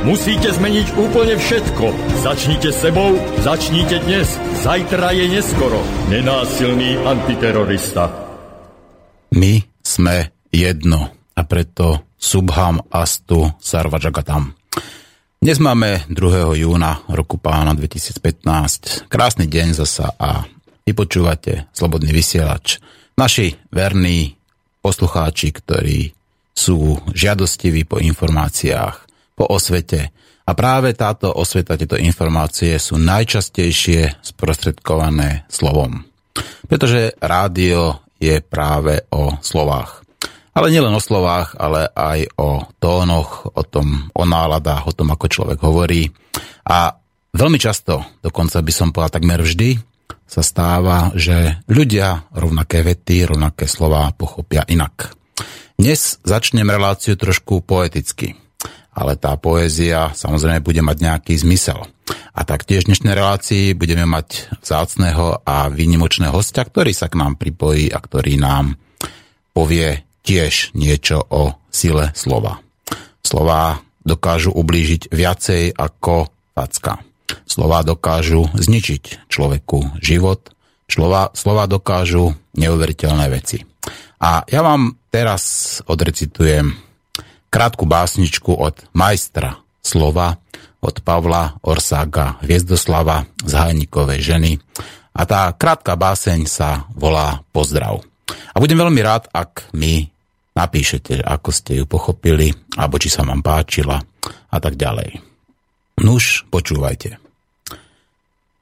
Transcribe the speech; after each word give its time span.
Musíte 0.00 0.48
zmeniť 0.48 0.96
úplne 0.96 1.36
všetko. 1.36 1.92
Začnite 2.24 2.72
sebou, 2.72 3.20
začnite 3.44 4.00
dnes. 4.08 4.32
Zajtra 4.64 5.12
je 5.12 5.28
neskoro. 5.28 5.76
Nenásilný 6.08 6.96
antiterorista. 7.04 8.08
My 9.36 9.60
sme 9.84 10.32
jedno 10.48 11.12
a 11.36 11.44
preto 11.44 12.08
Subham 12.16 12.80
Astu 12.88 13.52
Sarvajagatam. 13.60 14.56
Dnes 15.36 15.60
máme 15.60 16.08
2. 16.08 16.56
júna 16.56 17.04
roku 17.12 17.36
pána 17.36 17.76
2015. 17.76 19.04
Krásny 19.04 19.52
deň 19.52 19.84
zasa 19.84 20.16
a 20.16 20.48
vypočúvate 20.88 21.68
Slobodný 21.76 22.08
vysielač. 22.16 22.80
Naši 23.20 23.52
verní 23.68 24.32
poslucháči, 24.80 25.52
ktorí 25.52 26.16
sú 26.56 26.96
žiadostiví 27.12 27.84
po 27.84 28.00
informáciách, 28.00 29.09
po 29.40 29.48
osvete. 29.48 30.12
A 30.44 30.52
práve 30.52 30.92
táto 30.92 31.32
osveta, 31.32 31.80
tieto 31.80 31.96
informácie 31.96 32.76
sú 32.76 33.00
najčastejšie 33.00 34.20
sprostredkované 34.20 35.48
slovom. 35.48 36.04
Pretože 36.68 37.16
rádio 37.16 38.04
je 38.20 38.44
práve 38.44 39.00
o 39.08 39.40
slovách. 39.40 40.04
Ale 40.52 40.68
nielen 40.68 40.92
o 40.92 41.00
slovách, 41.00 41.56
ale 41.56 41.88
aj 41.88 42.36
o 42.36 42.68
tónoch, 42.76 43.48
o 43.56 43.62
tom, 43.64 44.12
o 44.12 44.28
náladách, 44.28 44.92
o 44.92 44.92
tom, 44.92 45.08
ako 45.08 45.32
človek 45.32 45.58
hovorí. 45.64 46.12
A 46.68 46.92
veľmi 47.32 47.56
často, 47.56 48.20
dokonca 48.20 48.60
by 48.60 48.72
som 48.74 48.92
povedal 48.92 49.22
takmer 49.22 49.40
vždy, 49.40 49.80
sa 50.28 50.44
stáva, 50.44 51.16
že 51.16 51.64
ľudia 51.64 52.28
rovnaké 52.36 52.84
vety, 52.84 53.24
rovnaké 53.24 53.64
slova 53.64 54.12
pochopia 54.12 54.68
inak. 54.68 55.16
Dnes 55.80 56.20
začnem 56.20 56.68
reláciu 56.68 57.16
trošku 57.16 57.64
poeticky, 57.64 58.36
ale 58.94 59.14
tá 59.16 59.38
poézia 59.38 60.10
samozrejme 60.12 60.60
bude 60.60 60.82
mať 60.82 60.96
nejaký 61.00 61.34
zmysel. 61.38 61.86
A 62.34 62.40
taktiež 62.42 62.86
v 62.86 62.94
dnešnej 62.94 63.14
relácii 63.14 63.64
budeme 63.78 64.06
mať 64.06 64.50
vzácného 64.62 65.46
a 65.46 65.70
výnimočného 65.70 66.34
hostia, 66.34 66.66
ktorý 66.66 66.90
sa 66.90 67.06
k 67.06 67.18
nám 67.18 67.38
pripojí 67.38 67.90
a 67.90 67.98
ktorý 68.02 68.38
nám 68.38 68.74
povie 69.54 70.02
tiež 70.26 70.74
niečo 70.74 71.22
o 71.30 71.54
sile 71.70 72.10
slova. 72.18 72.58
Slova 73.22 73.82
dokážu 74.02 74.50
ublížiť 74.54 75.12
viacej 75.12 75.76
ako 75.76 76.30
facka. 76.56 76.98
Slova 77.46 77.86
dokážu 77.86 78.50
zničiť 78.54 79.30
človeku 79.30 80.02
život. 80.02 80.50
Slova, 80.90 81.30
slova 81.38 81.70
dokážu 81.70 82.34
neuveriteľné 82.58 83.26
veci. 83.30 83.62
A 84.20 84.42
ja 84.50 84.60
vám 84.60 84.98
teraz 85.14 85.78
odrecitujem 85.86 86.89
krátku 87.50 87.84
básničku 87.84 88.54
od 88.54 88.78
majstra 88.94 89.58
slova, 89.82 90.38
od 90.80 91.02
Pavla 91.04 91.60
Orsága 91.60 92.40
Hviezdoslava 92.40 93.28
z 93.44 93.52
Hajnikovej 93.52 94.20
ženy. 94.22 94.52
A 95.12 95.26
tá 95.28 95.50
krátka 95.52 95.98
báseň 95.98 96.46
sa 96.48 96.88
volá 96.96 97.44
Pozdrav. 97.52 98.00
A 98.54 98.56
budem 98.62 98.78
veľmi 98.78 99.02
rád, 99.02 99.28
ak 99.34 99.68
mi 99.76 100.08
napíšete, 100.54 101.20
ako 101.20 101.50
ste 101.50 101.82
ju 101.82 101.84
pochopili, 101.84 102.54
alebo 102.78 102.96
či 102.96 103.10
sa 103.10 103.26
vám 103.26 103.42
páčila 103.42 104.00
a 104.48 104.56
tak 104.62 104.78
ďalej. 104.78 105.20
Nuž, 106.00 106.48
počúvajte. 106.48 107.20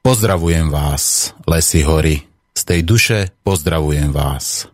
Pozdravujem 0.03 0.72
vás, 0.72 1.37
lesy 1.44 1.84
hory, 1.84 2.25
z 2.56 2.62
tej 2.65 2.81
duše 2.82 3.19
pozdravujem 3.47 4.10
vás. 4.10 4.66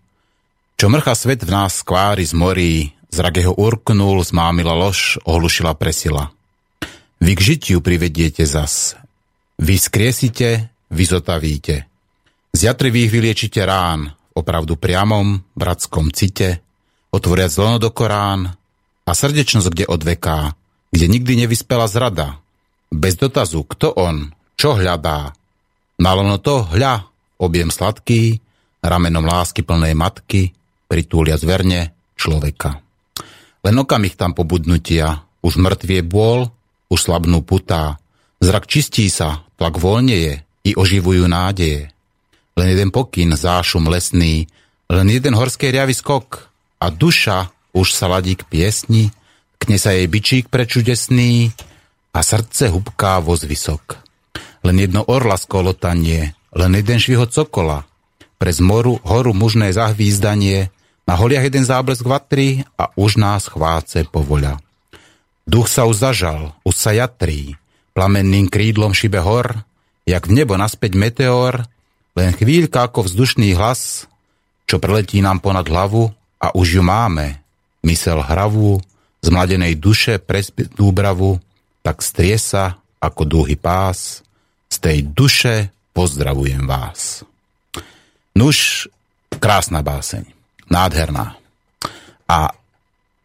Čo 0.80 0.88
mrcha 0.88 1.12
svet 1.12 1.44
v 1.44 1.50
nás 1.52 1.84
skvári 1.84 2.24
z 2.24 2.32
morí, 2.32 2.94
zrak 3.14 3.38
jeho 3.38 3.54
urknul, 3.54 4.26
zmámila 4.26 4.74
lož, 4.74 5.22
ohlušila 5.22 5.78
presila. 5.78 6.34
Vy 7.22 7.32
k 7.38 7.40
žitiu 7.40 7.78
privediete 7.78 8.42
zas. 8.42 8.98
Vy 9.56 9.78
skriesite, 9.78 10.74
vy 10.90 11.04
zotavíte. 11.06 11.86
Z 12.50 12.60
jatrivých 12.70 13.10
vyliečite 13.10 13.62
rán, 13.62 14.10
opravdu 14.34 14.74
priamom, 14.74 15.42
bratskom 15.54 16.10
cite, 16.10 16.60
otvoriac 17.14 17.54
lono 17.58 17.78
do 17.78 17.94
Korán 17.94 18.50
a 19.06 19.10
srdečnosť 19.10 19.68
kde 19.70 19.84
odveká, 19.86 20.54
kde 20.90 21.06
nikdy 21.06 21.46
nevyspela 21.46 21.86
zrada. 21.86 22.42
Bez 22.90 23.18
dotazu, 23.18 23.62
kto 23.66 23.94
on, 23.94 24.30
čo 24.54 24.74
hľadá. 24.78 25.34
Nalono 25.98 26.38
to 26.42 26.66
hľa, 26.66 27.06
objem 27.42 27.70
sladký, 27.70 28.38
ramenom 28.82 29.26
lásky 29.26 29.66
plnej 29.66 29.94
matky, 29.96 30.54
pritúlia 30.86 31.40
zverne 31.40 31.94
človeka. 32.14 32.83
Len 33.64 33.80
okamih 33.80 34.12
tam 34.14 34.36
pobudnutia, 34.36 35.24
už 35.40 35.56
mŕtvie 35.56 36.04
bôl, 36.04 36.52
už 36.92 37.08
slabnú 37.08 37.40
putá, 37.40 37.96
zrak 38.44 38.68
čistí 38.68 39.08
sa, 39.08 39.40
tlak 39.56 39.80
voľneje 39.80 40.44
i 40.68 40.70
oživujú 40.76 41.24
nádeje. 41.24 41.88
Len 42.54 42.66
jeden 42.70 42.92
pokyn, 42.92 43.32
zášum 43.32 43.88
lesný, 43.88 44.46
len 44.92 45.06
jeden 45.08 45.32
horskej 45.32 45.72
riavy 45.72 45.96
skok 45.96 46.52
a 46.78 46.92
duša 46.92 47.48
už 47.72 47.88
sa 47.90 48.06
ladí 48.06 48.36
k 48.36 48.44
piesni, 48.46 49.10
kne 49.58 49.80
sa 49.80 49.96
jej 49.96 50.06
bičík 50.06 50.52
prečudesný 50.52 51.50
a 52.12 52.20
srdce 52.20 52.68
hubká 52.68 53.18
voz 53.18 53.42
vysok. 53.42 53.98
Len 54.60 54.76
jedno 54.76 55.02
orla 55.08 55.40
skolotanie, 55.40 56.36
len 56.52 56.72
jeden 56.76 57.00
švihot 57.00 57.32
sokola, 57.32 57.88
pre 58.36 58.52
zmoru 58.52 59.00
horu 59.02 59.32
mužné 59.32 59.72
zahvízdanie, 59.72 60.73
na 61.04 61.14
holiach 61.14 61.44
jeden 61.44 61.64
záblesk 61.64 62.04
vatry 62.04 62.64
a 62.80 62.88
už 62.96 63.20
nás 63.20 63.48
chváce 63.48 64.08
povoľa. 64.08 64.60
Duch 65.44 65.68
sa 65.68 65.84
už 65.84 66.00
zažal, 66.00 66.56
už 66.64 66.74
sa 66.74 66.96
jatrí, 66.96 67.60
plamenným 67.92 68.48
krídlom 68.48 68.96
šibe 68.96 69.20
hor, 69.20 69.60
jak 70.08 70.24
v 70.24 70.40
nebo 70.40 70.56
naspäť 70.56 70.96
meteor, 70.96 71.68
len 72.16 72.32
chvíľka 72.32 72.88
ako 72.88 73.04
vzdušný 73.04 73.52
hlas, 73.52 74.08
čo 74.64 74.80
preletí 74.80 75.20
nám 75.20 75.44
ponad 75.44 75.68
hlavu 75.68 76.08
a 76.40 76.56
už 76.56 76.80
ju 76.80 76.82
máme, 76.82 77.44
mysel 77.84 78.24
hravú, 78.24 78.80
z 79.24 79.32
mladenej 79.32 79.80
duše 79.80 80.20
pres 80.20 80.52
úbravu, 80.76 81.40
tak 81.80 82.04
strie 82.04 82.36
sa 82.36 82.76
ako 83.00 83.24
dúhy 83.24 83.56
pás, 83.56 84.20
z 84.68 84.76
tej 84.80 84.98
duše 85.04 85.72
pozdravujem 85.96 86.64
vás. 86.68 87.24
Nuž, 88.36 88.88
krásna 89.40 89.80
báseň 89.80 90.33
nádherná. 90.68 91.36
A 92.28 92.52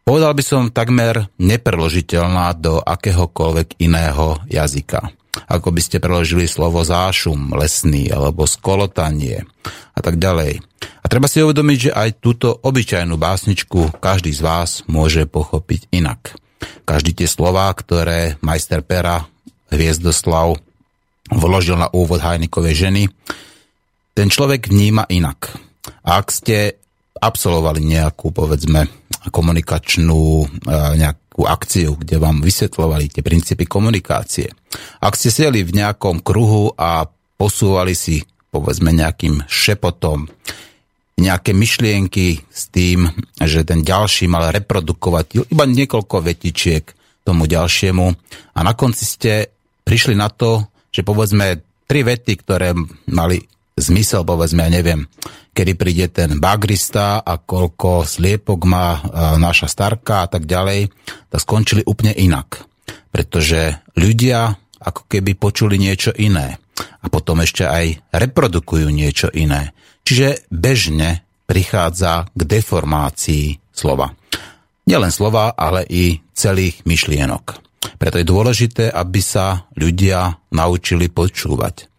povedal 0.04 0.32
by 0.36 0.44
som 0.44 0.72
takmer 0.74 1.28
nepreložiteľná 1.40 2.52
do 2.58 2.80
akéhokoľvek 2.82 3.80
iného 3.80 4.40
jazyka. 4.50 5.12
Ako 5.46 5.70
by 5.70 5.80
ste 5.80 6.02
preložili 6.02 6.50
slovo 6.50 6.82
zášum, 6.82 7.54
lesný 7.54 8.10
alebo 8.10 8.50
skolotanie 8.50 9.46
a 9.94 10.00
tak 10.02 10.18
ďalej. 10.18 10.58
A 11.00 11.06
treba 11.06 11.30
si 11.30 11.40
uvedomiť, 11.40 11.78
že 11.78 11.96
aj 11.96 12.10
túto 12.18 12.50
obyčajnú 12.50 13.14
básničku 13.14 14.02
každý 14.02 14.34
z 14.34 14.42
vás 14.42 14.70
môže 14.90 15.24
pochopiť 15.24 15.88
inak. 15.94 16.34
Každý 16.84 17.14
tie 17.14 17.28
slová, 17.30 17.70
ktoré 17.72 18.36
majster 18.42 18.84
pera 18.84 19.24
Hviezdoslav 19.70 20.58
vložil 21.30 21.78
na 21.78 21.86
úvod 21.94 22.18
Hajnikovej 22.18 22.74
ženy, 22.74 23.02
ten 24.18 24.28
človek 24.28 24.66
vníma 24.66 25.06
inak. 25.08 25.54
A 26.02 26.18
ak 26.20 26.34
ste 26.34 26.79
absolvovali 27.20 27.84
nejakú, 27.84 28.32
povedzme, 28.32 28.88
komunikačnú 29.28 30.24
e, 30.42 30.46
nejakú 30.96 31.44
akciu, 31.44 32.00
kde 32.00 32.16
vám 32.16 32.40
vysvetľovali 32.40 33.12
tie 33.12 33.22
princípy 33.22 33.68
komunikácie. 33.68 34.48
Ak 35.04 35.20
ste 35.20 35.28
sedeli 35.28 35.60
v 35.60 35.76
nejakom 35.76 36.24
kruhu 36.24 36.72
a 36.74 37.04
posúvali 37.36 37.92
si, 37.92 38.24
povedzme, 38.48 38.90
nejakým 38.96 39.44
šepotom 39.44 40.26
nejaké 41.20 41.52
myšlienky 41.52 42.40
s 42.48 42.72
tým, 42.72 43.12
že 43.36 43.68
ten 43.68 43.84
ďalší 43.84 44.24
mal 44.24 44.48
reprodukovať 44.56 45.52
iba 45.52 45.64
niekoľko 45.68 46.16
vetičiek 46.24 46.84
tomu 47.22 47.44
ďalšiemu 47.44 48.06
a 48.56 48.58
na 48.64 48.72
konci 48.72 49.04
ste 49.04 49.52
prišli 49.84 50.16
na 50.16 50.32
to, 50.32 50.64
že 50.88 51.04
povedzme 51.04 51.60
tri 51.84 52.00
vety, 52.00 52.32
ktoré 52.40 52.72
mali 53.12 53.44
zmysel, 53.80 54.22
povedzme, 54.22 54.64
ja 54.64 54.70
neviem, 54.70 55.08
kedy 55.56 55.72
príde 55.74 56.06
ten 56.12 56.38
bagrista 56.38 57.20
a 57.20 57.36
koľko 57.40 58.06
sliepok 58.06 58.60
má 58.68 58.88
e, 58.96 59.00
naša 59.40 59.66
starka 59.66 60.24
a 60.24 60.28
tak 60.30 60.46
ďalej, 60.46 60.92
tak 61.32 61.40
skončili 61.40 61.82
úplne 61.84 62.14
inak. 62.14 62.64
Pretože 63.10 63.82
ľudia 63.98 64.54
ako 64.80 65.04
keby 65.10 65.36
počuli 65.36 65.76
niečo 65.76 66.14
iné. 66.16 66.56
a 66.80 67.12
potom 67.12 67.44
ešte 67.44 67.68
aj 67.68 68.08
reprodukujú 68.08 68.88
niečo 68.88 69.28
iné. 69.36 69.76
Čiže 70.00 70.48
bežne 70.48 71.20
prichádza 71.44 72.32
k 72.32 72.40
deformácii 72.40 73.60
slova. 73.68 74.16
Nielen 74.88 75.12
slova, 75.12 75.52
ale 75.52 75.84
i 75.84 76.24
celých 76.32 76.80
myšlienok. 76.88 77.60
Preto 78.00 78.16
je 78.16 78.24
dôležité, 78.24 78.84
aby 78.88 79.20
sa 79.20 79.68
ľudia 79.76 80.40
naučili 80.56 81.12
počúvať. 81.12 81.89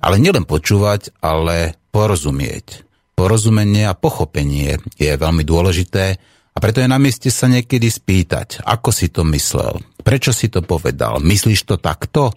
Ale 0.00 0.16
nielen 0.16 0.48
počúvať, 0.48 1.12
ale 1.20 1.76
porozumieť. 1.92 2.88
Porozumenie 3.14 3.84
a 3.84 3.96
pochopenie 3.96 4.80
je 4.96 5.12
veľmi 5.12 5.44
dôležité 5.44 6.16
a 6.50 6.58
preto 6.58 6.82
je 6.82 6.88
na 6.90 6.98
mieste 6.98 7.30
sa 7.30 7.46
niekedy 7.46 7.86
spýtať, 7.86 8.66
ako 8.66 8.90
si 8.90 9.12
to 9.12 9.22
myslel, 9.28 9.78
prečo 10.02 10.34
si 10.34 10.50
to 10.50 10.64
povedal, 10.64 11.22
myslíš 11.22 11.68
to 11.68 11.76
takto? 11.78 12.34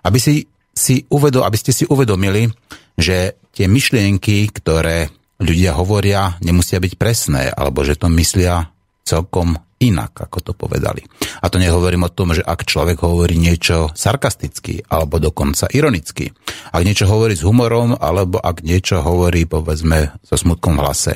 Aby, 0.00 0.16
si, 0.16 0.48
si 0.72 1.04
uvedol, 1.12 1.44
aby 1.44 1.58
ste 1.60 1.76
si 1.76 1.84
uvedomili, 1.84 2.48
že 2.96 3.36
tie 3.52 3.68
myšlienky, 3.68 4.48
ktoré 4.54 5.12
ľudia 5.40 5.76
hovoria, 5.76 6.40
nemusia 6.40 6.80
byť 6.80 6.92
presné, 6.96 7.52
alebo 7.52 7.84
že 7.84 8.00
to 8.00 8.08
myslia 8.12 8.72
celkom 9.04 9.60
inak, 9.80 10.28
ako 10.28 10.38
to 10.44 10.52
povedali. 10.52 11.00
A 11.40 11.48
to 11.48 11.56
nehovorím 11.56 12.06
o 12.06 12.12
tom, 12.12 12.36
že 12.36 12.44
ak 12.44 12.68
človek 12.68 13.00
hovorí 13.00 13.40
niečo 13.40 13.88
sarkasticky 13.96 14.84
alebo 14.92 15.16
dokonca 15.16 15.66
ironicky, 15.72 16.28
ak 16.70 16.82
niečo 16.84 17.08
hovorí 17.08 17.32
s 17.32 17.42
humorom 17.42 17.96
alebo 17.96 18.36
ak 18.36 18.60
niečo 18.60 19.00
hovorí 19.00 19.48
povedzme 19.48 20.20
so 20.20 20.36
smutkom 20.36 20.76
v 20.76 20.82
hlase. 20.84 21.12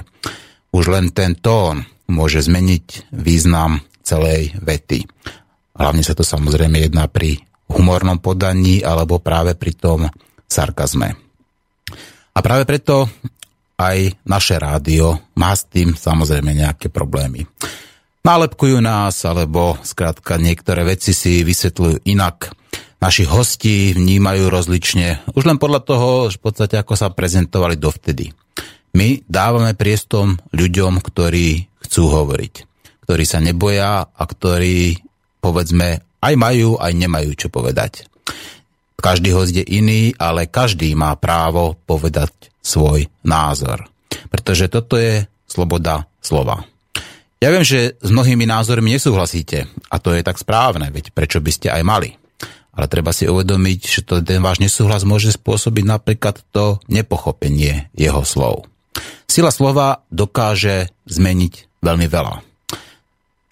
Už 0.73 0.91
len 0.91 1.13
ten 1.13 1.37
tón 1.37 1.85
môže 2.09 2.41
zmeniť 2.41 3.13
význam 3.13 3.85
celej 4.01 4.57
vety. 4.59 5.05
Hlavne 5.77 6.03
sa 6.03 6.17
to 6.17 6.25
samozrejme 6.25 6.81
jedná 6.81 7.07
pri 7.07 7.45
humornom 7.69 8.19
podaní 8.19 8.81
alebo 8.81 9.21
práve 9.21 9.55
pri 9.55 9.73
tom 9.77 10.01
sarkazme. 10.49 11.17
A 12.35 12.39
práve 12.43 12.67
preto 12.67 13.07
aj 13.79 14.15
naše 14.27 14.57
rádio 14.59 15.35
má 15.39 15.53
s 15.55 15.67
tým 15.69 15.95
samozrejme 15.95 16.51
nejaké 16.55 16.89
problémy 16.91 17.47
nálepkujú 18.25 18.81
nás, 18.81 19.21
alebo 19.29 19.77
skrátka 19.85 20.41
niektoré 20.41 20.83
veci 20.83 21.13
si 21.13 21.45
vysvetľujú 21.45 22.09
inak. 22.09 22.51
Naši 23.05 23.29
hosti 23.29 23.93
vnímajú 23.93 24.49
rozlične, 24.49 25.29
už 25.37 25.45
len 25.45 25.61
podľa 25.61 25.81
toho, 25.85 26.09
v 26.33 26.41
podstate 26.41 26.81
ako 26.81 26.97
sa 26.97 27.13
prezentovali 27.13 27.77
dovtedy. 27.77 28.33
My 28.97 29.21
dávame 29.29 29.77
priestom 29.77 30.41
ľuďom, 30.57 31.05
ktorí 31.05 31.69
chcú 31.85 32.03
hovoriť, 32.09 32.55
ktorí 33.05 33.25
sa 33.29 33.45
neboja 33.45 34.09
a 34.09 34.23
ktorí, 34.25 35.05
povedzme, 35.45 36.01
aj 36.25 36.35
majú, 36.41 36.81
aj 36.81 36.93
nemajú 36.97 37.37
čo 37.37 37.53
povedať. 37.53 38.09
Každý 39.05 39.37
host 39.37 39.53
je 39.53 39.61
iný, 39.69 40.17
ale 40.17 40.49
každý 40.49 40.97
má 40.97 41.13
právo 41.21 41.77
povedať 41.85 42.33
svoj 42.65 43.05
názor. 43.21 43.85
Pretože 44.33 44.73
toto 44.73 44.97
je 44.97 45.29
sloboda 45.45 46.09
slova. 46.25 46.65
Ja 47.45 47.53
viem, 47.53 47.61
že 47.61 48.01
s 48.01 48.09
mnohými 48.09 48.49
názormi 48.49 48.97
nesúhlasíte 48.97 49.69
a 49.93 50.01
to 50.01 50.17
je 50.17 50.25
tak 50.25 50.41
správne, 50.41 50.89
veď 50.89 51.13
prečo 51.13 51.45
by 51.45 51.53
ste 51.53 51.69
aj 51.69 51.85
mali. 51.85 52.17
Ale 52.73 52.89
treba 52.89 53.13
si 53.13 53.29
uvedomiť, 53.29 53.81
že 53.85 54.01
to, 54.01 54.25
ten 54.25 54.41
váš 54.41 54.65
nesúhlas 54.65 55.05
môže 55.05 55.29
spôsobiť 55.37 55.85
napríklad 55.85 56.41
to 56.57 56.81
nepochopenie 56.89 57.93
jeho 57.93 58.25
slov. 58.25 58.65
Sila 59.29 59.53
slova 59.53 60.09
dokáže 60.09 60.89
zmeniť 61.05 61.85
veľmi 61.85 62.09
veľa. 62.09 62.41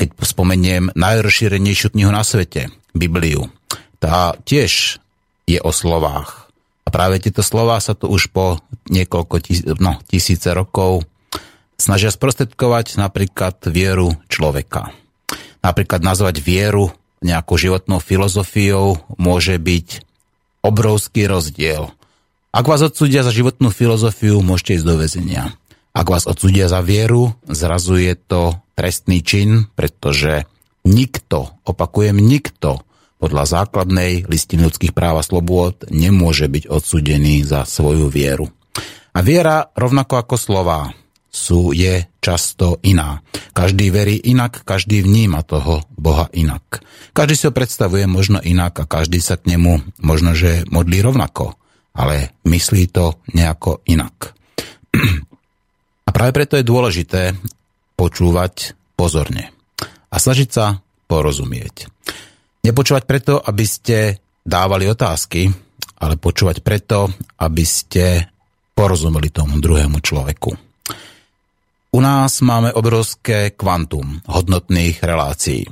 Keď 0.01 0.09
spomeniem 0.25 0.97
najrozšírenejšiu 0.97 1.93
knihu 1.93 2.17
na 2.17 2.25
svete, 2.25 2.73
Bibliu, 2.97 3.53
tá 4.01 4.33
tiež 4.49 5.05
je 5.45 5.61
o 5.61 5.69
slovách. 5.69 6.49
A 6.83 6.89
práve 6.89 7.21
tieto 7.21 7.45
slová 7.45 7.77
sa 7.77 7.93
tu 7.93 8.09
už 8.09 8.33
po 8.33 8.57
niekoľko 8.89 9.37
tis- 9.45 9.69
no, 9.69 10.01
tisíce 10.09 10.49
rokov 10.57 11.05
snažia 11.83 12.15
sprostredkovať 12.15 12.95
napríklad 12.95 13.59
vieru 13.67 14.15
človeka. 14.31 14.95
Napríklad 15.67 16.07
nazvať 16.07 16.39
vieru 16.39 16.95
nejakou 17.23 17.59
životnou 17.59 17.99
filozofiou 17.99 19.03
môže 19.19 19.59
byť 19.59 20.07
obrovský 20.63 21.27
rozdiel. 21.27 21.91
Ak 22.55 22.71
vás 22.71 22.87
odsúdia 22.87 23.27
za 23.27 23.35
životnú 23.35 23.75
filozofiu, 23.75 24.39
môžete 24.45 24.79
ísť 24.79 24.87
do 24.87 24.95
väzenia. 24.95 25.45
Ak 25.91 26.07
vás 26.07 26.31
odsúdia 26.31 26.71
za 26.71 26.85
vieru, 26.85 27.35
zrazu 27.51 27.99
je 27.99 28.15
to 28.15 28.55
trestný 28.79 29.25
čin, 29.27 29.67
pretože 29.75 30.47
nikto, 30.87 31.59
opakujem 31.67 32.17
nikto, 32.17 32.87
podľa 33.23 33.63
základnej 33.63 34.27
listiny 34.27 34.67
ľudských 34.67 34.91
práv 34.91 35.23
a 35.23 35.27
slobôd 35.27 35.87
nemôže 35.95 36.51
byť 36.51 36.67
odsúdený 36.67 37.47
za 37.47 37.63
svoju 37.63 38.11
vieru. 38.11 38.51
A 39.15 39.23
viera, 39.23 39.71
rovnako 39.79 40.19
ako 40.19 40.35
slova, 40.35 40.91
sú, 41.33 41.73
je 41.73 42.05
často 42.21 42.77
iná. 42.85 43.25
Každý 43.57 43.89
verí 43.89 44.21
inak, 44.21 44.69
každý 44.69 45.01
vníma 45.01 45.41
toho 45.43 45.81
Boha 45.97 46.29
inak. 46.37 46.85
Každý 47.17 47.35
si 47.35 47.45
ho 47.49 47.57
predstavuje 47.57 48.05
možno 48.05 48.39
inak 48.45 48.85
a 48.85 48.89
každý 48.89 49.19
sa 49.19 49.41
k 49.41 49.57
nemu 49.57 49.81
možno, 50.05 50.37
že 50.37 50.69
modlí 50.69 51.01
rovnako, 51.01 51.57
ale 51.97 52.37
myslí 52.45 52.93
to 52.93 53.17
nejako 53.33 53.81
inak. 53.89 54.37
A 56.03 56.11
práve 56.11 56.37
preto 56.37 56.61
je 56.61 56.67
dôležité 56.67 57.33
počúvať 57.97 58.77
pozorne 58.99 59.55
a 60.13 60.17
snažiť 60.21 60.49
sa 60.53 60.77
porozumieť. 61.09 61.89
Nepočúvať 62.67 63.09
preto, 63.09 63.41
aby 63.41 63.65
ste 63.65 64.21
dávali 64.45 64.85
otázky, 64.91 65.49
ale 66.03 66.21
počúvať 66.21 66.61
preto, 66.61 67.09
aby 67.41 67.65
ste 67.65 68.29
porozumeli 68.77 69.33
tomu 69.33 69.57
druhému 69.63 70.03
človeku. 70.03 70.72
U 71.93 72.01
nás 72.01 72.41
máme 72.41 72.73
obrovské 72.73 73.53
kvantum 73.53 74.25
hodnotných 74.25 75.05
relácií. 75.05 75.69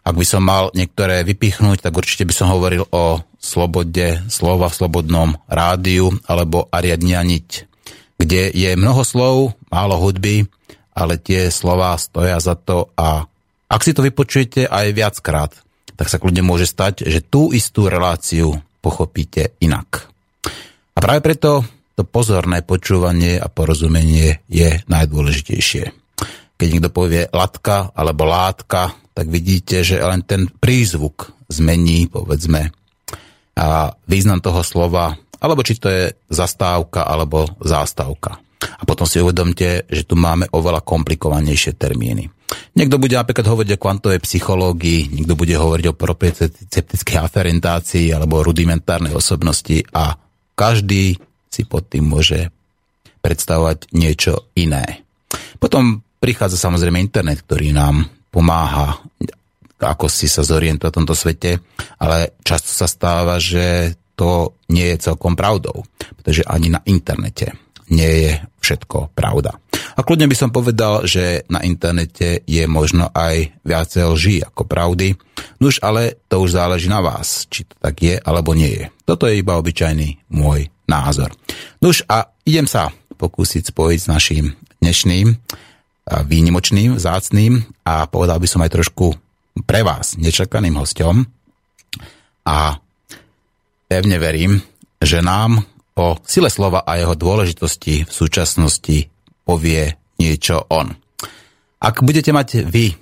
Ak 0.00 0.16
by 0.16 0.24
som 0.24 0.40
mal 0.40 0.72
niektoré 0.72 1.20
vypichnúť, 1.28 1.84
tak 1.84 1.92
určite 1.92 2.24
by 2.24 2.32
som 2.32 2.48
hovoril 2.48 2.88
o 2.88 3.20
slobode 3.36 4.24
slova 4.32 4.72
v 4.72 4.78
slobodnom 4.80 5.36
rádiu 5.44 6.16
alebo 6.24 6.72
Ariadnia 6.72 7.20
niť, 7.20 7.68
kde 8.16 8.48
je 8.48 8.70
mnoho 8.80 9.04
slov, 9.04 9.60
málo 9.68 10.00
hudby, 10.00 10.48
ale 10.96 11.20
tie 11.20 11.52
slova 11.52 12.00
stoja 12.00 12.40
za 12.40 12.56
to 12.56 12.88
a 12.96 13.28
ak 13.68 13.84
si 13.84 13.92
to 13.92 14.00
vypočujete 14.00 14.64
aj 14.64 14.96
viackrát, 14.96 15.52
tak 16.00 16.08
sa 16.08 16.16
kľudne 16.16 16.48
môže 16.48 16.64
stať, 16.64 17.04
že 17.04 17.20
tú 17.20 17.52
istú 17.52 17.92
reláciu 17.92 18.56
pochopíte 18.80 19.52
inak. 19.60 20.08
A 20.96 20.98
práve 21.04 21.20
preto 21.20 21.60
to 21.98 22.06
pozorné 22.06 22.62
počúvanie 22.62 23.42
a 23.42 23.50
porozumenie 23.50 24.38
je 24.46 24.78
najdôležitejšie. 24.86 25.90
Keď 26.54 26.66
niekto 26.70 26.94
povie 26.94 27.26
latka 27.34 27.90
alebo 27.90 28.22
látka, 28.22 28.94
tak 29.18 29.26
vidíte, 29.26 29.82
že 29.82 29.98
len 29.98 30.22
ten 30.22 30.46
prízvuk 30.46 31.34
zmení, 31.50 32.06
povedzme, 32.06 32.70
a 33.58 33.90
význam 34.06 34.38
toho 34.38 34.62
slova, 34.62 35.18
alebo 35.42 35.66
či 35.66 35.74
to 35.82 35.90
je 35.90 36.14
zastávka 36.30 37.02
alebo 37.02 37.50
zástavka. 37.58 38.38
A 38.62 38.82
potom 38.86 39.02
si 39.02 39.18
uvedomte, 39.18 39.82
že 39.90 40.06
tu 40.06 40.14
máme 40.14 40.46
oveľa 40.54 40.86
komplikovanejšie 40.86 41.74
termíny. 41.74 42.30
Niekto 42.78 43.02
bude 43.02 43.18
napríklad 43.18 43.46
hovoriť 43.46 43.70
o 43.74 43.82
kvantovej 43.82 44.20
psychológii, 44.22 45.10
niekto 45.10 45.34
bude 45.34 45.58
hovoriť 45.58 45.86
o 45.90 45.98
proprioceptickej 45.98 47.18
aferentácii 47.18 48.14
alebo 48.14 48.38
o 48.38 48.46
rudimentárnej 48.46 49.18
osobnosti 49.18 49.82
a 49.90 50.14
každý 50.54 51.18
si 51.48 51.64
pod 51.64 51.88
tým 51.88 52.06
môže 52.08 52.52
predstavovať 53.20 53.92
niečo 53.92 54.52
iné. 54.54 55.04
Potom 55.58 56.00
prichádza 56.22 56.56
samozrejme 56.56 57.02
internet, 57.02 57.42
ktorý 57.44 57.74
nám 57.74 58.06
pomáha 58.30 59.00
ako 59.78 60.10
si 60.10 60.26
sa 60.26 60.42
zorientovať 60.42 60.90
v 60.90 60.98
tomto 60.98 61.14
svete, 61.14 61.50
ale 62.02 62.34
často 62.42 62.70
sa 62.74 62.90
stáva, 62.90 63.38
že 63.38 63.94
to 64.18 64.58
nie 64.74 64.90
je 64.94 65.06
celkom 65.10 65.38
pravdou, 65.38 65.86
pretože 66.18 66.42
ani 66.42 66.74
na 66.74 66.82
internete 66.82 67.54
nie 67.88 68.26
je 68.26 68.32
všetko 68.58 69.14
pravda. 69.14 69.54
A 69.98 70.02
kľudne 70.02 70.26
by 70.26 70.36
som 70.36 70.50
povedal, 70.50 71.06
že 71.06 71.46
na 71.48 71.62
internete 71.62 72.42
je 72.44 72.64
možno 72.66 73.08
aj 73.14 73.54
viacej 73.62 74.04
lží 74.14 74.36
ako 74.42 74.66
pravdy, 74.66 75.14
nuž 75.62 75.78
ale 75.80 76.18
to 76.26 76.42
už 76.42 76.58
záleží 76.58 76.90
na 76.90 76.98
vás, 76.98 77.46
či 77.46 77.64
to 77.64 77.74
tak 77.78 77.96
je 78.02 78.18
alebo 78.18 78.52
nie 78.52 78.74
je. 78.74 78.84
Toto 79.06 79.30
je 79.30 79.38
iba 79.38 79.56
obyčajný 79.56 80.30
môj 80.34 80.68
názor. 80.88 81.30
Nuž 81.84 82.02
a 82.08 82.32
idem 82.48 82.64
sa 82.64 82.90
pokúsiť 83.14 83.70
spojiť 83.70 83.98
s 84.00 84.10
našim 84.10 84.44
dnešným 84.80 85.36
výnimočným, 86.08 86.96
zácným 86.96 87.60
a 87.84 88.08
povedal 88.08 88.40
by 88.40 88.48
som 88.48 88.64
aj 88.64 88.72
trošku 88.72 89.12
pre 89.68 89.84
vás 89.84 90.16
nečakaným 90.16 90.80
hostom. 90.80 91.28
A 92.48 92.80
pevne 93.86 94.16
verím, 94.16 94.64
že 94.98 95.20
nám 95.20 95.62
o 95.98 96.16
sile 96.24 96.48
slova 96.48 96.86
a 96.86 96.96
jeho 96.96 97.12
dôležitosti 97.12 98.08
v 98.08 98.12
súčasnosti 98.12 99.10
povie 99.44 99.98
niečo 100.16 100.64
on. 100.72 100.94
Ak 101.78 102.02
budete 102.02 102.34
mať 102.34 102.66
vy 102.66 102.94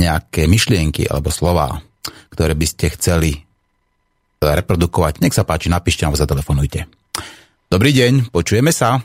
nejaké 0.00 0.48
myšlienky 0.48 1.06
alebo 1.08 1.30
slova, 1.30 1.80
ktoré 2.32 2.56
by 2.56 2.66
ste 2.66 2.92
chceli 2.96 3.43
reprodukovať. 4.52 5.24
Nech 5.24 5.32
sa 5.32 5.48
páči, 5.48 5.72
napíšte 5.72 6.04
alebo 6.04 6.20
zatelefonujte. 6.20 6.84
Dobrý 7.72 7.90
deň, 7.96 8.28
počujeme 8.28 8.68
sa? 8.70 9.00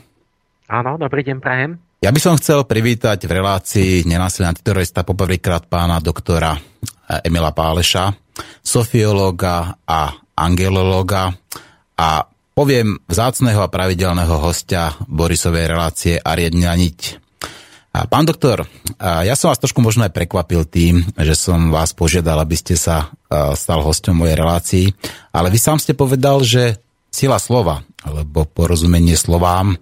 Áno, 0.68 1.00
dobrý 1.00 1.24
deň, 1.24 1.36
prajem. 1.40 1.80
Ja 2.00 2.12
by 2.12 2.20
som 2.20 2.36
chcel 2.40 2.64
privítať 2.64 3.28
v 3.28 3.36
relácii 3.40 4.08
nenásilná 4.08 4.52
antiterorista 4.56 5.04
poprvýkrát 5.04 5.68
pána 5.68 6.00
doktora 6.00 6.56
Emila 7.24 7.52
Páleša, 7.52 8.16
sofiológa 8.64 9.76
a 9.84 10.14
angelológa 10.32 11.36
a 12.00 12.24
poviem 12.56 12.96
vzácného 13.04 13.60
a 13.60 13.68
pravidelného 13.68 14.32
hostia 14.40 14.96
Borisovej 15.04 15.68
relácie 15.68 16.14
Ariadna 16.16 16.72
Niť. 16.72 17.29
Pán 17.90 18.22
doktor, 18.22 18.70
ja 19.02 19.34
som 19.34 19.50
vás 19.50 19.58
trošku 19.58 19.82
možno 19.82 20.06
aj 20.06 20.14
prekvapil 20.14 20.62
tým, 20.62 21.02
že 21.18 21.34
som 21.34 21.74
vás 21.74 21.90
požiadal, 21.90 22.38
aby 22.38 22.54
ste 22.54 22.78
sa 22.78 23.10
stal 23.58 23.82
hostom 23.82 24.14
mojej 24.14 24.38
relácii, 24.38 24.86
ale 25.34 25.50
vy 25.50 25.58
sám 25.58 25.82
ste 25.82 25.98
povedal, 25.98 26.46
že 26.46 26.78
sila 27.10 27.42
slova, 27.42 27.82
alebo 28.06 28.46
porozumenie 28.46 29.18
slovám 29.18 29.74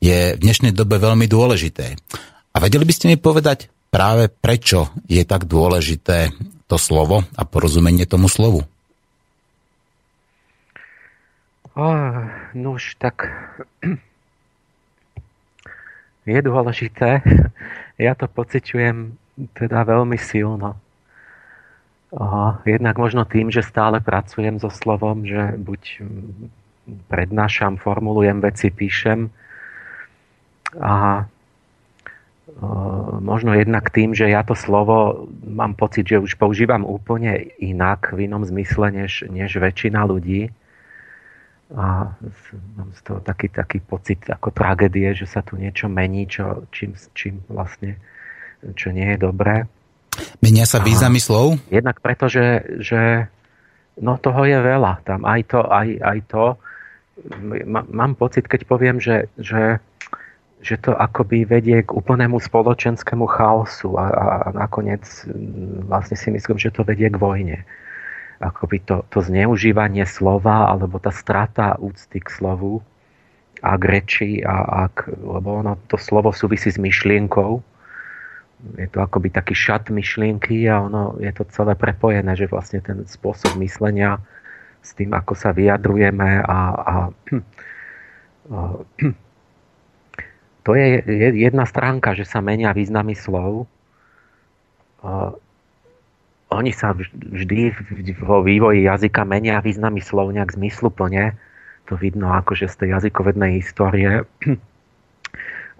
je 0.00 0.32
v 0.32 0.40
dnešnej 0.40 0.72
dobe 0.72 0.96
veľmi 0.96 1.28
dôležité. 1.28 2.00
A 2.50 2.56
vedeli 2.64 2.88
by 2.88 2.92
ste 2.96 3.12
mi 3.12 3.20
povedať 3.20 3.68
práve 3.92 4.32
prečo 4.32 4.88
je 5.04 5.20
tak 5.28 5.44
dôležité 5.44 6.32
to 6.64 6.80
slovo 6.80 7.28
a 7.36 7.42
porozumenie 7.44 8.08
tomu 8.08 8.32
slovu? 8.32 8.64
Oh, 11.76 12.24
no 12.56 12.80
už 12.80 12.96
tak 12.96 13.28
je 16.26 16.40
dôležité. 16.40 17.20
Ja 18.00 18.16
to 18.16 18.32
pociťujem 18.32 19.12
teda 19.52 19.84
veľmi 19.84 20.16
silno. 20.16 20.72
Jednak 22.64 22.96
možno 22.96 23.28
tým, 23.28 23.52
že 23.52 23.60
stále 23.60 24.00
pracujem 24.00 24.56
so 24.56 24.72
slovom, 24.72 25.28
že 25.28 25.60
buď 25.60 26.00
prednášam, 27.12 27.76
formulujem 27.76 28.40
veci, 28.40 28.72
píšem, 28.72 29.28
a 30.78 31.26
možno 33.20 33.54
jednak 33.54 33.90
tým, 33.90 34.14
že 34.14 34.30
ja 34.30 34.42
to 34.42 34.54
slovo 34.54 35.26
mám 35.46 35.74
pocit, 35.74 36.06
že 36.06 36.18
už 36.18 36.34
používam 36.34 36.86
úplne 36.86 37.50
inak, 37.58 38.14
v 38.14 38.26
inom 38.30 38.44
zmysle, 38.46 38.90
než, 38.90 39.24
než 39.30 39.56
väčšina 39.56 40.04
ľudí. 40.04 40.50
A 41.70 42.10
mám 42.74 42.90
z 42.94 43.00
toho 43.06 43.22
taký, 43.22 43.46
taký 43.46 43.78
pocit 43.78 44.18
ako 44.26 44.50
tragédie, 44.50 45.14
že 45.14 45.26
sa 45.30 45.38
tu 45.40 45.54
niečo 45.54 45.86
mení, 45.86 46.26
čo, 46.26 46.66
čím, 46.74 46.98
čím 47.14 47.46
vlastne, 47.46 47.94
čo 48.74 48.90
nie 48.90 49.06
je 49.14 49.18
dobré. 49.22 49.70
Menia 50.42 50.66
sa 50.66 50.82
významy 50.82 51.22
slov? 51.22 51.62
Jednak 51.70 52.02
preto, 52.02 52.26
že, 52.26 52.66
že 52.82 53.30
no 54.02 54.18
toho 54.18 54.42
je 54.42 54.58
veľa. 54.58 55.06
Tam 55.06 55.22
aj 55.22 55.40
to, 55.46 55.60
aj, 55.62 55.88
aj 56.02 56.18
to. 56.26 56.44
Mám 57.70 58.18
pocit, 58.18 58.50
keď 58.50 58.66
poviem, 58.66 58.98
že, 58.98 59.30
že 59.38 59.78
že 60.60 60.76
to 60.76 60.92
akoby 60.92 61.48
vedie 61.48 61.80
k 61.80 61.90
úplnému 61.90 62.36
spoločenskému 62.36 63.24
chaosu 63.32 63.96
a, 63.96 64.06
a, 64.12 64.24
nakoniec 64.52 65.02
vlastne 65.88 66.16
si 66.20 66.28
myslím, 66.28 66.60
že 66.60 66.68
to 66.68 66.84
vedie 66.84 67.08
k 67.08 67.16
vojne. 67.16 67.64
Akoby 68.40 68.80
to, 68.80 69.04
to 69.12 69.20
zneužívanie 69.20 70.08
slova 70.08 70.72
alebo 70.72 70.96
tá 70.96 71.12
strata 71.12 71.76
úcty 71.76 72.24
k 72.24 72.28
slovu 72.32 72.80
a 73.60 73.76
k 73.76 73.82
reči, 73.84 74.30
a, 74.40 74.88
a 74.88 74.88
lebo 75.20 75.60
ono, 75.60 75.76
to 75.92 76.00
slovo 76.00 76.32
súvisí 76.32 76.72
s 76.72 76.80
myšlienkou. 76.80 77.60
Je 78.80 78.88
to 78.88 79.04
akoby 79.04 79.28
taký 79.28 79.52
šat 79.52 79.92
myšlienky 79.92 80.64
a 80.68 80.80
ono 80.84 81.20
je 81.20 81.32
to 81.32 81.44
celé 81.52 81.76
prepojené, 81.76 82.32
že 82.36 82.48
vlastne 82.48 82.80
ten 82.80 83.04
spôsob 83.04 83.56
myslenia 83.60 84.20
s 84.80 84.96
tým, 84.96 85.12
ako 85.12 85.36
sa 85.36 85.52
vyjadrujeme 85.52 86.40
a, 86.40 86.58
a, 86.72 86.96
a 88.48 88.56
to 90.64 90.70
je 90.76 90.86
jedna 91.36 91.64
stránka, 91.68 92.16
že 92.16 92.24
sa 92.24 92.40
menia 92.40 92.72
významy 92.72 93.16
slov. 93.16 93.68
Oni 96.50 96.74
sa 96.74 96.94
vždy 96.94 97.74
vo 98.18 98.42
vývoji 98.42 98.82
jazyka 98.86 99.22
menia 99.22 99.62
významy 99.62 100.02
slov 100.02 100.34
nejak 100.34 100.54
zmysluplne. 100.58 101.38
To 101.86 101.94
vidno 101.94 102.34
akože 102.34 102.66
z 102.66 102.74
tej 102.74 102.88
jazykovednej 102.98 103.62
histórie. 103.62 104.26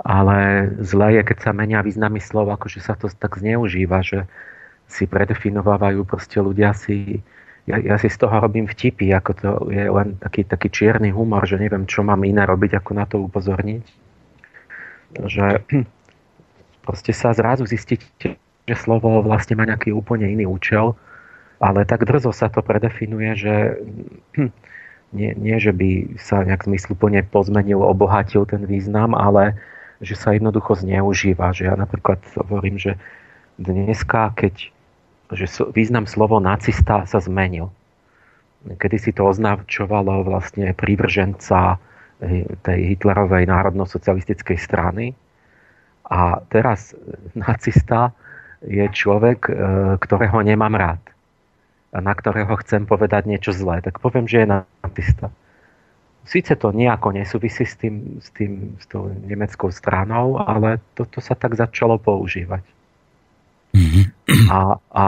Ale 0.01 0.71
zlé 0.81 1.21
je, 1.21 1.23
keď 1.27 1.39
sa 1.43 1.53
menia 1.53 1.83
významy 1.85 2.23
slov, 2.23 2.49
akože 2.55 2.81
sa 2.81 2.97
to 2.97 3.11
tak 3.11 3.37
zneužíva, 3.37 4.01
že 4.01 4.25
si 4.89 5.05
predefinovávajú 5.05 6.03
proste 6.09 6.41
ľudia 6.41 6.73
si 6.75 7.23
ja, 7.69 7.77
ja 7.77 7.97
si 8.01 8.09
z 8.09 8.17
toho 8.17 8.33
robím 8.41 8.65
vtipy, 8.67 9.13
ako 9.13 9.31
to 9.37 9.49
je 9.71 9.85
len 9.87 10.17
taký, 10.19 10.43
taký 10.49 10.73
čierny 10.73 11.13
humor, 11.13 11.45
že 11.45 11.61
neviem, 11.61 11.85
čo 11.85 12.01
mám 12.01 12.25
iné 12.25 12.43
robiť, 12.49 12.81
ako 12.81 12.91
na 12.97 13.05
to 13.05 13.21
upozorniť 13.21 13.85
že 15.27 15.63
proste 16.87 17.11
sa 17.11 17.35
zrazu 17.35 17.67
zistíte, 17.67 18.39
že 18.71 18.79
slovo 18.79 19.19
vlastne 19.27 19.59
má 19.59 19.67
nejaký 19.67 19.91
úplne 19.91 20.31
iný 20.31 20.47
účel, 20.47 20.95
ale 21.59 21.83
tak 21.83 22.07
drzo 22.07 22.31
sa 22.31 22.47
to 22.47 22.63
predefinuje, 22.63 23.35
že 23.35 23.55
nie, 25.19 25.31
nie 25.35 25.57
že 25.59 25.75
by 25.75 26.15
sa 26.23 26.47
nejak 26.47 26.71
zmysluplne 26.71 27.27
pozmenil, 27.27 27.83
obohatil 27.83 28.47
ten 28.47 28.63
význam, 28.63 29.19
ale 29.19 29.59
že 29.99 30.15
sa 30.15 30.33
jednoducho 30.33 30.79
zneužíva. 30.79 31.51
Že 31.51 31.63
ja 31.69 31.75
napríklad 31.75 32.23
hovorím, 32.39 32.79
že 32.79 32.95
dneska, 33.59 34.33
keď 34.39 34.71
že 35.31 35.47
význam 35.71 36.11
slovo 36.11 36.43
nacista 36.43 37.07
sa 37.07 37.23
zmenil. 37.23 37.71
Kedy 38.67 38.97
si 38.99 39.11
to 39.15 39.31
označovalo 39.31 40.27
vlastne 40.27 40.75
prívrženca 40.75 41.79
tej 42.67 42.81
Hitlerovej 42.93 43.49
národno-socialistickej 43.49 44.59
strany. 44.59 45.15
A 46.11 46.43
teraz 46.51 46.93
nacista 47.39 48.11
je 48.65 48.85
človek, 48.93 49.41
e, 49.49 49.53
ktorého 49.97 50.45
nemám 50.45 50.75
rád. 50.77 51.03
A 51.91 51.99
na 51.99 52.15
ktorého 52.15 52.55
chcem 52.61 52.87
povedať 52.87 53.27
niečo 53.27 53.51
zlé. 53.51 53.83
Tak 53.83 53.99
poviem, 53.99 54.29
že 54.29 54.45
je 54.45 54.49
nacista. 54.49 55.29
Sice 56.29 56.55
to 56.55 56.71
nejako 56.71 57.17
nesúvisí 57.17 57.67
s, 57.67 57.75
tým, 57.75 58.21
s, 58.23 58.31
tým, 58.31 58.79
s 58.79 58.87
tou 58.87 59.11
nemeckou 59.11 59.73
stranou, 59.73 60.39
ale 60.39 60.79
toto 60.95 61.19
sa 61.19 61.35
tak 61.35 61.57
začalo 61.59 61.99
používať. 61.99 62.63
Mm-hmm. 63.75 64.05
A, 64.53 64.79
a, 64.93 65.05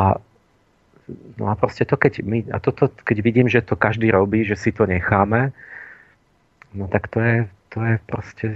no 1.38 1.44
a 1.46 1.54
proste 1.54 1.84
to, 1.84 1.94
keď, 2.00 2.24
my, 2.24 2.48
a 2.50 2.58
toto, 2.58 2.90
keď 2.90 3.16
vidím, 3.22 3.46
že 3.46 3.62
to 3.62 3.78
každý 3.78 4.10
robí, 4.10 4.42
že 4.42 4.56
si 4.58 4.72
to 4.72 4.88
necháme, 4.88 5.52
no 6.74 6.88
tak 6.88 7.06
to 7.12 7.20
je, 7.20 7.36
to 7.68 7.78
je 7.84 7.94
proste 8.08 8.46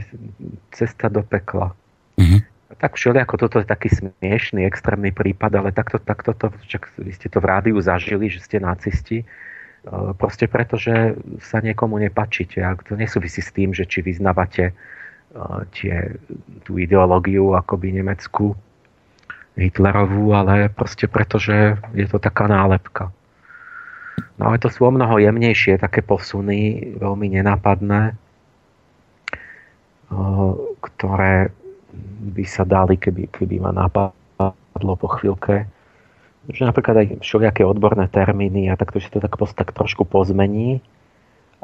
cesta 0.72 1.06
do 1.12 1.22
pekla. 1.22 1.76
Mm-hmm. 2.18 2.55
Tak 2.66 2.98
všelijako 2.98 3.34
toto 3.38 3.62
je 3.62 3.66
taký 3.66 3.86
smiešný, 3.94 4.66
extrémny 4.66 5.14
prípad, 5.14 5.54
ale 5.54 5.70
takto, 5.70 6.02
takto 6.02 6.34
to, 6.34 6.50
čak 6.66 6.90
vy 6.98 7.14
ste 7.14 7.30
to 7.30 7.38
v 7.38 7.46
rádiu 7.46 7.78
zažili, 7.78 8.26
že 8.26 8.42
ste 8.42 8.58
nacisti, 8.58 9.22
e, 9.22 9.26
proste 10.18 10.50
preto, 10.50 10.74
že 10.74 11.14
sa 11.38 11.62
niekomu 11.62 11.94
nepačíte. 12.02 12.58
A 12.66 12.74
to 12.74 12.98
nesúvisí 12.98 13.38
s 13.38 13.54
tým, 13.54 13.70
že 13.70 13.86
či 13.86 14.02
vyznávate 14.02 14.64
e, 14.70 14.72
tie, 15.78 16.18
tú 16.66 16.82
ideológiu 16.82 17.54
akoby 17.54 18.02
nemeckú, 18.02 18.58
Hitlerovú, 19.56 20.36
ale 20.36 20.68
proste 20.68 21.08
preto, 21.08 21.40
že 21.40 21.80
je 21.96 22.04
to 22.04 22.20
taká 22.20 22.44
nálepka. 22.44 23.08
No 24.36 24.52
ale 24.52 24.60
to 24.60 24.68
sú 24.68 24.84
o 24.84 24.92
mnoho 24.92 25.16
jemnejšie 25.16 25.80
také 25.80 26.04
posuny, 26.04 26.92
veľmi 27.00 27.40
nenápadné, 27.40 28.12
ktoré 30.84 31.48
by 32.36 32.44
sa 32.44 32.62
dali, 32.66 33.00
keby, 33.00 33.32
keby 33.32 33.62
ma 33.62 33.72
napadlo 33.72 34.94
po 34.96 35.08
chvíľke. 35.18 35.66
Že 36.46 36.70
napríklad 36.70 36.96
aj 37.02 37.06
všelijaké 37.24 37.66
odborné 37.66 38.06
termíny 38.06 38.70
a 38.70 38.78
takto, 38.78 39.02
že 39.02 39.10
to 39.10 39.18
tak, 39.18 39.34
tak 39.34 39.74
trošku 39.74 40.06
pozmení 40.06 40.78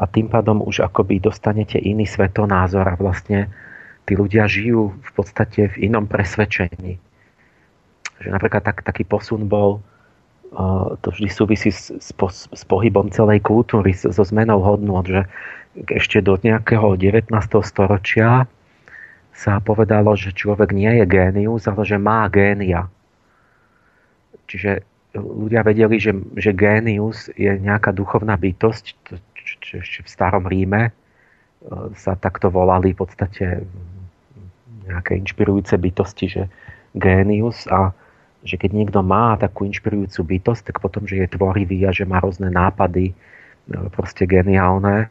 a 0.00 0.08
tým 0.08 0.26
pádom 0.26 0.64
už 0.64 0.82
akoby 0.82 1.20
dostanete 1.20 1.78
iný 1.78 2.08
svetonázor 2.08 2.88
a 2.88 2.98
vlastne 2.98 3.52
tí 4.08 4.18
ľudia 4.18 4.50
žijú 4.50 4.90
v 4.96 5.10
podstate 5.14 5.70
v 5.70 5.92
inom 5.92 6.10
presvedčení. 6.10 6.98
Že 8.18 8.28
napríklad 8.34 8.66
tak, 8.66 8.82
taký 8.82 9.06
posun 9.06 9.46
bol 9.46 9.84
to 11.00 11.08
vždy 11.08 11.28
súvisí 11.32 11.72
s, 11.72 11.88
s, 11.96 12.12
s 12.52 12.62
pohybom 12.68 13.08
celej 13.08 13.40
kultúry, 13.40 13.96
so 13.96 14.12
zmenou 14.12 14.60
hodnot, 14.60 15.08
že 15.08 15.24
ešte 15.88 16.20
do 16.20 16.36
nejakého 16.36 17.00
19. 17.00 17.32
storočia 17.64 18.44
sa 19.42 19.58
povedalo, 19.58 20.14
že 20.14 20.30
človek 20.30 20.70
nie 20.70 21.02
je 21.02 21.04
génius, 21.10 21.66
ale 21.66 21.82
že 21.82 21.98
má 21.98 22.30
génia. 22.30 22.86
Čiže 24.46 24.86
ľudia 25.18 25.66
vedeli, 25.66 25.98
že, 25.98 26.14
že 26.38 26.54
génius 26.54 27.26
je 27.34 27.50
nejaká 27.50 27.90
duchovná 27.90 28.38
bytosť, 28.38 28.84
ešte 29.82 30.00
v 30.04 30.08
starom 30.08 30.46
Ríme 30.46 30.88
e, 30.88 30.92
sa 31.98 32.14
takto 32.14 32.54
volali 32.54 32.94
v 32.94 33.02
podstate 33.02 33.66
nejaké 34.86 35.18
inšpirujúce 35.18 35.74
bytosti, 35.74 36.26
že 36.30 36.42
génius 36.94 37.66
a 37.66 37.90
že 38.42 38.58
keď 38.58 38.70
niekto 38.74 39.00
má 39.02 39.38
takú 39.38 39.66
inšpirujúcu 39.66 40.38
bytosť, 40.38 40.62
tak 40.70 40.76
potom, 40.82 41.06
že 41.06 41.22
je 41.22 41.34
tvorivý 41.34 41.86
a 41.86 41.94
že 41.94 42.06
má 42.06 42.18
rôzne 42.18 42.50
nápady 42.50 43.14
proste 43.94 44.26
geniálne. 44.26 45.06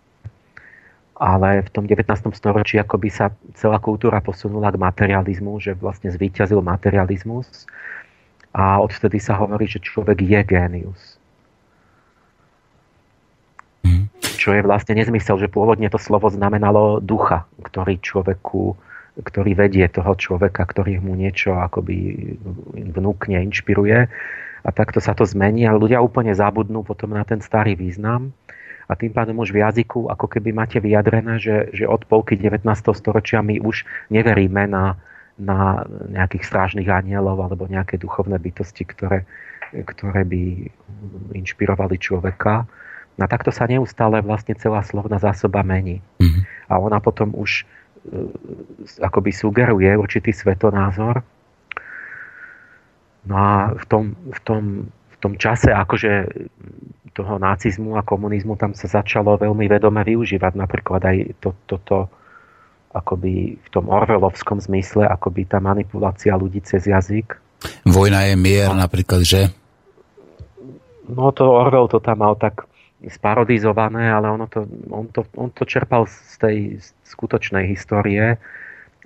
Ale 1.20 1.62
v 1.62 1.70
tom 1.70 1.86
19. 1.86 2.08
storočí 2.34 2.82
akoby 2.82 3.10
sa 3.12 3.30
celá 3.53 3.77
kultúra 3.77 4.24
posunula 4.24 4.74
k 4.74 4.82
materializmu, 4.82 5.62
že 5.62 5.77
vlastne 5.77 6.10
zvíťazil 6.10 6.63
materializmus 6.63 7.70
a 8.51 8.82
odvtedy 8.82 9.22
sa 9.22 9.38
hovorí, 9.38 9.70
že 9.70 9.84
človek 9.84 10.18
je 10.18 10.39
génius. 10.44 11.01
Mhm. 13.86 14.10
Čo 14.39 14.58
je 14.58 14.65
vlastne 14.65 14.98
nezmysel, 14.98 15.38
že 15.38 15.51
pôvodne 15.51 15.89
to 15.94 16.01
slovo 16.01 16.32
znamenalo 16.34 17.03
ducha, 17.03 17.46
ktorý 17.62 18.01
človeku 18.01 18.77
ktorý 19.20 19.60
vedie 19.60 19.84
toho 19.91 20.15
človeka, 20.15 20.63
ktorý 20.63 21.03
mu 21.03 21.20
niečo 21.20 21.51
akoby 21.60 22.15
vnúkne, 22.96 23.44
inšpiruje. 23.44 24.08
A 24.62 24.70
takto 24.72 25.01
sa 25.01 25.18
to 25.18 25.25
zmení 25.25 25.65
a 25.65 25.75
ľudia 25.75 26.00
úplne 26.00 26.32
zabudnú 26.32 26.86
potom 26.86 27.12
na 27.12 27.25
ten 27.25 27.41
starý 27.41 27.75
význam. 27.75 28.32
A 28.91 29.00
tým 29.00 29.15
pádom 29.15 29.39
už 29.39 29.55
v 29.55 29.63
jazyku 29.63 30.12
ako 30.12 30.27
keby 30.27 30.51
máte 30.51 30.83
vyjadrené, 30.83 31.39
že, 31.39 31.71
že 31.71 31.88
od 31.88 32.03
polky 32.03 32.36
19. 32.36 32.67
storočia 32.91 33.39
my 33.39 33.63
už 33.63 33.88
neveríme 34.12 34.67
na, 34.67 35.00
na 35.39 35.88
nejakých 36.12 36.43
strážnych 36.43 36.91
anielov 36.91 37.39
alebo 37.39 37.71
nejaké 37.71 37.95
duchovné 37.95 38.36
bytosti, 38.36 38.83
ktoré, 38.83 39.24
ktoré 39.71 40.27
by 40.27 40.43
inšpirovali 41.31 41.95
človeka. 41.95 42.67
A 43.15 43.25
takto 43.29 43.55
sa 43.55 43.69
neustále 43.69 44.19
vlastne 44.19 44.60
celá 44.60 44.83
slovná 44.83 45.21
zásoba 45.21 45.63
mení. 45.63 46.03
Mm-hmm. 46.19 46.43
A 46.67 46.74
ona 46.81 47.00
potom 47.00 47.31
už 47.38 47.63
E, 48.01 48.17
akoby 49.01 49.29
sugeruje 49.29 49.93
určitý 49.93 50.33
svetonázor. 50.33 51.21
No 53.29 53.36
a 53.38 53.77
v 53.77 53.86
tom, 53.86 54.03
v 54.17 54.39
tom, 54.41 54.63
v 54.89 55.15
tom 55.21 55.33
čase 55.38 55.69
akože 55.69 56.25
toho 57.12 57.36
nacizmu 57.38 58.00
a 58.00 58.06
komunizmu 58.08 58.56
tam 58.56 58.72
sa 58.72 58.88
začalo 58.88 59.36
veľmi 59.36 59.68
vedome 59.68 60.01
využívať 60.03 60.53
napríklad 60.56 61.01
aj 61.03 61.18
to, 61.44 61.51
toto 61.68 62.08
akoby 62.91 63.56
v 63.56 63.68
tom 63.72 63.88
orvelovskom 63.88 64.60
zmysle, 64.60 65.08
akoby 65.08 65.48
tá 65.48 65.63
manipulácia 65.63 66.36
ľudí 66.36 66.60
cez 66.63 66.88
jazyk. 66.88 67.39
Vojna 67.88 68.27
je 68.32 68.36
mier 68.36 68.72
a, 68.72 68.75
napríklad, 68.75 69.24
že? 69.24 69.51
No 71.08 71.32
to 71.32 71.48
Orwell 71.48 71.88
to 71.88 72.03
tam 72.03 72.24
mal 72.24 72.36
tak 72.36 72.68
sparodizované, 73.01 74.12
ale 74.12 74.30
ono 74.30 74.46
to, 74.46 74.68
on, 74.94 75.10
to, 75.10 75.25
on 75.34 75.50
to 75.50 75.65
čerpal 75.65 76.06
z 76.06 76.36
tej 76.38 76.58
skutočnej 77.08 77.65
histórie, 77.65 78.38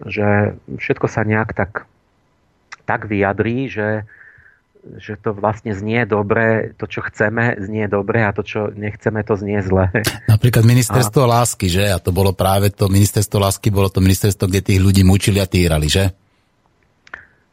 že 0.03 0.59
všetko 0.67 1.07
sa 1.07 1.23
nejak 1.23 1.55
tak, 1.55 1.87
tak 2.83 3.07
vyjadrí, 3.07 3.71
že, 3.71 4.03
že 5.01 5.17
to 5.17 5.33
vlastne 5.33 5.73
znie 5.73 6.05
dobre, 6.05 6.77
to, 6.77 6.85
čo 6.85 7.01
chceme, 7.01 7.57
znie 7.57 7.89
dobre 7.89 8.21
a 8.21 8.29
to, 8.31 8.45
čo 8.45 8.69
nechceme, 8.69 9.25
to 9.25 9.33
znie 9.33 9.59
zle. 9.65 9.89
Napríklad 10.29 10.61
ministerstvo 10.61 11.25
a... 11.25 11.41
lásky, 11.41 11.67
že? 11.67 11.89
A 11.89 11.97
to 11.97 12.13
bolo 12.13 12.31
práve 12.37 12.69
to 12.69 12.85
ministerstvo 12.85 13.37
lásky, 13.41 13.73
bolo 13.73 13.89
to 13.89 13.99
ministerstvo, 13.99 14.45
kde 14.45 14.61
tých 14.61 14.79
ľudí 14.81 15.01
mučili 15.01 15.41
a 15.41 15.49
týrali, 15.49 15.89
že? 15.89 16.13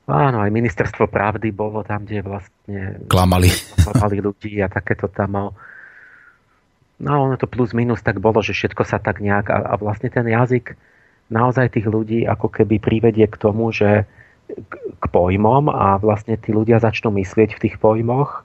Áno, 0.05 0.45
aj 0.45 0.51
ministerstvo 0.53 1.09
pravdy 1.09 1.49
bolo 1.55 1.81
tam, 1.87 2.05
kde 2.05 2.21
vlastne... 2.21 3.01
Klamali. 3.09 3.49
Klamali 3.81 4.19
ľudí 4.21 4.61
a 4.61 4.69
takéto 4.69 5.09
tam 5.09 5.31
mal 5.33 5.49
No 7.03 7.27
ono 7.27 7.35
to 7.35 7.51
plus 7.51 7.75
minus 7.75 7.99
tak 7.99 8.23
bolo, 8.23 8.39
že 8.47 8.55
všetko 8.55 8.87
sa 8.87 9.03
tak 9.03 9.19
nejak 9.19 9.51
a, 9.51 9.75
a 9.75 9.75
vlastne 9.75 10.07
ten 10.07 10.23
jazyk 10.23 10.79
naozaj 11.35 11.75
tých 11.75 11.91
ľudí 11.91 12.23
ako 12.23 12.47
keby 12.47 12.79
privedie 12.79 13.27
k 13.27 13.35
tomu, 13.35 13.75
že 13.75 14.07
k, 14.57 15.05
pojmom 15.13 15.69
a 15.69 16.01
vlastne 16.01 16.41
tí 16.41 16.57
ľudia 16.57 16.81
začnú 16.81 17.13
myslieť 17.13 17.57
v 17.57 17.63
tých 17.69 17.77
pojmoch 17.77 18.45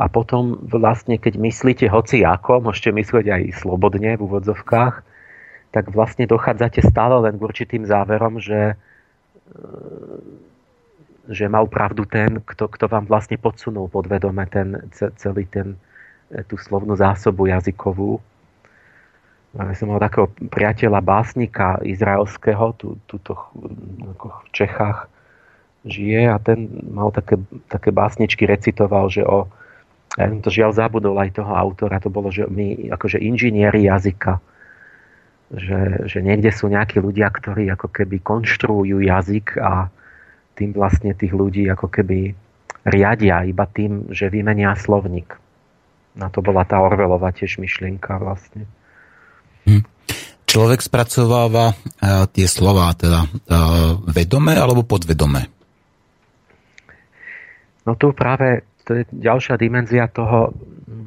a 0.00 0.08
potom 0.08 0.58
vlastne 0.64 1.20
keď 1.20 1.38
myslíte 1.38 1.86
hoci 1.92 2.24
ako, 2.24 2.64
môžete 2.64 2.90
myslieť 2.90 3.26
aj 3.30 3.42
slobodne 3.60 4.16
v 4.16 4.24
úvodzovkách, 4.24 4.94
tak 5.70 5.84
vlastne 5.94 6.26
dochádzate 6.26 6.82
stále 6.82 7.14
len 7.22 7.38
k 7.38 7.44
určitým 7.46 7.86
záverom, 7.86 8.42
že, 8.42 8.74
že 11.30 11.46
mal 11.46 11.68
pravdu 11.70 12.08
ten, 12.08 12.42
kto, 12.42 12.66
kto 12.66 12.90
vám 12.90 13.06
vlastne 13.06 13.38
podsunul 13.38 13.86
podvedome 13.86 14.42
ten, 14.50 14.90
celý 14.94 15.46
ten, 15.46 15.78
tú 16.50 16.58
slovnú 16.58 16.98
zásobu 16.98 17.46
jazykovú. 17.46 18.18
Ja 19.54 19.74
som 19.74 19.94
mal 19.94 20.02
takého 20.02 20.30
priateľa 20.50 21.02
básnika 21.02 21.78
izraelského, 21.82 22.74
tu, 22.78 22.98
tuto 23.06 23.50
v 24.16 24.48
Čechách 24.54 25.10
žije 25.84 26.28
a 26.28 26.36
ten 26.40 26.68
mal 26.92 27.08
také, 27.12 27.40
také 27.68 27.90
básničky, 27.94 28.44
recitoval, 28.44 29.08
že 29.08 29.24
o, 29.24 29.48
ja 30.18 30.26
to 30.42 30.50
žiaľ 30.52 30.76
zabudol 30.76 31.16
aj 31.16 31.40
toho 31.40 31.52
autora, 31.56 32.02
to 32.02 32.12
bolo, 32.12 32.28
že 32.28 32.44
my 32.44 32.92
akože 32.92 33.16
inžinieri 33.16 33.88
jazyka, 33.88 34.42
že, 35.50 36.06
že 36.06 36.18
niekde 36.22 36.52
sú 36.52 36.70
nejakí 36.70 37.00
ľudia, 37.00 37.26
ktorí 37.32 37.72
ako 37.74 37.88
keby 37.90 38.22
konštruujú 38.22 39.02
jazyk 39.02 39.58
a 39.58 39.88
tým 40.54 40.76
vlastne 40.76 41.16
tých 41.16 41.32
ľudí 41.32 41.66
ako 41.72 41.88
keby 41.88 42.36
riadia 42.84 43.44
iba 43.48 43.64
tým, 43.64 44.12
že 44.12 44.28
vymenia 44.28 44.76
slovník. 44.76 45.36
Na 46.14 46.28
to 46.28 46.42
bola 46.42 46.66
tá 46.66 46.82
Orvelová 46.82 47.32
tiež 47.32 47.56
myšlienka 47.62 48.18
vlastne. 48.20 48.66
Hm. 49.64 49.84
Človek 50.44 50.82
spracováva 50.82 51.70
uh, 51.70 52.26
tie 52.34 52.50
slova 52.50 52.90
teda 52.98 53.22
uh, 53.22 54.02
vedome 54.10 54.58
alebo 54.58 54.82
podvedome? 54.82 55.59
No 57.88 57.96
tu 57.96 58.12
práve 58.12 58.66
to 58.84 59.00
je 59.00 59.02
ďalšia 59.12 59.56
dimenzia 59.60 60.08
toho, 60.10 60.52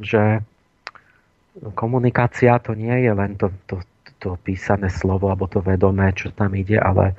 že 0.02 0.42
komunikácia 1.78 2.58
to 2.58 2.74
nie 2.74 3.06
je 3.06 3.12
len 3.14 3.38
to, 3.38 3.54
to, 3.70 3.82
to 4.18 4.40
písané 4.42 4.90
slovo 4.90 5.30
alebo 5.30 5.46
to 5.46 5.62
vedomé, 5.62 6.14
čo 6.16 6.34
tam 6.34 6.54
ide, 6.58 6.80
ale 6.80 7.14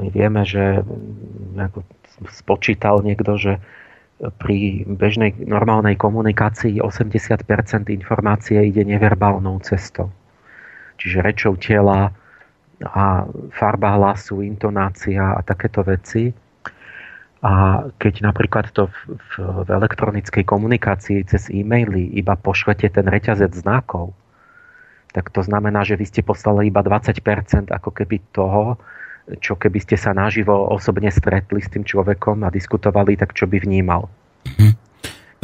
my 0.00 0.08
vieme, 0.08 0.42
že 0.44 0.80
ako 1.56 1.84
spočítal 2.32 3.04
niekto, 3.04 3.36
že 3.36 3.52
pri 4.40 4.86
bežnej 4.88 5.36
normálnej 5.44 5.98
komunikácii 5.98 6.80
80% 6.80 7.44
informácie 7.90 8.62
ide 8.62 8.86
neverbálnou 8.86 9.60
cestou. 9.60 10.08
Čiže 10.96 11.18
rečou 11.20 11.58
tela 11.58 12.14
a 12.80 13.26
farba 13.54 13.98
hlasu, 13.98 14.42
intonácia 14.42 15.34
a 15.34 15.40
takéto 15.42 15.82
veci. 15.82 16.30
A 17.44 17.84
keď 18.00 18.24
napríklad 18.24 18.72
to 18.72 18.88
v, 18.88 19.20
v, 19.20 19.32
v 19.64 19.68
elektronickej 19.68 20.48
komunikácii 20.48 21.28
cez 21.28 21.52
e-maily 21.52 22.08
iba 22.16 22.40
pošlete 22.40 22.88
ten 22.88 23.04
reťazec 23.04 23.52
znakov, 23.52 24.16
tak 25.12 25.28
to 25.28 25.44
znamená, 25.44 25.84
že 25.84 26.00
vy 26.00 26.08
ste 26.08 26.24
poslali 26.24 26.72
iba 26.72 26.80
20% 26.80 27.68
ako 27.68 27.90
keby 27.92 28.16
toho, 28.32 28.80
čo 29.44 29.60
keby 29.60 29.78
ste 29.80 30.00
sa 30.00 30.16
naživo 30.16 30.72
osobne 30.72 31.12
stretli 31.12 31.60
s 31.60 31.68
tým 31.68 31.84
človekom 31.84 32.42
a 32.44 32.52
diskutovali, 32.52 33.14
tak 33.20 33.36
čo 33.36 33.44
by 33.44 33.60
vnímal. 33.60 34.08
Hm. 34.56 34.83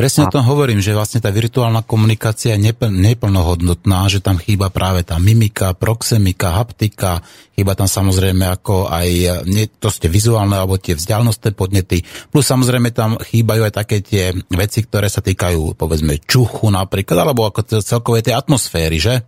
Presne 0.00 0.24
o 0.24 0.32
tom 0.32 0.48
hovorím, 0.48 0.80
že 0.80 0.96
vlastne 0.96 1.20
tá 1.20 1.28
virtuálna 1.28 1.84
komunikácia 1.84 2.56
je 2.56 2.72
nepl- 2.72 2.88
neplnohodnotná, 2.88 4.08
že 4.08 4.24
tam 4.24 4.40
chýba 4.40 4.72
práve 4.72 5.04
tá 5.04 5.20
mimika, 5.20 5.76
proxemika, 5.76 6.56
haptika, 6.56 7.20
chýba 7.52 7.76
tam 7.76 7.84
samozrejme 7.84 8.48
ako 8.48 8.88
aj 8.88 9.08
nie, 9.44 9.68
to 9.68 9.92
ste 9.92 10.08
vizuálne 10.08 10.56
alebo 10.56 10.80
tie 10.80 10.96
vzdialnostné 10.96 11.52
podnety, 11.52 12.00
plus 12.32 12.48
samozrejme 12.48 12.96
tam 12.96 13.20
chýbajú 13.20 13.68
aj 13.68 13.74
také 13.76 14.00
tie 14.00 14.32
veci, 14.48 14.88
ktoré 14.88 15.12
sa 15.12 15.20
týkajú 15.20 15.76
povedzme 15.76 16.16
čuchu 16.24 16.72
napríklad, 16.72 17.20
alebo 17.20 17.44
ako 17.44 17.84
celkovej 17.84 18.32
tej 18.32 18.40
atmosféry, 18.40 18.96
že? 18.96 19.20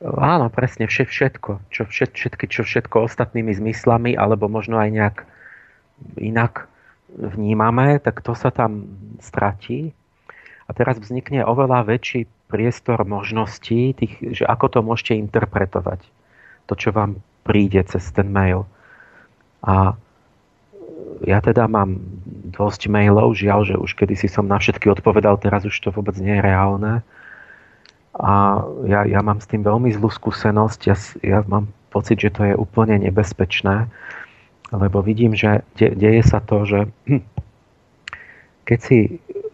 Áno, 0.00 0.48
presne, 0.48 0.88
všetko. 0.88 1.68
Čo, 1.68 1.84
všetky, 1.84 2.48
čo 2.48 2.64
všetko 2.64 3.04
ostatnými 3.04 3.52
zmyslami, 3.52 4.16
alebo 4.16 4.48
možno 4.48 4.80
aj 4.80 4.88
nejak 4.88 5.16
inak 6.16 6.70
vnímame, 7.18 7.98
tak 7.98 8.22
to 8.22 8.32
sa 8.38 8.54
tam 8.54 8.86
stratí. 9.18 9.90
A 10.68 10.76
teraz 10.76 11.00
vznikne 11.00 11.42
oveľa 11.42 11.82
väčší 11.88 12.28
priestor 12.46 13.02
možností, 13.02 13.92
tých, 13.96 14.14
že 14.40 14.44
ako 14.46 14.66
to 14.68 14.78
môžete 14.84 15.18
interpretovať. 15.18 16.00
To, 16.70 16.76
čo 16.76 16.92
vám 16.94 17.20
príde 17.42 17.80
cez 17.88 18.04
ten 18.12 18.28
mail. 18.28 18.68
A 19.64 19.96
ja 21.24 21.42
teda 21.42 21.66
mám 21.66 21.98
dosť 22.54 22.86
mailov, 22.86 23.34
žiaľ, 23.34 23.66
že 23.66 23.74
už 23.74 23.98
kedysi 23.98 24.30
som 24.30 24.46
na 24.46 24.60
všetky 24.60 24.86
odpovedal, 24.92 25.40
teraz 25.40 25.66
už 25.66 25.74
to 25.74 25.90
vôbec 25.90 26.14
nie 26.20 26.38
je 26.38 26.44
reálne 26.44 27.02
a 28.18 28.66
ja, 28.90 29.06
ja 29.06 29.20
mám 29.22 29.38
s 29.38 29.46
tým 29.46 29.62
veľmi 29.62 29.94
zlú 29.94 30.10
skúsenosť. 30.10 30.80
Ja, 30.90 30.96
ja 31.22 31.38
mám 31.46 31.70
pocit, 31.94 32.18
že 32.18 32.34
to 32.34 32.42
je 32.50 32.54
úplne 32.58 32.98
nebezpečné, 32.98 33.86
lebo 34.72 35.00
vidím, 35.00 35.32
že 35.32 35.64
de, 35.76 35.92
deje 35.96 36.22
sa 36.24 36.40
to, 36.44 36.64
že 36.68 36.80
keď 38.68 38.78
si, 38.78 38.98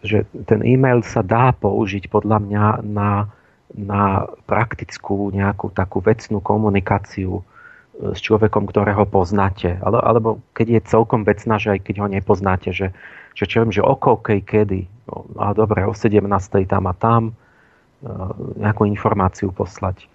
že 0.03 0.27
ten 0.47 0.61
e-mail 0.63 1.01
sa 1.03 1.23
dá 1.23 1.55
použiť 1.55 2.11
podľa 2.11 2.37
mňa 2.43 2.65
na, 2.83 3.31
na 3.71 4.27
praktickú 4.47 5.31
nejakú 5.31 5.71
takú 5.71 6.03
vecnú 6.03 6.43
komunikáciu 6.43 7.39
e, 7.39 7.43
s 8.11 8.19
človekom, 8.19 8.67
ktorého 8.67 9.07
poznáte. 9.07 9.79
Ale, 9.79 10.03
alebo 10.03 10.43
keď 10.51 10.67
je 10.79 10.89
celkom 10.91 11.23
vecná, 11.23 11.55
že 11.59 11.79
aj 11.79 11.79
keď 11.87 11.95
ho 12.03 12.07
nepoznáte, 12.11 12.69
že, 12.75 12.91
že 13.35 13.43
čo 13.47 13.63
viem, 13.63 13.71
že 13.71 13.83
o 13.83 13.95
koľkej 13.95 14.39
kedy, 14.43 14.81
no, 15.07 15.27
a 15.39 15.55
dobre, 15.55 15.87
o 15.87 15.95
17. 15.95 16.23
tam 16.67 16.85
a 16.91 16.95
tam, 16.95 17.23
nejakú 18.59 18.85
informáciu 18.85 19.49
poslať. 19.49 20.05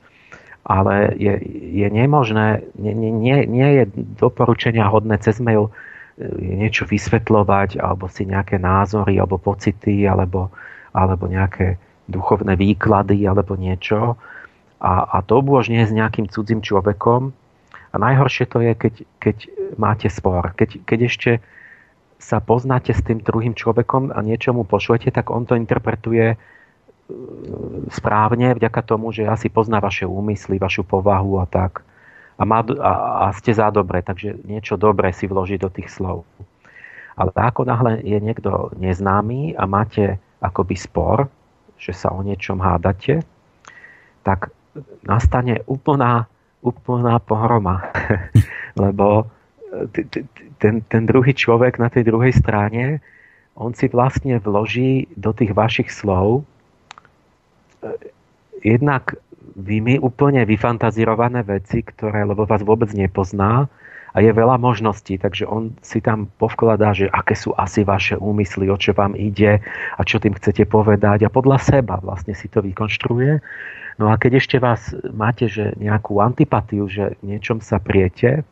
Ale 0.61 1.17
je, 1.17 1.41
je 1.73 1.89
nemožné, 1.89 2.61
nie, 2.77 2.93
nie, 2.93 3.49
nie 3.49 3.69
je 3.81 3.85
doporučenia 4.21 4.87
hodné 4.93 5.17
cez 5.17 5.41
mail 5.41 5.73
niečo 6.37 6.85
vysvetľovať, 6.85 7.81
alebo 7.81 8.05
si 8.13 8.29
nejaké 8.29 8.61
názory, 8.61 9.17
alebo 9.17 9.41
pocity, 9.41 10.05
alebo, 10.05 10.53
alebo 10.93 11.25
nejaké 11.25 11.81
duchovné 12.13 12.61
výklady, 12.61 13.25
alebo 13.25 13.57
niečo. 13.57 14.21
A, 14.81 14.93
a 15.09 15.17
to 15.25 15.41
nie 15.69 15.85
s 15.85 15.93
nejakým 15.93 16.29
cudzím 16.29 16.61
človekom. 16.61 17.33
A 17.91 17.97
najhoršie 17.97 18.47
to 18.47 18.61
je, 18.61 18.73
keď, 18.77 18.95
keď 19.19 19.37
máte 19.81 20.09
spor. 20.13 20.53
Keď, 20.55 20.85
keď 20.85 20.99
ešte 21.09 21.31
sa 22.21 22.39
poznáte 22.39 22.93
s 22.93 23.01
tým 23.01 23.25
druhým 23.25 23.57
človekom 23.57 24.13
a 24.13 24.21
niečo 24.21 24.53
mu 24.53 24.69
pošlete, 24.69 25.09
tak 25.11 25.33
on 25.33 25.49
to 25.49 25.57
interpretuje 25.57 26.37
e, 26.37 26.37
správne 27.91 28.55
vďaka 28.55 28.81
tomu, 28.83 29.11
že 29.11 29.29
asi 29.29 29.51
pozná 29.53 29.79
vaše 29.83 30.07
úmysly, 30.07 30.59
vašu 30.59 30.87
povahu 30.87 31.43
a 31.43 31.47
tak 31.47 31.83
a, 32.41 32.43
má, 32.49 32.65
a, 32.65 32.93
a 33.29 33.37
ste 33.37 33.53
za 33.53 33.69
dobre, 33.69 34.01
takže 34.01 34.41
niečo 34.49 34.81
dobré 34.81 35.13
si 35.13 35.29
vloží 35.29 35.61
do 35.61 35.69
tých 35.69 35.93
slov. 35.93 36.25
Ale 37.21 37.29
ako 37.37 37.69
náhle 37.69 38.01
je 38.01 38.17
niekto 38.17 38.73
neznámy 38.81 39.53
a 39.61 39.69
máte 39.69 40.17
akoby 40.41 40.73
spor, 40.73 41.29
že 41.77 41.93
sa 41.93 42.09
o 42.17 42.25
niečom 42.25 42.57
hádate, 42.65 43.21
tak 44.25 44.49
nastane 45.05 45.61
úplná, 45.69 46.25
úplná 46.65 47.21
pohroma. 47.21 47.93
Lebo 48.81 49.29
ten, 50.59 50.81
ten 50.81 51.03
druhý 51.05 51.37
človek 51.37 51.77
na 51.77 51.93
tej 51.93 52.09
druhej 52.09 52.33
strane, 52.33 53.05
on 53.53 53.77
si 53.77 53.93
vlastne 53.93 54.41
vloží 54.41 55.13
do 55.15 55.37
tých 55.37 55.53
vašich 55.53 55.93
slov 55.93 56.41
e, 56.41 56.43
jednak 58.61 59.17
vy 59.57 59.99
úplne 60.01 60.45
vyfantazírované 60.47 61.43
veci, 61.43 61.83
ktoré, 61.85 62.25
lebo 62.25 62.47
vás 62.47 62.63
vôbec 62.63 62.93
nepozná 62.93 63.69
a 64.11 64.19
je 64.19 64.31
veľa 64.35 64.59
možností, 64.59 65.23
takže 65.23 65.47
on 65.47 65.79
si 65.87 66.03
tam 66.03 66.27
povkladá, 66.39 66.91
že 66.95 67.07
aké 67.07 67.39
sú 67.39 67.55
asi 67.55 67.87
vaše 67.87 68.19
úmysly, 68.19 68.67
o 68.67 68.75
čo 68.75 68.91
vám 68.91 69.15
ide 69.15 69.63
a 69.95 70.01
čo 70.03 70.19
tým 70.19 70.35
chcete 70.35 70.67
povedať 70.67 71.27
a 71.27 71.31
podľa 71.31 71.63
seba 71.63 72.03
vlastne 72.03 72.35
si 72.35 72.51
to 72.51 72.59
vykonštruuje. 72.59 73.39
No 74.03 74.11
a 74.11 74.19
keď 74.19 74.43
ešte 74.43 74.57
vás 74.59 74.91
máte 75.15 75.47
že 75.47 75.77
nejakú 75.79 76.19
antipatiu, 76.19 76.91
že 76.91 77.21
niečom 77.23 77.63
sa 77.63 77.79
priete, 77.79 78.43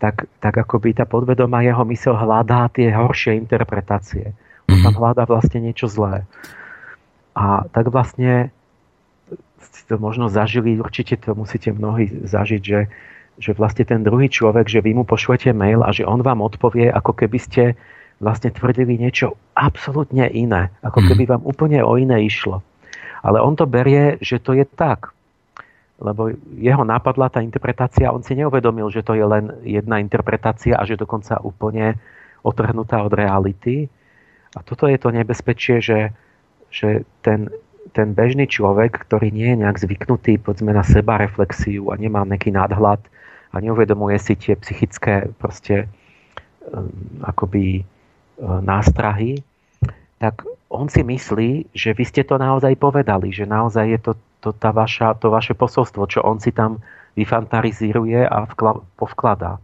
tak, 0.00 0.26
tak 0.40 0.56
akoby 0.56 0.96
tá 0.96 1.04
podvedomá 1.04 1.60
jeho 1.60 1.84
mysel 1.92 2.16
hľadá 2.16 2.72
tie 2.72 2.88
horšie 2.90 3.36
interpretácie. 3.36 4.32
On 4.66 4.80
tam 4.80 4.96
mhm. 4.96 5.00
hľadá 5.04 5.22
vlastne 5.28 5.60
niečo 5.60 5.86
zlé. 5.86 6.24
A 7.40 7.64
tak 7.72 7.88
vlastne 7.88 8.52
si 9.72 9.82
to 9.88 9.96
možno 9.96 10.28
zažili, 10.28 10.76
určite 10.76 11.16
to 11.16 11.32
musíte 11.32 11.72
mnohí 11.72 12.28
zažiť, 12.28 12.60
že, 12.60 12.92
že 13.40 13.50
vlastne 13.56 13.88
ten 13.88 14.04
druhý 14.04 14.28
človek, 14.28 14.68
že 14.68 14.84
vy 14.84 14.92
mu 14.92 15.08
pošlete 15.08 15.56
mail 15.56 15.80
a 15.80 15.88
že 15.88 16.04
on 16.04 16.20
vám 16.20 16.44
odpovie, 16.44 16.92
ako 16.92 17.16
keby 17.16 17.38
ste 17.40 17.62
vlastne 18.20 18.52
tvrdili 18.52 19.00
niečo 19.00 19.40
absolútne 19.56 20.28
iné. 20.28 20.68
Ako 20.84 21.00
mhm. 21.00 21.06
keby 21.08 21.22
vám 21.32 21.42
úplne 21.48 21.80
o 21.80 21.96
iné 21.96 22.28
išlo. 22.28 22.60
Ale 23.24 23.40
on 23.40 23.56
to 23.56 23.64
berie, 23.64 24.20
že 24.20 24.40
to 24.40 24.52
je 24.52 24.68
tak. 24.68 25.12
Lebo 26.00 26.32
jeho 26.56 26.84
napadla 26.84 27.28
tá 27.28 27.44
interpretácia, 27.44 28.08
on 28.08 28.24
si 28.24 28.32
neuvedomil, 28.32 28.88
že 28.88 29.04
to 29.04 29.12
je 29.12 29.24
len 29.24 29.52
jedna 29.64 30.00
interpretácia 30.00 30.72
a 30.76 30.88
že 30.88 30.96
dokonca 30.96 31.36
úplne 31.44 32.00
otrhnutá 32.40 33.04
od 33.04 33.12
reality. 33.12 33.84
A 34.56 34.64
toto 34.64 34.88
je 34.88 34.96
to 34.96 35.12
nebezpečie, 35.12 35.84
že, 35.84 36.16
že 36.70 37.04
ten 37.20 37.50
ten 37.92 38.14
bežný 38.14 38.46
človek, 38.46 39.02
ktorý 39.06 39.34
nie 39.34 39.50
je 39.54 39.60
nejak 39.66 39.82
zvyknutý 39.82 40.38
povedzme, 40.38 40.70
na 40.70 40.86
seba 40.86 41.18
reflexiu 41.18 41.90
a 41.90 41.98
nemá 41.98 42.22
nejaký 42.22 42.54
nadhľad 42.54 43.02
a 43.50 43.56
neuvedomuje 43.58 44.16
si 44.22 44.38
tie 44.38 44.54
psychické 44.54 45.26
proste 45.42 45.90
um, 46.70 46.86
akoby 47.26 47.82
uh, 47.82 48.62
nástrahy, 48.62 49.42
tak 50.22 50.46
on 50.70 50.86
si 50.86 51.02
myslí, 51.02 51.74
že 51.74 51.90
vy 51.90 52.04
ste 52.06 52.22
to 52.22 52.38
naozaj 52.38 52.78
povedali, 52.78 53.34
že 53.34 53.42
naozaj 53.42 53.86
je 53.90 53.98
to, 53.98 54.12
to, 54.38 54.50
tá 54.54 54.70
vaša, 54.70 55.18
to 55.18 55.34
vaše 55.34 55.58
posolstvo, 55.58 56.06
čo 56.06 56.22
on 56.22 56.38
si 56.38 56.54
tam 56.54 56.78
vyfantarizíruje 57.18 58.22
a 58.22 58.46
vkla, 58.54 58.86
povkladá. 58.94 59.58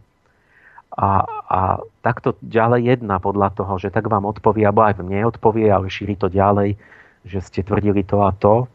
A, 0.95 1.27
a 1.27 1.59
takto 2.01 2.39
ďalej 2.39 2.97
jedna 2.97 3.19
podľa 3.19 3.53
toho, 3.53 3.75
že 3.77 3.91
tak 3.91 4.07
vám 4.07 4.23
odpovie, 4.23 4.63
alebo 4.63 4.87
aj 4.87 5.03
mne 5.03 5.29
odpovie, 5.29 5.67
ale 5.67 5.91
šíri 5.91 6.15
to 6.15 6.31
ďalej, 6.31 6.79
že 7.27 7.39
ste 7.43 7.61
tvrdili 7.61 8.07
to 8.07 8.23
a 8.23 8.31
to. 8.33 8.65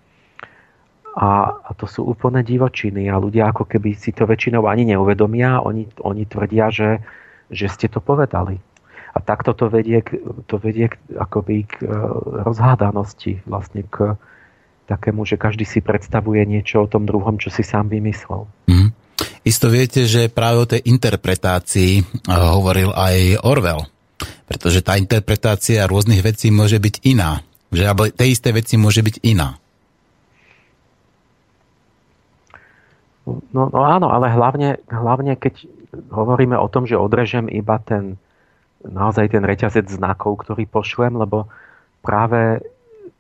A, 1.13 1.61
a 1.61 1.71
to 1.77 1.85
sú 1.85 2.09
úplne 2.09 2.41
divočiny 2.41 3.13
a 3.13 3.21
ľudia 3.21 3.53
ako 3.53 3.69
keby 3.69 3.93
si 3.93 4.17
to 4.17 4.25
väčšinou 4.25 4.65
ani 4.65 4.89
neuvedomia, 4.97 5.61
oni, 5.61 5.85
oni 6.01 6.25
tvrdia, 6.25 6.73
že, 6.73 7.05
že 7.53 7.69
ste 7.69 7.89
to 7.93 8.01
povedali. 8.01 8.57
A 9.13 9.21
takto 9.21 9.53
to 9.53 9.69
vedie, 9.69 10.01
k, 10.01 10.25
to 10.49 10.57
vedie 10.57 10.89
k, 10.89 10.97
akoby 11.21 11.69
k 11.69 11.85
e, 11.85 11.93
rozhádanosti, 12.49 13.45
vlastne 13.45 13.85
k 13.85 14.17
takému, 14.89 15.29
že 15.29 15.37
každý 15.37 15.69
si 15.69 15.85
predstavuje 15.85 16.41
niečo 16.49 16.85
o 16.85 16.91
tom 16.91 17.05
druhom, 17.05 17.37
čo 17.37 17.53
si 17.53 17.61
sám 17.61 17.93
vymyslel. 17.93 18.49
Mm. 18.73 18.91
Isto 19.43 19.67
viete, 19.67 20.07
že 20.07 20.31
práve 20.31 20.59
o 20.63 20.71
tej 20.71 20.87
interpretácii 20.87 21.93
e, 21.99 22.03
hovoril 22.31 22.95
aj 22.95 23.43
Orwell, 23.43 23.91
pretože 24.47 24.87
tá 24.87 24.95
interpretácia 24.95 25.87
rôznych 25.87 26.23
vecí 26.23 26.55
môže 26.55 26.79
byť 26.79 27.03
iná. 27.03 27.43
Že 27.75 27.83
alebo 27.89 28.03
tej 28.13 28.29
isté 28.39 28.55
veci 28.55 28.79
môže 28.79 29.03
byť 29.03 29.17
iná. 29.27 29.59
No, 33.55 33.71
no 33.71 33.81
áno, 33.83 34.11
ale 34.11 34.31
hlavne, 34.31 34.83
hlavne 34.91 35.39
keď 35.39 35.67
hovoríme 36.11 36.59
o 36.59 36.67
tom, 36.71 36.87
že 36.87 36.99
odrežem 36.99 37.47
iba 37.47 37.79
ten 37.79 38.19
naozaj 38.83 39.31
ten 39.31 39.47
reťazec 39.47 39.87
znakov, 39.87 40.43
ktorý 40.43 40.67
pošlem, 40.67 41.15
lebo 41.15 41.47
práve 42.03 42.67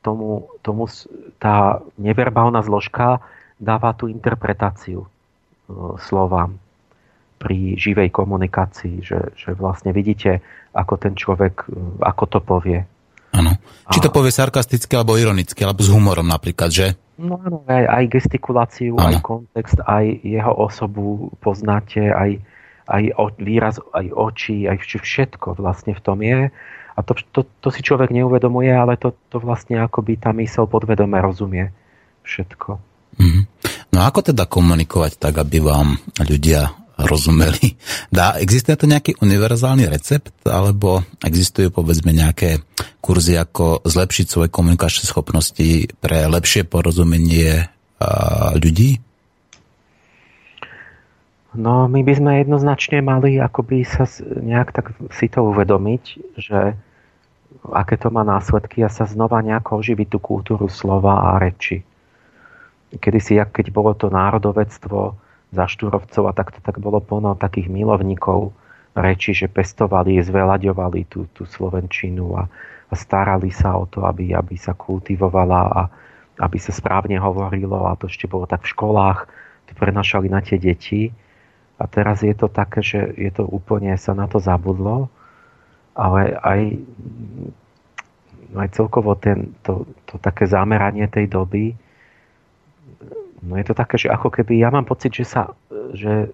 tomu, 0.02 0.50
tomu 0.66 0.90
tá 1.38 1.78
neverbálna 1.94 2.66
zložka 2.66 3.22
dáva 3.62 3.94
tú 3.94 4.10
interpretáciu 4.10 5.06
e, 5.66 5.98
slovám 5.98 6.58
pri 7.42 7.74
živej 7.74 8.14
komunikácii, 8.14 9.02
že, 9.02 9.34
že 9.34 9.50
vlastne 9.58 9.90
vidíte, 9.90 10.38
ako 10.72 10.94
ten 10.94 11.18
človek, 11.18 11.66
e, 11.66 12.02
ako 12.02 12.24
to 12.30 12.38
povie. 12.38 12.80
Áno. 13.32 13.56
Či 13.88 13.98
to 14.04 14.12
povie 14.12 14.30
sarkasticky, 14.30 14.92
alebo 14.92 15.16
ironicky, 15.16 15.64
alebo 15.64 15.80
s 15.80 15.88
humorom 15.88 16.28
napríklad, 16.28 16.68
že? 16.68 16.86
No 17.16 17.40
áno, 17.40 17.64
aj, 17.64 17.84
aj 17.88 18.04
gestikuláciu, 18.12 18.94
ano. 18.96 19.08
aj 19.08 19.14
kontext, 19.24 19.78
aj 19.84 20.04
jeho 20.20 20.52
osobu 20.52 21.32
poznáte, 21.40 22.12
aj, 22.12 22.40
aj 22.88 23.02
výraz, 23.40 23.80
aj 23.94 24.06
oči, 24.12 24.68
aj 24.68 24.84
všetko 24.84 25.56
vlastne 25.56 25.96
v 25.96 26.02
tom 26.04 26.18
je. 26.20 26.52
A 26.92 26.98
to, 27.00 27.16
to, 27.32 27.48
to 27.64 27.68
si 27.72 27.80
človek 27.80 28.12
neuvedomuje, 28.12 28.68
ale 28.68 29.00
to, 29.00 29.16
to 29.32 29.40
vlastne 29.40 29.80
akoby 29.80 30.20
tá 30.20 30.36
mysel 30.36 30.68
podvedome 30.68 31.16
rozumie 31.24 31.72
všetko. 32.20 32.76
Mm. 33.16 33.48
No 33.92 34.08
ako 34.08 34.32
teda 34.32 34.48
komunikovať 34.48 35.20
tak, 35.20 35.36
aby 35.36 35.60
vám 35.60 36.00
ľudia 36.16 36.72
rozumeli. 36.96 37.76
Dá, 38.08 38.40
existuje 38.40 38.76
to 38.76 38.88
nejaký 38.88 39.20
univerzálny 39.20 39.84
recept, 39.84 40.32
alebo 40.48 41.04
existujú 41.20 41.68
povedzme 41.68 42.12
nejaké 42.14 42.64
kurzy, 43.04 43.36
ako 43.36 43.84
zlepšiť 43.84 44.26
svoje 44.28 44.48
komunikačné 44.48 45.04
schopnosti 45.04 45.92
pre 46.00 46.24
lepšie 46.24 46.64
porozumenie 46.64 47.68
ľudí? 48.56 49.02
No, 51.52 51.84
my 51.84 52.00
by 52.00 52.12
sme 52.16 52.32
jednoznačne 52.40 53.04
mali 53.04 53.36
akoby 53.36 53.84
sa 53.84 54.08
nejak 54.24 54.72
tak 54.72 54.96
si 55.12 55.28
to 55.28 55.44
uvedomiť, 55.52 56.02
že 56.40 56.80
aké 57.76 58.00
to 58.00 58.08
má 58.08 58.24
následky 58.24 58.80
a 58.80 58.88
sa 58.88 59.04
znova 59.04 59.44
nejako 59.44 59.84
oživiť 59.84 60.16
tú 60.16 60.18
kultúru 60.18 60.72
slova 60.72 61.28
a 61.28 61.36
reči. 61.36 61.84
Kedy 62.92 63.18
si, 63.20 63.34
keď 63.40 63.66
bolo 63.72 63.96
to 63.96 64.12
národovectvo, 64.12 65.16
za 65.52 65.68
Štúrovcov 65.68 66.32
a 66.32 66.32
takto 66.32 66.58
tak 66.64 66.80
bolo 66.80 66.98
plno 67.04 67.36
takých 67.36 67.68
milovníkov 67.68 68.56
reči, 68.96 69.36
že 69.36 69.52
pestovali, 69.52 70.20
zvelaďovali 70.24 71.00
tú, 71.12 71.28
tú 71.36 71.44
Slovenčinu 71.44 72.32
a, 72.40 72.48
a 72.88 72.94
starali 72.96 73.52
sa 73.52 73.76
o 73.76 73.84
to, 73.84 74.08
aby, 74.08 74.32
aby 74.32 74.56
sa 74.56 74.72
kultivovala 74.72 75.60
a 75.68 75.82
aby 76.40 76.56
sa 76.56 76.72
správne 76.72 77.20
hovorilo 77.20 77.84
a 77.84 77.96
to 78.00 78.08
ešte 78.08 78.24
bolo 78.24 78.48
tak 78.48 78.64
v 78.64 78.72
školách, 78.72 79.28
to 79.68 79.72
prenašali 79.76 80.32
na 80.32 80.40
tie 80.40 80.56
deti. 80.56 81.12
A 81.76 81.84
teraz 81.84 82.24
je 82.24 82.32
to 82.32 82.48
také, 82.48 82.80
že 82.80 83.00
je 83.16 83.30
to 83.32 83.44
úplne 83.44 83.92
sa 84.00 84.16
na 84.16 84.24
to 84.28 84.40
zabudlo, 84.40 85.12
ale 85.92 86.32
aj, 86.40 86.60
aj 88.56 88.68
celkovo 88.72 89.12
ten, 89.20 89.52
to, 89.60 89.84
to 90.08 90.16
také 90.16 90.48
zameranie 90.48 91.04
tej 91.12 91.28
doby 91.28 91.76
No 93.42 93.58
je 93.58 93.66
to 93.66 93.74
také, 93.74 93.98
že 93.98 94.08
ako 94.08 94.30
keby 94.30 94.62
ja 94.62 94.70
mám 94.70 94.86
pocit, 94.86 95.10
že 95.10 95.26
sa, 95.26 95.50
že, 95.92 96.30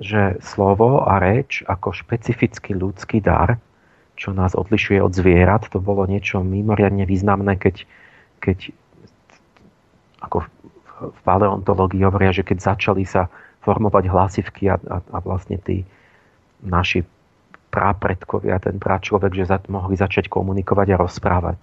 že 0.00 0.40
slovo 0.40 1.04
a 1.04 1.20
reč 1.20 1.60
ako 1.68 1.92
špecifický 1.92 2.72
ľudský 2.72 3.20
dar, 3.20 3.60
čo 4.16 4.32
nás 4.32 4.56
odlišuje 4.56 5.00
od 5.00 5.12
zvierat, 5.12 5.68
to 5.68 5.76
bolo 5.76 6.08
niečo 6.08 6.40
mimoriadne 6.40 7.04
významné, 7.04 7.60
keď, 7.60 7.84
keď 8.40 8.72
ako 10.24 10.48
v 11.00 11.20
paleontológii 11.24 12.04
hovoria, 12.04 12.32
že 12.32 12.44
keď 12.44 12.76
začali 12.76 13.04
sa 13.04 13.28
formovať 13.60 14.04
hlasivky 14.08 14.72
a, 14.72 14.80
a, 14.80 15.04
a 15.04 15.18
vlastne 15.20 15.60
tí 15.60 15.84
naši 16.64 17.04
prápredkovia, 17.72 18.60
ten 18.60 18.80
práčlovek, 18.80 19.32
že 19.36 19.48
za, 19.48 19.60
mohli 19.68 19.96
začať 19.96 20.32
komunikovať 20.32 20.96
a 20.96 21.00
rozprávať 21.00 21.60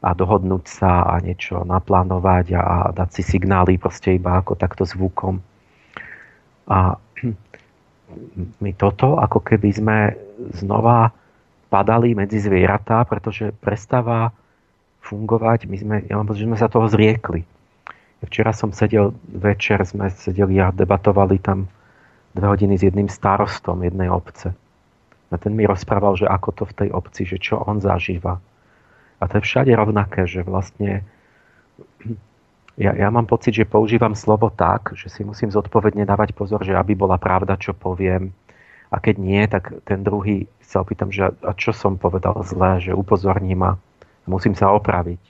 a 0.00 0.16
dohodnúť 0.16 0.64
sa 0.64 1.04
a 1.04 1.20
niečo 1.20 1.60
naplánovať 1.68 2.56
a, 2.56 2.60
a 2.60 2.76
dať 2.96 3.20
si 3.20 3.22
signály 3.36 3.76
proste 3.76 4.16
iba 4.16 4.40
ako 4.40 4.56
takto 4.56 4.88
zvukom. 4.88 5.44
A 6.72 6.96
my 8.64 8.70
toto, 8.80 9.20
ako 9.20 9.44
keby 9.44 9.70
sme 9.76 9.98
znova 10.56 11.12
padali 11.68 12.16
medzi 12.16 12.40
zvieratá, 12.40 13.04
pretože 13.04 13.52
prestáva 13.60 14.32
fungovať. 15.04 15.68
My 15.68 15.76
sme, 15.76 15.96
ja 16.08 16.16
mám 16.16 16.32
že 16.32 16.48
sme 16.48 16.56
sa 16.56 16.72
toho 16.72 16.88
zriekli. 16.88 17.44
Včera 18.24 18.52
som 18.52 18.72
sedel, 18.72 19.16
večer 19.32 19.80
sme 19.84 20.12
sedeli 20.12 20.60
a 20.60 20.72
debatovali 20.72 21.40
tam 21.40 21.68
dve 22.36 22.46
hodiny 22.48 22.76
s 22.76 22.84
jedným 22.88 23.08
starostom 23.08 23.80
jednej 23.84 24.08
obce. 24.12 24.52
A 25.30 25.36
ten 25.38 25.54
mi 25.54 25.64
rozprával, 25.64 26.18
že 26.18 26.26
ako 26.26 26.48
to 26.52 26.64
v 26.68 26.76
tej 26.84 26.88
obci, 26.90 27.22
že 27.22 27.38
čo 27.38 27.62
on 27.62 27.80
zažíva 27.80 28.40
a 29.20 29.22
to 29.28 29.38
je 29.38 29.46
všade 29.46 29.72
rovnaké, 29.76 30.24
že 30.24 30.40
vlastne 30.40 31.04
ja, 32.80 32.96
ja 32.96 33.08
mám 33.12 33.28
pocit, 33.28 33.52
že 33.52 33.68
používam 33.68 34.16
slovo 34.16 34.48
tak, 34.48 34.96
že 34.96 35.12
si 35.12 35.20
musím 35.20 35.52
zodpovedne 35.52 36.08
dávať 36.08 36.32
pozor, 36.32 36.64
že 36.64 36.72
aby 36.72 36.96
bola 36.96 37.20
pravda, 37.20 37.60
čo 37.60 37.76
poviem. 37.76 38.32
A 38.88 38.96
keď 38.98 39.14
nie, 39.20 39.44
tak 39.44 39.84
ten 39.84 40.00
druhý 40.00 40.48
sa 40.64 40.80
opýtam, 40.80 41.12
že 41.12 41.28
a 41.44 41.52
čo 41.52 41.76
som 41.76 42.00
povedal 42.00 42.40
zlé, 42.42 42.80
že 42.80 42.96
upozorní 42.96 43.52
ma. 43.54 43.76
Musím 44.24 44.56
sa 44.56 44.72
opraviť. 44.72 45.20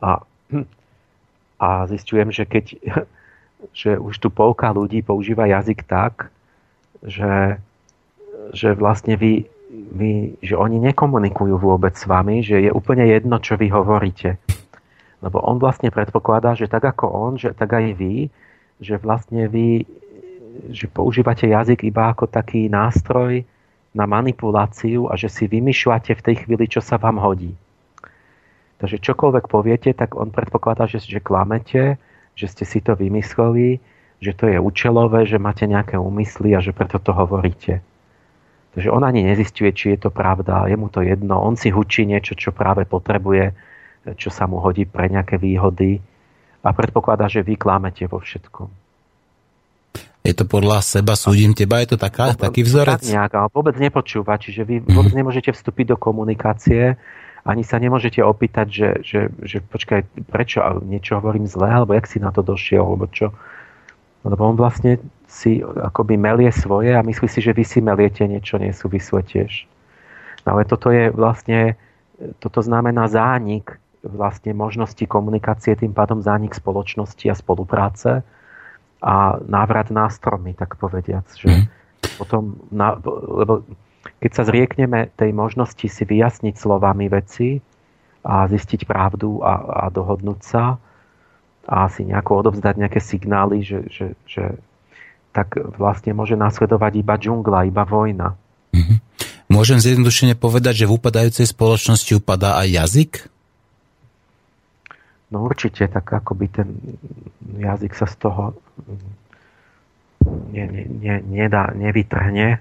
A, 0.00 0.24
a 1.60 1.68
zistujem, 1.86 2.32
že 2.32 2.48
keď 2.48 2.80
že 3.72 3.96
už 3.96 4.18
tu 4.18 4.28
polka 4.28 4.68
ľudí 4.70 5.00
používa 5.00 5.48
jazyk 5.48 5.84
tak, 5.88 6.28
že, 7.02 7.60
že 8.52 8.76
vlastne 8.76 9.16
vy 9.16 9.48
vy, 9.76 10.40
že 10.40 10.56
oni 10.56 10.80
nekomunikujú 10.80 11.60
vôbec 11.60 11.92
s 11.96 12.08
vami, 12.08 12.40
že 12.40 12.64
je 12.64 12.70
úplne 12.72 13.04
jedno, 13.04 13.36
čo 13.40 13.60
vy 13.60 13.68
hovoríte. 13.68 14.40
Lebo 15.20 15.40
on 15.42 15.56
vlastne 15.60 15.92
predpokladá, 15.92 16.56
že 16.56 16.68
tak 16.68 16.84
ako 16.84 17.06
on, 17.08 17.32
že 17.40 17.56
tak 17.56 17.72
aj 17.72 17.86
vy, 17.96 18.28
že 18.80 19.00
vlastne 19.00 19.48
vy 19.48 19.84
že 20.72 20.88
používate 20.88 21.44
jazyk 21.52 21.84
iba 21.84 22.08
ako 22.08 22.32
taký 22.32 22.72
nástroj 22.72 23.44
na 23.92 24.04
manipuláciu 24.04 25.08
a 25.08 25.16
že 25.16 25.28
si 25.28 25.48
vymýšľate 25.48 26.12
v 26.16 26.24
tej 26.24 26.36
chvíli, 26.44 26.64
čo 26.68 26.80
sa 26.80 26.96
vám 26.96 27.20
hodí. 27.20 27.52
Takže 28.76 29.00
čokoľvek 29.00 29.44
poviete, 29.48 29.90
tak 29.96 30.12
on 30.16 30.28
predpokladá, 30.28 30.84
že, 30.84 31.00
že 31.00 31.20
klamete, 31.20 31.96
že 32.36 32.46
ste 32.48 32.64
si 32.68 32.84
to 32.84 32.92
vymysleli, 32.92 33.80
že 34.20 34.32
to 34.36 34.52
je 34.52 34.60
účelové, 34.60 35.24
že 35.24 35.40
máte 35.40 35.64
nejaké 35.64 35.96
úmysly 35.96 36.52
a 36.52 36.60
že 36.60 36.76
preto 36.76 37.00
to 37.00 37.12
hovoríte. 37.16 37.80
Takže 38.76 38.92
on 38.92 39.08
ani 39.08 39.24
nezistuje, 39.24 39.72
či 39.72 39.96
je 39.96 40.04
to 40.04 40.10
pravda, 40.12 40.68
je 40.68 40.76
mu 40.76 40.92
to 40.92 41.00
jedno, 41.00 41.40
on 41.40 41.56
si 41.56 41.72
hučí 41.72 42.04
niečo, 42.04 42.36
čo 42.36 42.52
práve 42.52 42.84
potrebuje, 42.84 43.56
čo 44.20 44.28
sa 44.28 44.44
mu 44.44 44.60
hodí 44.60 44.84
pre 44.84 45.08
nejaké 45.08 45.40
výhody 45.40 45.96
a 46.60 46.70
predpokladá, 46.76 47.24
že 47.24 47.40
vy 47.40 47.56
klámete 47.56 48.04
vo 48.04 48.20
všetkom. 48.20 48.68
Je 50.26 50.34
to 50.36 50.44
podľa 50.44 50.84
seba, 50.84 51.16
súdim 51.16 51.56
teba, 51.56 51.80
je 51.80 51.94
to 51.94 51.98
taká, 51.98 52.34
no, 52.34 52.36
taký 52.36 52.66
vzorec? 52.66 53.00
Tak 53.00 53.08
nejak, 53.08 53.32
ale 53.32 53.48
vôbec 53.48 53.80
nepočúva, 53.80 54.36
čiže 54.36 54.66
vy 54.66 54.84
vôbec 54.84 55.14
mm. 55.14 55.20
nemôžete 55.24 55.50
vstúpiť 55.56 55.94
do 55.94 55.96
komunikácie, 55.96 57.00
ani 57.46 57.62
sa 57.62 57.78
nemôžete 57.78 58.18
opýtať, 58.26 58.66
že, 58.68 58.88
že, 59.06 59.20
že 59.46 59.58
počkaj, 59.62 60.26
prečo, 60.26 60.60
niečo 60.82 61.22
hovorím 61.22 61.46
zle, 61.46 61.70
alebo 61.70 61.94
jak 61.94 62.10
si 62.10 62.18
na 62.18 62.34
to 62.34 62.42
došiel, 62.42 62.82
alebo 62.82 63.06
čo. 63.06 63.30
Lebo 64.26 64.50
on 64.50 64.58
vlastne 64.58 64.98
si 65.36 65.60
akoby 65.60 66.16
melie 66.16 66.48
svoje 66.48 66.96
a 66.96 67.04
myslí 67.04 67.28
si, 67.28 67.44
že 67.44 67.52
vy 67.52 67.64
si 67.68 67.84
meliete 67.84 68.24
niečo 68.24 68.56
nesúvislé 68.56 69.20
tiež. 69.20 69.68
No 70.48 70.56
ale 70.56 70.64
toto 70.64 70.88
je 70.88 71.12
vlastne, 71.12 71.76
toto 72.40 72.64
znamená 72.64 73.04
zánik 73.12 73.76
vlastne 74.00 74.56
možnosti 74.56 75.02
komunikácie, 75.04 75.76
tým 75.76 75.92
pádom 75.92 76.24
zánik 76.24 76.56
spoločnosti 76.56 77.26
a 77.28 77.36
spolupráce 77.36 78.24
a 79.02 79.36
návrat 79.44 79.92
na 79.92 80.08
stromy, 80.08 80.56
tak 80.56 80.80
povediac. 80.80 81.26
Že 81.36 81.52
mm. 81.52 81.64
potom, 82.16 82.56
na, 82.72 82.96
lebo 83.44 83.66
keď 84.22 84.30
sa 84.32 84.42
zriekneme 84.48 85.12
tej 85.18 85.36
možnosti 85.36 85.84
si 85.84 86.02
vyjasniť 86.06 86.54
slovami 86.56 87.12
veci 87.12 87.60
a 88.24 88.48
zistiť 88.48 88.88
pravdu 88.88 89.44
a, 89.44 89.84
a 89.84 89.92
dohodnúť 89.92 90.40
sa 90.40 90.80
a 91.66 91.90
si 91.90 92.06
nejako 92.06 92.46
odovzdať 92.46 92.74
nejaké 92.78 93.02
signály, 93.02 93.66
že, 93.66 93.84
že, 93.90 94.06
že 94.24 94.54
tak 95.36 95.60
vlastne 95.76 96.16
môže 96.16 96.32
nasledovať 96.32 97.04
iba 97.04 97.20
džungla, 97.20 97.68
iba 97.68 97.84
vojna. 97.84 98.32
Mm-hmm. 98.72 98.98
Môžem 99.52 99.76
zjednodušene 99.76 100.32
povedať, 100.32 100.84
že 100.84 100.88
v 100.88 100.96
upadajúcej 100.96 101.44
spoločnosti 101.44 102.16
upadá 102.16 102.56
aj 102.64 102.68
jazyk? 102.72 103.12
No 105.28 105.44
určite, 105.44 105.84
tak 105.92 106.08
ako 106.08 106.32
by 106.32 106.46
ten 106.48 106.68
jazyk 107.60 107.92
sa 107.92 108.08
z 108.08 108.16
toho 108.16 108.56
ne, 110.24 110.64
ne, 110.66 110.84
ne, 110.88 111.14
nedá, 111.22 111.70
nevytrhne, 111.76 112.58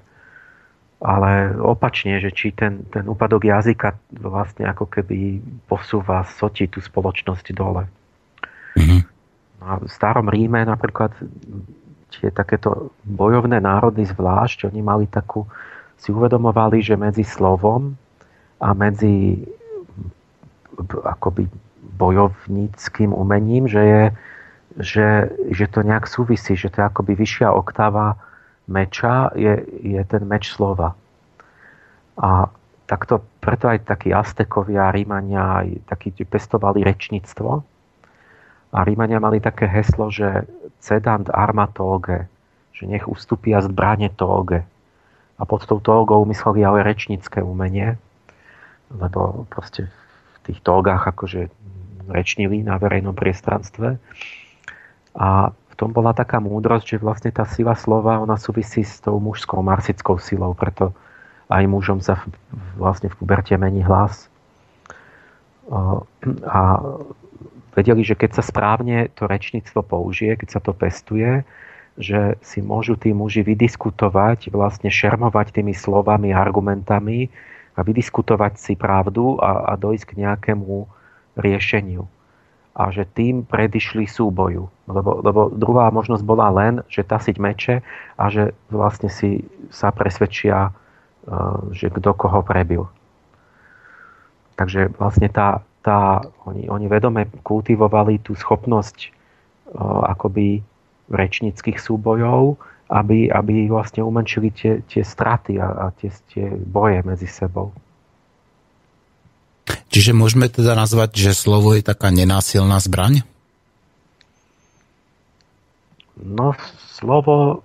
ale 1.00 1.32
opačne, 1.62 2.20
že 2.20 2.34
či 2.36 2.52
ten, 2.52 2.86
ten 2.92 3.08
úpadok 3.08 3.48
jazyka 3.48 3.96
vlastne 4.20 4.68
ako 4.68 4.86
keby 4.90 5.40
posúva, 5.70 6.28
sotí 6.28 6.68
tú 6.68 6.84
spoločnosť 6.84 7.46
dole. 7.56 7.88
Mm-hmm. 8.76 9.02
A 9.66 9.82
v 9.82 9.88
starom 9.90 10.30
Ríme 10.30 10.62
napríklad 10.68 11.16
tie 12.14 12.30
takéto 12.32 12.94
bojovné 13.04 13.60
národy 13.60 14.06
zvlášť, 14.06 14.70
oni 14.70 14.82
mali 14.82 15.06
takú, 15.10 15.46
si 15.98 16.12
uvedomovali, 16.12 16.84
že 16.84 17.00
medzi 17.00 17.24
slovom 17.24 17.96
a 18.62 18.72
medzi 18.76 19.42
akoby 21.04 21.48
bojovníckým 21.96 23.16
umením, 23.16 23.68
že, 23.72 23.84
je, 23.84 24.04
že, 24.80 25.08
že 25.56 25.66
to 25.72 25.88
nejak 25.88 26.06
súvisí, 26.06 26.60
že 26.60 26.68
to 26.68 26.84
je 26.84 26.86
akoby 26.86 27.16
vyššia 27.16 27.50
oktáva 27.52 28.20
meča 28.68 29.30
je, 29.38 29.62
je 29.82 30.02
ten 30.10 30.26
meč 30.26 30.52
slova. 30.52 30.98
A 32.18 32.50
takto, 32.90 33.22
preto 33.40 33.70
aj 33.70 33.86
takí 33.86 34.10
Aztekovia, 34.12 34.92
Rímania, 34.92 35.64
aj 35.64 35.68
takí 35.86 36.12
pestovali 36.26 36.82
rečníctvo, 36.82 37.64
a 38.76 38.84
Rímania 38.84 39.24
mali 39.24 39.40
také 39.40 39.72
heslo, 39.72 40.12
že 40.12 40.44
cedant 40.86 41.26
arma 41.34 41.66
toge, 41.66 42.30
že 42.78 42.86
nech 42.86 43.10
ustúpia 43.10 43.58
zbranie 43.66 44.14
toge. 44.14 44.62
A 45.36 45.44
pod 45.44 45.66
tou 45.66 45.82
togou 45.82 46.22
mysleli 46.30 46.62
ale 46.62 46.86
rečnícke 46.86 47.42
umenie, 47.42 47.98
lebo 48.94 49.50
proste 49.50 49.90
v 50.40 50.54
tých 50.54 50.60
togách 50.62 51.10
akože 51.10 51.50
rečnili 52.06 52.62
na 52.62 52.78
verejnom 52.78 53.18
priestranstve. 53.18 53.98
A 55.18 55.50
v 55.50 55.74
tom 55.76 55.92
bola 55.92 56.14
taká 56.14 56.38
múdrosť, 56.38 56.96
že 56.96 57.04
vlastne 57.04 57.32
tá 57.34 57.44
sila 57.50 57.74
slova, 57.76 58.22
ona 58.22 58.38
súvisí 58.40 58.86
s 58.86 59.02
tou 59.02 59.18
mužskou 59.20 59.60
marsickou 59.60 60.22
silou, 60.22 60.54
preto 60.56 60.94
aj 61.50 61.66
mužom 61.68 62.00
sa 62.00 62.22
vlastne 62.78 63.10
v 63.12 63.18
puberte 63.20 63.58
mení 63.58 63.84
hlas. 63.84 64.30
A 66.46 66.62
vedeli, 67.76 68.02
že 68.02 68.16
keď 68.16 68.40
sa 68.40 68.44
správne 68.44 69.12
to 69.14 69.28
rečníctvo 69.28 69.84
použije, 69.84 70.40
keď 70.40 70.50
sa 70.50 70.60
to 70.64 70.72
pestuje, 70.72 71.44
že 71.96 72.36
si 72.44 72.60
môžu 72.60 73.00
tí 73.00 73.16
muži 73.16 73.44
vydiskutovať, 73.44 74.52
vlastne 74.52 74.92
šermovať 74.92 75.56
tými 75.56 75.72
slovami, 75.72 76.36
argumentami 76.36 77.32
a 77.76 77.80
vydiskutovať 77.84 78.60
si 78.60 78.74
pravdu 78.76 79.40
a, 79.40 79.72
a 79.72 79.80
dojsť 79.80 80.06
k 80.12 80.20
nejakému 80.28 80.88
riešeniu. 81.40 82.04
A 82.76 82.92
že 82.92 83.08
tým 83.08 83.48
predišli 83.48 84.04
súboju. 84.04 84.68
Lebo, 84.92 85.24
lebo 85.24 85.48
druhá 85.48 85.88
možnosť 85.96 86.24
bola 86.28 86.52
len, 86.52 86.84
že 86.92 87.08
tasiť 87.08 87.36
meče 87.40 87.76
a 88.20 88.24
že 88.28 88.52
vlastne 88.68 89.08
si 89.08 89.48
sa 89.72 89.96
presvedčia, 89.96 90.68
e, 90.68 90.72
že 91.72 91.88
kto 91.88 92.12
koho 92.12 92.44
prebil. 92.44 92.92
Takže 94.60 94.92
vlastne 95.00 95.32
tá, 95.32 95.64
tá, 95.86 96.18
oni, 96.50 96.66
oni 96.66 96.90
vedome 96.90 97.30
kultivovali 97.46 98.18
tú 98.26 98.34
schopnosť 98.34 98.98
o, 99.06 100.02
akoby 100.02 100.66
rečnických 101.14 101.78
súbojov, 101.78 102.58
aby, 102.90 103.30
aby 103.30 103.70
vlastne 103.70 104.02
umenšili 104.02 104.50
tie, 104.50 104.82
tie 104.90 105.06
straty 105.06 105.62
a, 105.62 105.70
a 105.70 105.86
tie, 105.94 106.10
tie 106.34 106.50
boje 106.50 107.06
medzi 107.06 107.30
sebou. 107.30 107.70
Čiže 109.94 110.18
môžeme 110.18 110.50
teda 110.50 110.74
nazvať, 110.74 111.14
že 111.14 111.38
slovo 111.38 111.78
je 111.78 111.86
taká 111.86 112.10
nenásilná 112.10 112.82
zbraň? 112.82 113.22
No, 116.18 116.58
slovo 116.98 117.62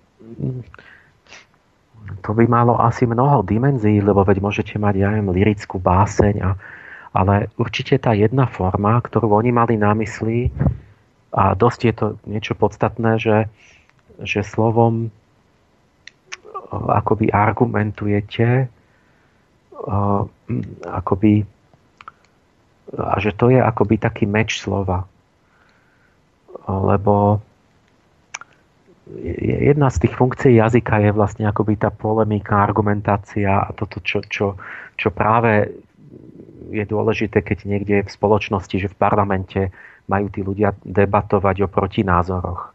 to 2.21 2.31
by 2.37 2.45
malo 2.45 2.77
asi 2.77 3.09
mnoho 3.09 3.41
dimenzií, 3.47 4.05
lebo 4.05 4.27
veď 4.27 4.45
môžete 4.45 4.77
mať, 4.77 4.95
ja 5.01 5.09
neviem, 5.15 5.33
lirickú 5.33 5.81
báseň 5.81 6.35
a 6.45 6.51
ale 7.11 7.51
určite 7.59 7.99
tá 7.99 8.15
jedna 8.15 8.47
forma, 8.47 8.99
ktorú 9.03 9.35
oni 9.35 9.51
mali 9.51 9.75
na 9.75 9.95
mysli, 9.99 10.51
A 11.31 11.55
dosť 11.55 11.81
je 11.87 11.95
to 11.95 12.07
niečo 12.27 12.59
podstatné, 12.59 13.23
že, 13.23 13.47
že 14.19 14.43
slovom 14.43 15.15
akoby 16.71 17.31
argumentujete 17.31 18.67
akoby 20.87 21.47
a 22.91 23.17
že 23.23 23.31
to 23.39 23.55
je 23.55 23.63
akoby 23.63 24.03
taký 24.03 24.27
meč 24.27 24.59
slova. 24.59 25.07
Lebo 26.67 27.39
jedna 29.39 29.91
z 29.91 30.07
tých 30.07 30.15
funkcií 30.19 30.59
jazyka 30.59 30.99
je 30.99 31.11
vlastne 31.15 31.47
akoby 31.47 31.79
tá 31.79 31.95
polemika, 31.95 32.59
argumentácia 32.59 33.63
a 33.63 33.71
toto, 33.71 34.03
čo, 34.03 34.23
čo, 34.27 34.59
čo 34.99 35.09
práve 35.15 35.71
je 36.71 36.85
dôležité, 36.87 37.43
keď 37.43 37.59
niekde 37.67 37.97
v 38.07 38.11
spoločnosti, 38.11 38.77
že 38.79 38.89
v 38.89 38.99
parlamente 38.99 39.61
majú 40.07 40.27
tí 40.31 40.41
ľudia 40.41 40.75
debatovať 40.87 41.67
o 41.67 41.69
protinázoroch. 41.69 42.71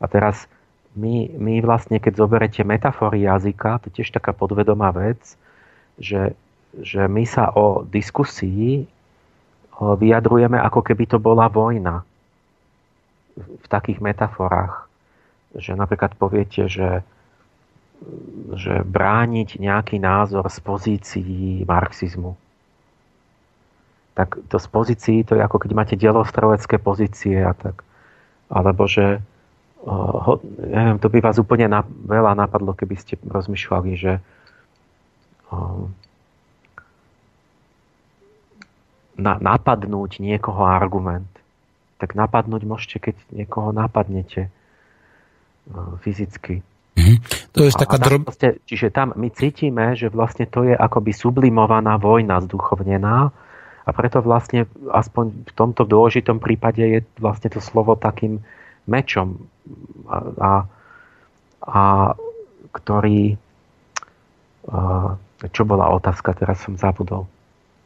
A 0.00 0.04
teraz 0.06 0.46
my, 0.94 1.32
my 1.40 1.64
vlastne, 1.64 1.98
keď 1.98 2.20
zoberete 2.20 2.62
metafory 2.62 3.26
jazyka, 3.26 3.82
to 3.82 3.90
je 3.90 4.00
tiež 4.00 4.14
taká 4.14 4.30
podvedomá 4.30 4.94
vec, 4.94 5.20
že, 5.98 6.36
že 6.78 7.08
my 7.08 7.24
sa 7.26 7.50
o 7.52 7.82
diskusii 7.82 8.86
vyjadrujeme, 9.74 10.54
ako 10.60 10.80
keby 10.86 11.04
to 11.10 11.18
bola 11.18 11.50
vojna 11.50 12.06
v 13.34 13.66
takých 13.66 13.98
metaforách 13.98 14.84
že 15.54 15.78
napríklad 15.78 16.18
poviete, 16.18 16.66
že, 16.66 17.06
že 18.58 18.82
brániť 18.82 19.62
nejaký 19.62 20.02
názor 20.02 20.50
z 20.50 20.58
pozícií 20.60 21.62
marxizmu. 21.62 22.34
Tak 24.14 24.38
to 24.46 24.56
z 24.62 24.66
pozícií, 24.70 25.18
to 25.26 25.34
je 25.34 25.42
ako 25.42 25.58
keď 25.58 25.70
máte 25.74 25.94
delostrovecké 25.98 26.78
pozície 26.78 27.42
a 27.42 27.50
tak. 27.50 27.82
Alebo 28.46 28.86
že 28.86 29.18
ho, 29.84 30.40
neviem, 30.58 30.96
to 31.02 31.12
by 31.12 31.18
vás 31.20 31.36
úplne 31.36 31.68
na, 31.68 31.84
veľa 31.84 32.32
napadlo, 32.38 32.72
keby 32.72 32.96
ste 32.96 33.20
rozmýšľali, 33.20 33.90
že 33.98 34.12
na, 39.18 39.34
napadnúť 39.38 40.22
niekoho 40.22 40.64
argument. 40.64 41.28
Tak 41.98 42.16
napadnúť 42.18 42.62
môžete, 42.66 42.96
keď 43.10 43.16
niekoho 43.30 43.70
napadnete 43.70 44.50
fyzicky. 46.02 46.62
Mm-hmm. 46.94 47.18
To 47.54 47.60
je 47.66 47.70
taká 47.74 47.96
drob... 47.98 48.26
Proste, 48.26 48.62
čiže 48.66 48.90
tam 48.90 49.14
my 49.14 49.28
cítime, 49.30 49.94
že 49.98 50.10
vlastne 50.10 50.46
to 50.46 50.66
je 50.66 50.74
akoby 50.74 51.10
sublimovaná 51.14 51.98
vojna 51.98 52.42
zduchovnená 52.42 53.30
a 53.84 53.90
preto 53.92 54.24
vlastne 54.24 54.64
aspoň 54.88 55.44
v 55.44 55.52
tomto 55.52 55.84
dôležitom 55.84 56.40
prípade 56.40 56.80
je 56.80 57.00
vlastne 57.20 57.52
to 57.52 57.60
slovo 57.60 57.96
takým 58.00 58.40
mečom 58.88 59.44
a, 60.08 60.16
a, 60.40 60.52
a 61.64 61.82
ktorý 62.72 63.36
a, 64.68 65.14
čo 65.52 65.62
bola 65.68 65.92
otázka, 65.92 66.32
teraz 66.32 66.64
som 66.64 66.80
zabudol. 66.80 67.28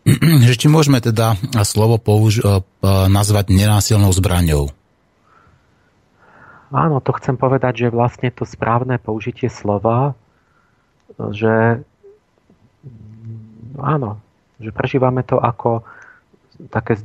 Že 0.46 0.54
či 0.54 0.66
môžeme 0.70 1.02
teda 1.02 1.34
slovo 1.66 1.98
použ- 1.98 2.42
nazvať 2.86 3.50
nenásilnou 3.50 4.14
zbraňou? 4.14 4.70
Áno, 6.68 7.00
to 7.00 7.16
chcem 7.16 7.40
povedať, 7.40 7.88
že 7.88 7.88
vlastne 7.88 8.28
to 8.28 8.44
správne 8.44 9.00
použitie 9.00 9.48
slova, 9.48 10.12
že 11.32 11.80
áno, 13.80 14.20
že 14.58 14.70
prežívame 14.74 15.22
to 15.22 15.38
ako 15.38 15.86
také 16.74 16.98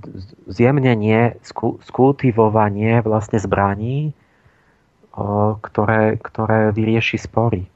zjemnenie, 0.50 1.38
skultivovanie 1.86 3.06
vlastne 3.06 3.38
zbraní, 3.38 4.18
ktoré, 5.62 6.18
ktoré 6.18 6.74
vyrieši 6.74 7.22
spory. 7.22 7.70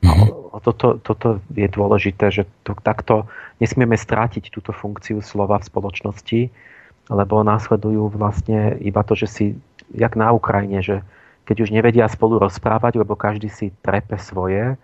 Mm-hmm. 0.00 0.60
Toto, 0.64 0.96
toto 1.00 1.44
je 1.52 1.68
dôležité, 1.68 2.32
že 2.32 2.48
to, 2.64 2.72
takto 2.80 3.28
nesmieme 3.60 3.96
strátiť 4.00 4.48
túto 4.48 4.72
funkciu 4.72 5.20
slova 5.20 5.60
v 5.60 5.68
spoločnosti, 5.68 6.40
lebo 7.12 7.44
následujú 7.44 8.08
vlastne 8.16 8.80
iba 8.80 9.04
to, 9.04 9.12
že 9.12 9.28
si 9.28 9.44
jak 9.92 10.16
na 10.16 10.32
Ukrajine, 10.32 10.80
že 10.80 11.04
keď 11.44 11.68
už 11.68 11.70
nevedia 11.76 12.08
spolu 12.08 12.40
rozprávať, 12.40 12.96
lebo 12.96 13.12
každý 13.12 13.52
si 13.52 13.68
trepe 13.84 14.16
svoje, 14.16 14.80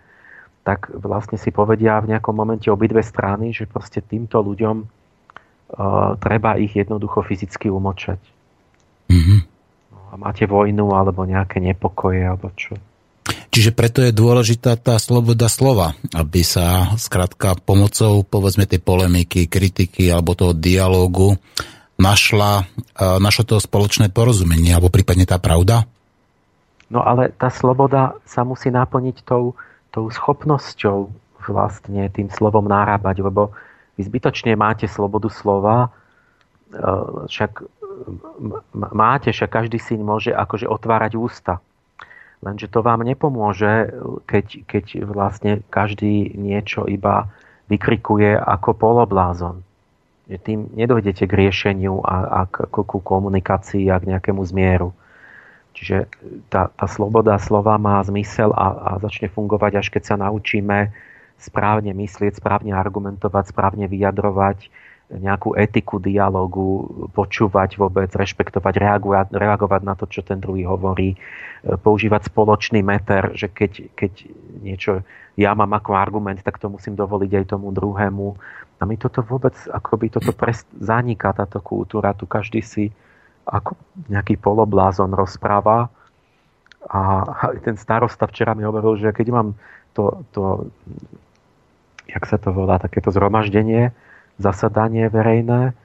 tak 0.61 0.93
vlastne 0.93 1.41
si 1.41 1.49
povedia 1.49 1.97
v 2.01 2.13
nejakom 2.13 2.37
momente 2.37 2.69
obidve 2.69 3.01
strany, 3.01 3.49
že 3.49 3.65
proste 3.65 4.01
týmto 4.01 4.41
ľuďom 4.45 4.75
uh, 4.81 6.17
treba 6.21 6.57
ich 6.61 6.77
jednoducho 6.77 7.25
fyzicky 7.25 7.69
umočať. 7.69 8.21
Mm-hmm. 9.09 9.39
A 10.11 10.13
máte 10.19 10.45
vojnu 10.45 10.91
alebo 10.93 11.25
nejaké 11.25 11.63
nepokoje 11.63 12.21
alebo 12.21 12.53
čo. 12.53 12.77
Čiže 13.51 13.75
preto 13.75 13.99
je 13.99 14.15
dôležitá 14.15 14.79
tá 14.79 14.95
sloboda 14.95 15.51
slova, 15.51 15.91
aby 16.15 16.39
sa 16.39 16.95
skrátka 16.95 17.59
pomocou 17.59 18.23
povedzme 18.23 18.63
tej 18.63 18.79
polemiky, 18.79 19.51
kritiky 19.51 20.07
alebo 20.07 20.39
toho 20.39 20.55
dialógu 20.55 21.35
našla, 21.99 22.63
našlo 23.19 23.43
to 23.43 23.55
spoločné 23.59 24.07
porozumenie, 24.07 24.71
alebo 24.71 24.87
prípadne 24.87 25.27
tá 25.27 25.35
pravda? 25.35 25.83
No 26.87 27.03
ale 27.03 27.31
tá 27.35 27.51
sloboda 27.51 28.15
sa 28.23 28.47
musí 28.47 28.71
naplniť 28.71 29.23
tou, 29.27 29.59
tou 29.91 30.07
schopnosťou 30.07 31.11
vlastne 31.51 32.07
tým 32.09 32.31
slovom 32.31 32.65
nárábať, 32.65 33.21
lebo 33.21 33.51
vy 33.99 34.07
zbytočne 34.07 34.55
máte 34.55 34.87
slobodu 34.87 35.27
slova, 35.27 35.89
e, 36.71 36.79
však 37.27 37.51
máte, 38.73 39.29
však 39.29 39.49
každý 39.51 39.77
si 39.77 39.99
môže 39.99 40.31
akože 40.31 40.65
otvárať 40.65 41.11
ústa. 41.19 41.59
Lenže 42.41 42.71
to 42.73 42.81
vám 42.81 43.05
nepomôže, 43.05 43.93
keď, 44.25 44.65
keď 44.65 44.85
vlastne 45.05 45.61
každý 45.69 46.33
niečo 46.33 46.89
iba 46.89 47.29
vykrikuje 47.69 48.33
ako 48.33 48.73
poloblázon 48.73 49.61
tým 50.39 50.71
nedojdete 50.71 51.27
k 51.27 51.33
riešeniu 51.33 51.99
a, 52.05 52.15
a 52.23 52.41
ku 52.47 52.99
komunikácii 53.03 53.91
a 53.91 53.99
k 53.99 54.15
nejakému 54.15 54.39
zmieru. 54.47 54.95
Čiže 55.81 56.05
tá, 56.53 56.69
tá 56.69 56.85
sloboda 56.85 57.41
slova 57.41 57.81
má 57.81 57.97
zmysel 58.05 58.53
a, 58.53 58.93
a 58.93 59.01
začne 59.01 59.33
fungovať, 59.33 59.81
až 59.81 59.87
keď 59.89 60.03
sa 60.13 60.15
naučíme 60.21 60.93
správne 61.41 61.97
myslieť, 61.97 62.37
správne 62.37 62.77
argumentovať, 62.77 63.49
správne 63.49 63.89
vyjadrovať, 63.89 64.69
nejakú 65.11 65.57
etiku 65.59 65.99
dialogu, 65.99 66.87
počúvať 67.11 67.75
vôbec, 67.75 68.07
rešpektovať, 68.07 68.73
reagovať, 68.79 69.27
reagovať 69.35 69.81
na 69.83 69.97
to, 69.97 70.07
čo 70.07 70.23
ten 70.23 70.39
druhý 70.39 70.63
hovorí, 70.63 71.19
používať 71.65 72.31
spoločný 72.31 72.79
meter, 72.79 73.35
že 73.35 73.51
keď, 73.51 73.91
keď 73.91 74.11
niečo 74.63 75.03
ja 75.35 75.51
mám 75.51 75.73
ako 75.75 75.97
argument, 75.97 76.39
tak 76.39 76.61
to 76.61 76.71
musím 76.71 76.95
dovoliť 76.95 77.43
aj 77.43 77.45
tomu 77.57 77.75
druhému. 77.75 78.27
A 78.79 78.83
my 78.87 78.95
toto 78.95 79.19
vôbec, 79.25 79.57
akoby 79.67 80.13
toto 80.13 80.31
prest, 80.31 80.69
zaniká 80.79 81.35
táto 81.35 81.59
kultúra, 81.59 82.15
tu 82.15 82.23
každý 82.23 82.63
si 82.63 82.93
ako 83.51 83.75
nejaký 84.07 84.39
poloblázon 84.39 85.11
rozpráva 85.11 85.91
a 86.87 87.01
ten 87.61 87.75
starosta 87.75 88.25
včera 88.25 88.55
mi 88.55 88.63
hovoril, 88.63 88.97
že 88.97 89.09
keď 89.11 89.27
mám 89.29 89.47
to, 89.93 90.23
to 90.31 90.71
jak 92.07 92.23
sa 92.25 92.39
to 92.39 92.55
volá, 92.55 92.79
takéto 92.79 93.11
zhromaždenie, 93.11 93.91
zasadanie 94.39 95.11
verejné, 95.11 95.75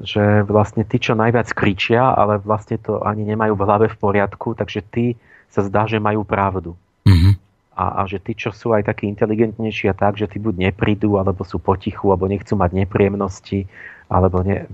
že 0.00 0.44
vlastne 0.44 0.84
tí, 0.84 1.00
čo 1.00 1.16
najviac 1.16 1.50
kričia, 1.56 2.12
ale 2.12 2.40
vlastne 2.40 2.76
to 2.76 3.00
ani 3.02 3.24
nemajú 3.26 3.56
v 3.56 3.64
hlave 3.64 3.86
v 3.90 4.00
poriadku, 4.00 4.54
takže 4.54 4.80
tí 4.86 5.16
sa 5.50 5.66
zdá, 5.66 5.88
že 5.88 5.98
majú 5.98 6.22
pravdu. 6.22 6.78
Mm-hmm 7.08 7.50
a, 7.80 8.04
a 8.04 8.06
že 8.06 8.20
tí, 8.20 8.36
čo 8.36 8.52
sú 8.52 8.76
aj 8.76 8.84
takí 8.84 9.08
inteligentnejší 9.08 9.88
a 9.88 9.96
tak, 9.96 10.20
že 10.20 10.28
tí 10.28 10.36
buď 10.36 10.68
neprídu, 10.68 11.16
alebo 11.16 11.48
sú 11.48 11.56
potichu, 11.56 12.12
alebo 12.12 12.28
nechcú 12.28 12.52
mať 12.52 12.76
nepríjemnosti, 12.76 13.64
alebo 14.12 14.44
ne... 14.44 14.68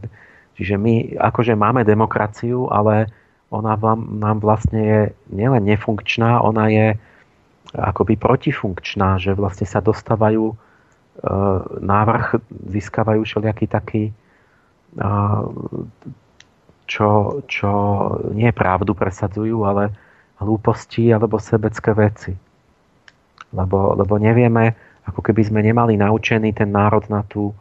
Čiže 0.56 0.80
my 0.80 1.20
akože 1.20 1.52
máme 1.52 1.84
demokraciu, 1.84 2.72
ale 2.72 3.12
ona 3.52 3.76
vám, 3.76 4.18
nám 4.18 4.40
vlastne 4.40 4.80
je 4.80 5.00
nielen 5.30 5.62
nefunkčná, 5.68 6.40
ona 6.40 6.66
je 6.72 6.86
akoby 7.76 8.16
protifunkčná, 8.16 9.20
že 9.20 9.36
vlastne 9.36 9.68
sa 9.68 9.84
dostávajú 9.84 10.50
e, 10.50 10.54
návrh, 11.84 12.40
získavajú 12.72 13.22
všelijaký 13.22 13.66
taký 13.68 14.04
e, 14.08 14.12
čo, 16.86 17.08
čo 17.44 17.70
nie 18.32 18.50
pravdu 18.54 18.96
presadzujú, 18.96 19.60
ale 19.66 19.92
hlúposti 20.40 21.12
alebo 21.12 21.36
sebecké 21.36 21.92
veci. 21.92 22.32
Lebo, 23.52 23.94
lebo 23.94 24.14
nevieme, 24.16 24.74
ako 25.06 25.20
keby 25.22 25.42
sme 25.46 25.60
nemali 25.62 25.94
naučený 26.00 26.50
ten 26.56 26.70
národ 26.72 27.06
na 27.12 27.22
tú 27.26 27.54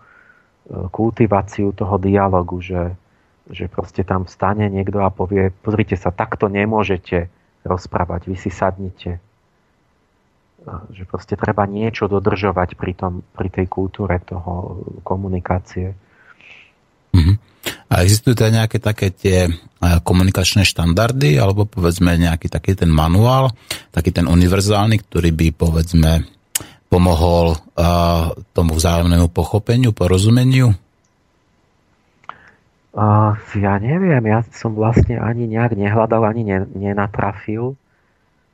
kultiváciu 0.70 1.72
toho 1.78 2.02
dialogu, 2.02 2.58
že, 2.62 2.98
že 3.50 3.70
proste 3.70 4.02
tam 4.02 4.26
stane 4.26 4.66
niekto 4.70 5.02
a 5.06 5.14
povie, 5.14 5.54
pozrite 5.54 5.94
sa, 5.94 6.10
takto 6.10 6.50
nemôžete 6.50 7.30
rozprávať, 7.62 8.30
vy 8.30 8.36
si 8.38 8.50
sadnite. 8.50 9.22
Že 10.66 11.04
proste 11.06 11.38
treba 11.38 11.70
niečo 11.70 12.10
dodržovať 12.10 12.74
pri, 12.74 12.94
tom, 12.98 13.22
pri 13.38 13.54
tej 13.54 13.70
kultúre 13.70 14.18
toho 14.26 14.82
komunikácie. 15.06 15.94
Mm-hmm. 17.14 17.38
A 17.66 18.02
existujú 18.02 18.34
teda 18.34 18.66
nejaké 18.66 18.82
také 18.82 19.14
tie 19.14 19.46
komunikačné 20.02 20.66
štandardy, 20.66 21.38
alebo 21.38 21.70
povedzme 21.70 22.18
nejaký 22.18 22.50
taký 22.50 22.74
ten 22.74 22.90
manuál, 22.90 23.54
taký 23.94 24.10
ten 24.10 24.26
univerzálny, 24.26 25.06
ktorý 25.06 25.30
by 25.30 25.48
povedzme 25.54 26.26
pomohol 26.96 27.60
uh, 27.76 28.32
tomu 28.56 28.80
vzájomnému 28.80 29.28
pochopeniu, 29.28 29.92
porozumeniu? 29.92 30.72
Uh, 32.96 33.36
ja 33.60 33.76
neviem, 33.84 34.24
ja 34.24 34.48
som 34.56 34.72
vlastne 34.72 35.20
ani 35.20 35.52
nejak 35.52 35.76
nehľadal, 35.76 36.24
ani 36.24 36.48
ne, 36.48 36.64
nenatrafil, 36.72 37.76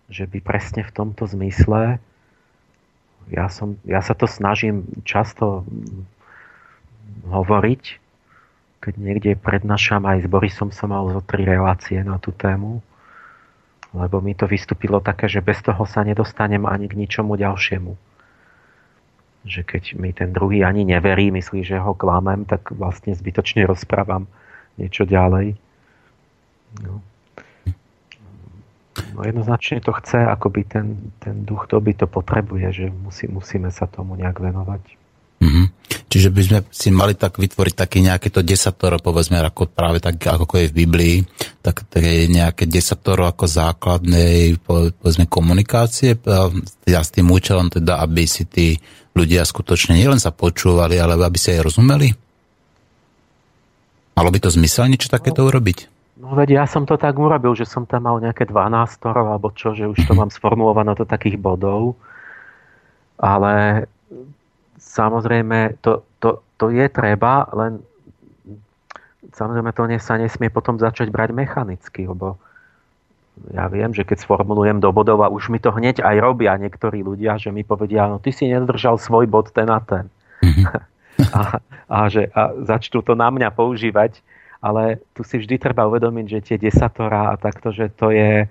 že 0.10 0.26
by 0.26 0.42
presne 0.42 0.82
v 0.82 0.90
tomto 0.90 1.30
zmysle 1.30 2.02
ja, 3.30 3.46
som, 3.48 3.80
ja 3.88 4.02
sa 4.02 4.18
to 4.18 4.28
snažím 4.28 4.84
často 5.08 5.64
hovoriť, 7.30 7.84
keď 8.82 8.94
niekde 8.98 9.32
prednášam, 9.38 10.04
aj 10.10 10.26
s 10.26 10.28
Borisom 10.28 10.74
som 10.74 10.90
mal 10.90 11.06
zo 11.14 11.22
tri 11.22 11.46
relácie 11.46 12.02
na 12.02 12.18
tú 12.18 12.34
tému, 12.34 12.82
lebo 13.94 14.18
mi 14.20 14.34
to 14.34 14.50
vystúpilo 14.50 15.00
také, 15.00 15.30
že 15.30 15.40
bez 15.40 15.62
toho 15.62 15.86
sa 15.86 16.02
nedostanem 16.02 16.66
ani 16.66 16.90
k 16.90 16.98
ničomu 16.98 17.38
ďalšiemu. 17.38 18.11
Že 19.42 19.62
keď 19.66 19.84
mi 19.98 20.14
ten 20.14 20.30
druhý 20.30 20.62
ani 20.62 20.86
neverí, 20.86 21.34
myslí, 21.34 21.66
že 21.66 21.82
ho 21.82 21.98
klamem, 21.98 22.46
tak 22.46 22.70
vlastne 22.74 23.18
zbytočne 23.18 23.66
rozprávam 23.66 24.30
niečo 24.78 25.04
ďalej. 25.06 25.58
No. 26.86 27.02
No 29.16 29.20
jednoznačne 29.24 29.80
to 29.82 29.96
chce, 29.98 30.20
akoby 30.20 30.68
ten, 30.68 31.16
ten 31.24 31.48
duch 31.48 31.68
doby 31.72 31.96
to 31.96 32.06
potrebuje, 32.12 32.68
že 32.76 32.86
musí, 32.92 33.26
musíme 33.28 33.72
sa 33.72 33.88
tomu 33.88 34.20
nejak 34.20 34.40
venovať. 34.40 34.84
Mm-hmm. 35.42 35.66
Čiže 36.12 36.30
by 36.30 36.42
sme 36.44 36.60
si 36.70 36.90
mali 36.92 37.16
tak 37.16 37.40
vytvoriť 37.40 37.74
také 37.74 38.04
nejaké 38.04 38.30
to 38.30 38.44
desatoro, 38.44 39.00
povedzme, 39.00 39.40
ako 39.40 39.72
práve 39.72 40.04
tak, 40.04 40.20
ako 40.20 40.60
je 40.60 40.70
v 40.70 40.78
Biblii, 40.84 41.16
tak 41.64 41.88
také 41.88 42.28
nejaké 42.28 42.68
desatoro 42.68 43.26
ako 43.26 43.48
základnej, 43.48 44.60
povedzme, 44.60 45.26
komunikácie, 45.32 46.20
ja 46.84 47.00
s 47.00 47.10
tým 47.16 47.32
účelom 47.32 47.72
teda, 47.72 48.04
aby 48.04 48.28
si 48.28 48.44
tí 48.44 48.76
ľudia 49.16 49.44
skutočne 49.44 49.98
nielen 49.98 50.20
sa 50.20 50.32
počúvali, 50.32 50.98
ale 51.00 51.20
aby 51.20 51.40
si 51.40 51.52
aj 51.52 51.66
rozumeli? 51.68 52.10
Malo 54.16 54.30
by 54.30 54.40
to 54.44 54.54
zmysel 54.54 54.92
niečo 54.92 55.10
takéto 55.10 55.44
urobiť? 55.48 55.92
No 56.22 56.38
veď 56.38 56.62
ja 56.62 56.66
som 56.70 56.86
to 56.86 57.02
tak 57.02 57.18
urobil, 57.18 57.58
že 57.58 57.66
som 57.66 57.90
tam 57.90 58.06
mal 58.06 58.22
nejaké 58.22 58.46
12 58.46 58.70
alebo 59.10 59.50
čo, 59.58 59.74
že 59.74 59.90
už 59.90 60.06
to 60.06 60.14
mám 60.14 60.30
sformulované 60.30 60.94
do 60.94 61.08
takých 61.08 61.42
bodov. 61.42 61.98
Ale 63.18 63.86
samozrejme 64.78 65.82
to, 65.82 66.06
to, 66.22 66.46
to 66.62 66.70
je 66.70 66.86
treba, 66.94 67.50
len 67.58 67.82
samozrejme 69.34 69.74
to 69.74 69.90
sa 69.98 70.20
nesmie 70.22 70.54
potom 70.54 70.78
začať 70.78 71.10
brať 71.10 71.34
mechanicky, 71.34 72.06
lebo 72.06 72.38
ja 73.50 73.66
viem, 73.68 73.90
že 73.90 74.06
keď 74.06 74.22
sformulujem 74.22 74.78
do 74.78 74.94
bodov 74.94 75.26
a 75.26 75.34
už 75.34 75.50
mi 75.50 75.58
to 75.58 75.74
hneď 75.74 76.06
aj 76.06 76.16
robia 76.22 76.54
niektorí 76.62 77.02
ľudia, 77.02 77.42
že 77.42 77.50
mi 77.50 77.66
povedia, 77.66 78.06
no 78.06 78.22
ty 78.22 78.30
si 78.30 78.46
nedržal 78.46 79.02
svoj 79.02 79.26
bod 79.26 79.50
ten 79.50 79.70
a 79.74 79.82
ten. 79.82 80.06
Mhm. 80.46 80.64
a, 81.38 81.42
a, 81.90 81.98
že, 82.10 82.30
a 82.34 82.54
začnú 82.66 83.02
to 83.02 83.14
na 83.18 83.30
mňa 83.30 83.50
používať 83.54 84.22
ale 84.62 85.02
tu 85.18 85.26
si 85.26 85.42
vždy 85.42 85.58
treba 85.58 85.90
uvedomiť, 85.90 86.26
že 86.30 86.46
tie 86.46 86.58
desatora 86.62 87.34
a 87.34 87.40
takto, 87.42 87.74
že 87.74 87.90
to 87.98 88.14
je 88.14 88.46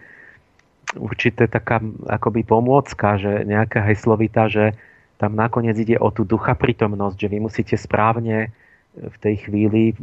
určité 0.99 1.47
taká 1.47 1.78
akoby 2.11 2.43
pomôcka, 2.43 3.14
že 3.14 3.47
nejaká 3.47 3.78
heslovita, 3.86 4.51
že 4.51 4.74
tam 5.22 5.38
nakoniec 5.38 5.78
ide 5.78 5.95
o 6.03 6.11
tú 6.11 6.26
ducha 6.26 6.59
prítomnosť, 6.59 7.14
že 7.14 7.30
vy 7.30 7.38
musíte 7.38 7.76
správne 7.78 8.51
v 8.99 9.16
tej 9.22 9.47
chvíli 9.47 9.95
e, 9.95 9.97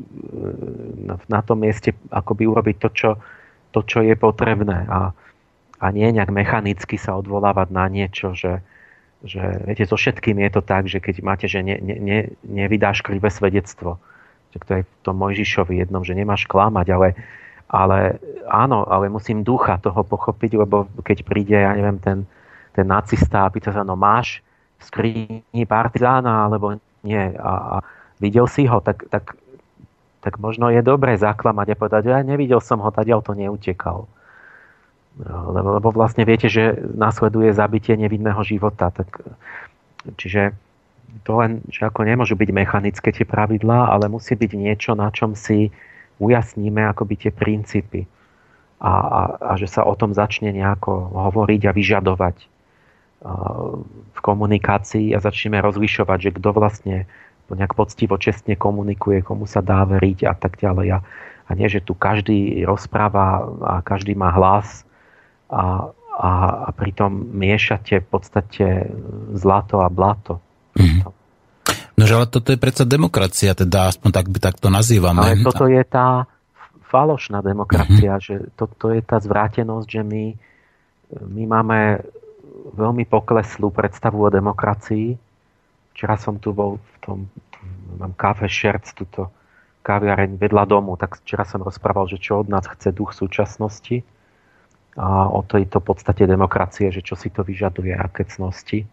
na 1.27 1.43
tom 1.43 1.59
mieste 1.59 1.91
akoby 2.07 2.47
urobiť 2.47 2.75
to, 2.79 2.89
čo, 2.95 3.09
to, 3.71 3.83
čo 3.83 4.03
je 4.03 4.15
potrebné. 4.15 4.87
A, 4.87 5.11
a 5.77 5.85
nie 5.93 6.09
nejak 6.09 6.33
mechanicky 6.33 6.97
sa 6.97 7.15
odvolávať 7.19 7.67
na 7.69 7.85
niečo, 7.87 8.33
že, 8.33 8.63
že 9.21 9.41
viete, 9.65 9.85
so 9.85 9.97
všetkým 9.97 10.41
je 10.41 10.49
to 10.53 10.61
tak, 10.61 10.89
že 10.89 11.01
keď 11.01 11.15
máte, 11.21 11.45
že 11.45 11.61
ne, 11.61 11.77
ne, 11.77 11.95
ne, 11.97 12.19
nevydáš 12.45 13.05
krivé 13.05 13.29
svedectvo, 13.29 14.01
tak 14.57 14.61
to 14.65 14.71
je 14.79 14.81
v 14.85 14.91
tom 15.05 15.21
Mojžišovi 15.21 15.81
jednom, 15.81 16.01
že 16.01 16.17
nemáš 16.17 16.49
klamať, 16.49 16.87
ale, 16.89 17.07
ale 17.69 18.17
áno, 18.49 18.87
ale 18.87 19.11
musím 19.11 19.45
ducha 19.45 19.77
toho 19.77 20.01
pochopiť, 20.01 20.57
lebo 20.57 20.89
keď 21.03 21.27
príde, 21.27 21.57
ja 21.57 21.75
neviem, 21.77 21.99
ten, 22.01 22.25
ten 22.73 22.87
nacista 22.87 23.45
a 23.45 23.51
pýta 23.53 23.69
sa, 23.69 23.85
no 23.85 23.93
máš 23.93 24.41
v 24.77 24.83
skrini 24.85 25.63
partizána, 25.65 26.49
alebo 26.49 26.77
nie, 27.05 27.33
a, 27.37 27.77
a 27.77 27.85
videl 28.21 28.49
si 28.49 28.65
ho, 28.65 28.81
tak, 28.81 29.05
tak, 29.09 29.37
tak 30.21 30.41
možno 30.41 30.69
je 30.73 30.81
dobré 30.81 31.15
zaklamať 31.15 31.73
a 31.73 31.79
povedať, 31.79 32.01
ja 32.09 32.19
nevidel 32.25 32.61
som 32.61 32.81
ho, 32.81 32.89
tadiaľ 32.89 33.21
to 33.21 33.37
neutekal. 33.37 34.09
No, 35.17 35.37
lebo, 35.49 35.81
lebo 35.81 35.89
vlastne 35.89 36.25
viete, 36.29 36.45
že 36.45 36.77
nasleduje 36.77 37.49
zabitie 37.49 37.97
nevinného 37.97 38.37
života. 38.45 38.93
Tak, 38.93 39.25
čiže 40.13 40.53
to 41.25 41.41
len, 41.41 41.65
že 41.73 41.89
ako 41.89 42.05
nemôžu 42.05 42.37
byť 42.37 42.49
mechanické 42.53 43.09
tie 43.09 43.25
pravidlá, 43.25 43.89
ale 43.89 44.13
musí 44.13 44.37
byť 44.37 44.51
niečo, 44.53 44.93
na 44.93 45.09
čom 45.09 45.33
si 45.33 45.73
ujasníme 46.21 46.85
akoby 46.93 47.13
tie 47.17 47.31
princípy. 47.33 48.05
A, 48.77 48.93
a, 48.93 49.21
a 49.41 49.51
že 49.57 49.65
sa 49.65 49.81
o 49.89 49.97
tom 49.97 50.13
začne 50.13 50.53
nejako 50.53 51.09
hovoriť 51.09 51.61
a 51.65 51.71
vyžadovať 51.73 52.37
v 54.13 54.19
komunikácii 54.21 55.17
a 55.17 55.19
začneme 55.19 55.57
rozlišovať, 55.57 56.19
že 56.21 56.31
kto 56.37 56.49
vlastne 56.53 57.09
nejak 57.55 57.77
poctivo, 57.77 58.19
čestne 58.19 58.59
komunikuje, 58.59 59.23
komu 59.23 59.47
sa 59.47 59.63
dá 59.63 59.87
veriť 59.87 60.27
a 60.27 60.33
tak 60.35 60.59
ďalej. 60.59 60.87
A, 60.95 60.99
a 61.47 61.49
nie, 61.55 61.71
že 61.71 61.79
tu 61.79 61.95
každý 61.95 62.65
rozpráva 62.67 63.47
a 63.63 63.75
každý 63.85 64.17
má 64.17 64.35
hlas 64.35 64.83
a, 65.47 65.93
a, 66.17 66.31
a 66.67 66.69
pritom 66.75 67.13
miešate 67.31 68.03
v 68.03 68.07
podstate 68.07 68.65
zlato 69.37 69.79
a 69.79 69.87
blato. 69.87 70.43
Mm. 70.75 71.07
No 71.97 72.03
ale 72.05 72.29
toto 72.29 72.53
je 72.53 72.61
predsa 72.61 72.85
demokracia, 72.85 73.57
teda 73.57 73.89
aspoň 73.89 74.09
tak 74.13 74.25
by 74.29 74.37
tak 74.37 74.55
to 74.61 74.69
nazývame. 74.69 75.17
Ale 75.17 75.41
toto 75.41 75.65
je 75.65 75.81
tá 75.81 76.29
falošná 76.87 77.41
demokracia, 77.41 78.15
mm-hmm. 78.15 78.27
že 78.27 78.35
toto 78.53 78.93
je 78.93 79.01
tá 79.01 79.17
zvrátenosť, 79.17 79.87
že 79.89 80.01
my, 80.05 80.25
my 81.25 81.43
máme 81.49 81.79
veľmi 82.77 83.03
pokleslú 83.09 83.73
predstavu 83.73 84.23
o 84.23 84.29
demokracii. 84.29 85.26
Včera 85.97 86.13
som 86.13 86.37
tu 86.37 86.53
bol 86.53 86.77
v 86.77 86.95
tom, 87.01 87.17
mám 87.97 88.13
káfe 88.13 88.45
Šerc, 88.45 88.85
túto 88.93 89.33
kaviareň 89.81 90.37
vedľa 90.37 90.69
domu, 90.69 90.93
tak 90.93 91.17
včera 91.25 91.41
som 91.41 91.65
rozprával, 91.65 92.05
že 92.05 92.21
čo 92.21 92.45
od 92.45 92.47
nás 92.53 92.69
chce 92.69 92.93
duch 92.93 93.17
súčasnosti 93.17 94.05
a 94.93 95.25
o 95.25 95.41
tejto 95.41 95.81
podstate 95.81 96.29
demokracie, 96.29 96.93
že 96.93 97.01
čo 97.01 97.17
si 97.17 97.33
to 97.33 97.41
vyžaduje, 97.41 97.97
aké 97.97 98.29
cnosti 98.29 98.85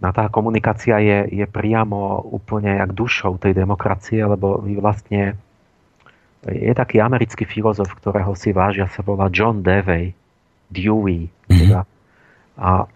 a 0.00 0.10
tá 0.16 0.32
komunikácia 0.32 0.96
je, 0.96 1.44
je 1.44 1.46
priamo 1.46 2.24
úplne 2.24 2.80
jak 2.80 2.96
dušou 2.96 3.36
tej 3.36 3.52
demokracie, 3.52 4.24
lebo 4.24 4.56
vy 4.64 4.80
vlastne 4.80 5.36
je 6.48 6.72
taký 6.72 7.04
americký 7.04 7.44
filozof, 7.44 7.92
ktorého 8.00 8.32
si 8.32 8.56
vážia, 8.56 8.88
sa 8.88 9.04
volá 9.04 9.28
John 9.28 9.60
Dewey, 9.60 10.16
Dewey. 10.72 11.28
Teda. 11.44 11.84
A 12.56 12.88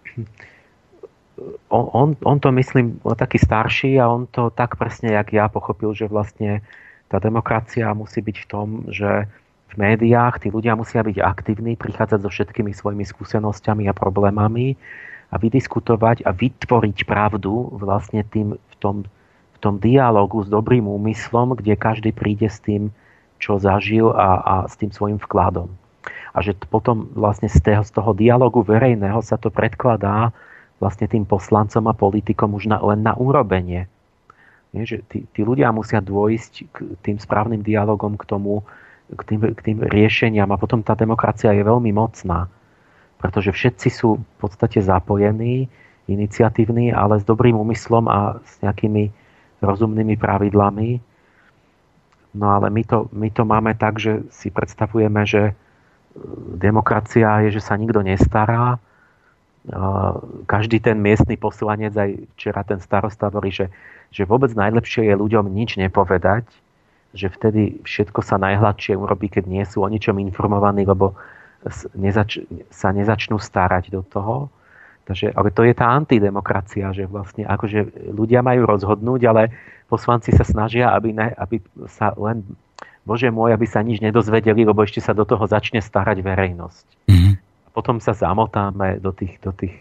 on, 1.69 2.15
on, 2.23 2.37
to 2.39 2.51
myslím, 2.51 2.99
taký 3.03 3.37
starší 3.39 3.99
a 3.99 4.07
on 4.07 4.27
to 4.31 4.49
tak 4.51 4.79
presne, 4.79 5.11
jak 5.11 5.35
ja 5.35 5.51
pochopil, 5.51 5.91
že 5.91 6.07
vlastne 6.07 6.63
tá 7.11 7.19
demokracia 7.19 7.91
musí 7.91 8.23
byť 8.23 8.37
v 8.43 8.47
tom, 8.47 8.67
že 8.89 9.27
v 9.71 9.73
médiách 9.75 10.39
tí 10.39 10.47
ľudia 10.47 10.79
musia 10.79 11.03
byť 11.03 11.17
aktívni, 11.19 11.75
prichádzať 11.75 12.19
so 12.23 12.31
všetkými 12.31 12.71
svojimi 12.71 13.03
skúsenosťami 13.03 13.91
a 13.91 13.97
problémami 13.97 14.79
a 15.33 15.35
vydiskutovať 15.35 16.23
a 16.23 16.31
vytvoriť 16.31 17.03
pravdu 17.03 17.75
vlastne 17.75 18.23
tým, 18.23 18.55
v, 18.55 18.75
tom, 18.79 19.03
v 19.55 19.57
tom 19.59 19.75
dialogu 19.81 20.45
s 20.45 20.47
dobrým 20.47 20.87
úmyslom, 20.87 21.59
kde 21.59 21.75
každý 21.75 22.15
príde 22.15 22.47
s 22.47 22.63
tým, 22.63 22.93
čo 23.43 23.59
zažil 23.59 24.15
a, 24.15 24.39
a 24.39 24.55
s 24.71 24.79
tým 24.79 24.95
svojim 24.95 25.19
vkladom. 25.19 25.67
A 26.31 26.39
že 26.39 26.55
potom 26.71 27.11
vlastne 27.11 27.51
z 27.51 27.59
toho, 27.59 27.83
z 27.83 27.91
toho 27.91 28.11
dialogu 28.15 28.63
verejného 28.63 29.19
sa 29.19 29.35
to 29.35 29.51
predkladá 29.51 30.31
vlastne 30.85 31.09
tým 31.09 31.25
poslancom 31.25 31.89
a 31.89 31.97
politikom 31.97 32.53
už 32.53 32.69
na, 32.69 32.77
len 32.85 33.01
na 33.01 33.17
urobenie. 33.17 33.89
Nie, 34.69 34.83
že 34.85 35.01
tí, 35.09 35.25
tí 35.33 35.41
ľudia 35.41 35.73
musia 35.73 35.97
dôjsť 35.97 36.53
k 36.69 36.77
tým 37.01 37.17
správnym 37.17 37.65
dialogom, 37.65 38.13
k 38.21 38.29
tomu, 38.29 38.61
k 39.09 39.21
tým, 39.25 39.39
k 39.41 39.59
tým 39.65 39.77
riešeniam 39.81 40.53
a 40.53 40.61
potom 40.61 40.85
tá 40.85 40.93
demokracia 40.93 41.49
je 41.57 41.65
veľmi 41.65 41.89
mocná 41.89 42.45
pretože 43.25 43.51
všetci 43.57 43.89
sú 43.89 44.21
v 44.21 44.35
podstate 44.37 44.85
zapojení, 44.85 45.65
iniciatívni, 46.05 46.93
ale 46.93 47.17
s 47.17 47.25
dobrým 47.25 47.57
úmyslom 47.57 48.05
a 48.05 48.37
s 48.45 48.61
nejakými 48.61 49.09
rozumnými 49.65 50.13
pravidlami. 50.19 51.01
No 52.37 52.45
ale 52.53 52.69
my 52.69 52.83
to, 52.85 53.09
my 53.15 53.33
to 53.33 53.43
máme 53.47 53.73
tak, 53.79 53.97
že 53.97 54.27
si 54.29 54.53
predstavujeme, 54.53 55.25
že 55.25 55.43
e, 55.49 55.53
demokracia 56.59 57.47
je, 57.47 57.57
že 57.57 57.65
sa 57.65 57.79
nikto 57.79 58.05
nestará. 58.05 58.77
Každý 60.45 60.77
ten 60.77 61.01
miestny 61.01 61.41
poslanec, 61.41 61.97
aj 61.97 62.11
včera 62.37 62.61
ten 62.61 62.77
starosta 62.77 63.33
hovorí, 63.33 63.49
že, 63.49 63.73
že 64.13 64.29
vôbec 64.29 64.53
najlepšie 64.53 65.09
je 65.09 65.15
ľuďom 65.17 65.49
nič 65.49 65.81
nepovedať, 65.81 66.45
že 67.15 67.31
vtedy 67.33 67.81
všetko 67.81 68.21
sa 68.21 68.37
najhladšie 68.37 68.93
urobí, 68.93 69.31
keď 69.31 69.43
nie 69.49 69.63
sú 69.65 69.81
o 69.81 69.89
ničom 69.89 70.21
informovaní, 70.21 70.85
lebo 70.85 71.17
nezač- 71.97 72.45
sa 72.69 72.93
nezačnú 72.93 73.41
starať 73.41 73.89
do 73.89 74.05
toho. 74.05 74.53
Takže, 75.05 75.33
ale 75.37 75.53
to 75.53 75.61
je 75.61 75.73
tá 75.77 75.93
antidemokracia, 75.93 76.89
že 76.89 77.05
vlastne 77.05 77.45
akože 77.45 78.09
ľudia 78.09 78.41
majú 78.41 78.65
rozhodnúť, 78.65 79.21
ale 79.29 79.53
poslanci 79.85 80.33
sa 80.33 80.41
snažia, 80.41 80.89
aby, 80.93 81.13
ne, 81.13 81.29
aby 81.37 81.61
sa 81.85 82.09
len, 82.17 82.41
bože 83.05 83.29
môj, 83.29 83.53
aby 83.53 83.69
sa 83.69 83.85
nič 83.85 84.01
nedozvedeli, 84.01 84.65
lebo 84.65 84.81
ešte 84.81 85.01
sa 85.05 85.13
do 85.13 85.21
toho 85.21 85.45
začne 85.45 85.77
starať 85.77 86.25
verejnosť. 86.25 86.85
Mm-hmm. 87.05 87.34
Potom 87.75 87.99
sa 87.99 88.15
zamotáme 88.15 89.03
do 89.03 89.11
tých, 89.11 89.35
do 89.43 89.51
tých 89.51 89.75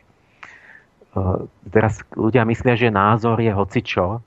uh, 1.15 1.47
teraz 1.71 2.03
ľudia 2.19 2.43
myslia, 2.43 2.75
že 2.75 2.91
názor 2.91 3.39
je 3.39 3.55
hocičo, 3.55 4.19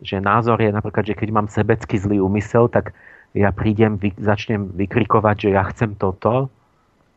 že 0.00 0.16
názor 0.16 0.56
je 0.64 0.72
napríklad, 0.72 1.04
že 1.04 1.16
keď 1.16 1.28
mám 1.28 1.46
sebecký 1.52 2.00
zlý 2.00 2.24
úmysel, 2.24 2.72
tak 2.72 2.96
ja 3.36 3.52
prídem, 3.52 4.00
vy, 4.00 4.16
začnem 4.16 4.72
vykrikovať, 4.72 5.36
že 5.36 5.50
ja 5.52 5.62
chcem 5.68 5.92
toto, 6.00 6.48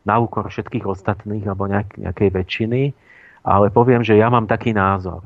na 0.04 0.16
úkor 0.16 0.48
všetkých 0.48 0.88
ostatných 0.88 1.44
alebo 1.44 1.68
nejak, 1.68 2.00
nejakej 2.00 2.28
väčšiny, 2.32 2.82
ale 3.44 3.68
poviem, 3.72 4.00
že 4.00 4.16
ja 4.16 4.32
mám 4.32 4.48
taký 4.48 4.72
názor. 4.72 5.24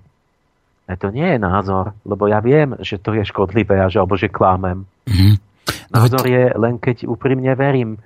A 0.85 0.99
to 1.01 1.09
nie 1.09 1.25
je 1.25 1.39
názor, 1.41 1.97
lebo 2.05 2.29
ja 2.29 2.45
viem, 2.45 2.77
že 2.85 3.01
to 3.01 3.17
je 3.17 3.25
škodlivé 3.25 3.81
a 3.81 3.89
že, 3.89 4.03
alebo 4.03 4.21
že 4.21 4.29
klámem. 4.29 4.85
Mm-hmm. 5.09 5.35
Názor 5.95 6.25
je 6.27 6.53
len 6.53 6.77
keď 6.77 7.09
úprimne 7.09 7.55
verím, 7.57 7.97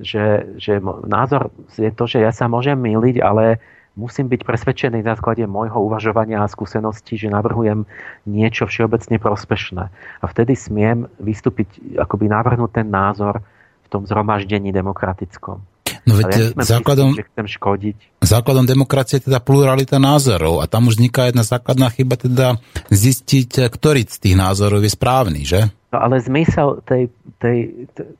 že, 0.00 0.56
že 0.60 0.80
názor 1.04 1.52
je 1.76 1.92
to, 1.92 2.04
že 2.04 2.18
ja 2.20 2.32
sa 2.32 2.46
môžem 2.46 2.76
myliť, 2.76 3.16
ale 3.24 3.60
musím 3.96 4.28
byť 4.28 4.44
presvedčený 4.44 5.00
na 5.00 5.16
základe 5.16 5.42
môjho 5.48 5.80
uvažovania 5.80 6.44
a 6.44 6.52
skúseností, 6.52 7.16
že 7.16 7.32
navrhujem 7.32 7.88
niečo 8.28 8.68
všeobecne 8.68 9.16
prospešné. 9.16 9.84
A 10.20 10.24
vtedy 10.28 10.52
smiem 10.52 11.08
vystúpiť, 11.16 11.96
akoby 11.96 12.28
navrhnúť 12.28 12.84
ten 12.84 12.88
názor 12.92 13.40
v 13.84 13.88
tom 13.88 14.04
zhromaždení 14.04 14.70
demokratickom. 14.70 15.64
No 16.06 16.14
veď 16.14 16.54
ja 16.54 16.62
základom, 16.62 17.18
že 17.18 17.26
chcem 17.26 17.46
škodiť. 17.50 18.22
základom 18.22 18.62
demokracie 18.62 19.18
je 19.18 19.26
teda 19.26 19.42
pluralita 19.42 19.98
názorov 19.98 20.62
a 20.62 20.70
tam 20.70 20.86
už 20.86 21.02
vzniká 21.02 21.26
jedna 21.26 21.42
základná 21.42 21.90
chyba, 21.90 22.14
teda 22.14 22.62
zistiť, 22.94 23.66
ktorý 23.66 24.06
z 24.06 24.18
tých 24.22 24.36
názorov 24.38 24.86
je 24.86 24.92
správny, 24.94 25.42
že? 25.42 25.66
No 25.90 25.98
ale 25.98 26.22
zmysel 26.22 26.78
tej, 26.86 27.10
tej, 27.42 27.90
tej 27.90 28.14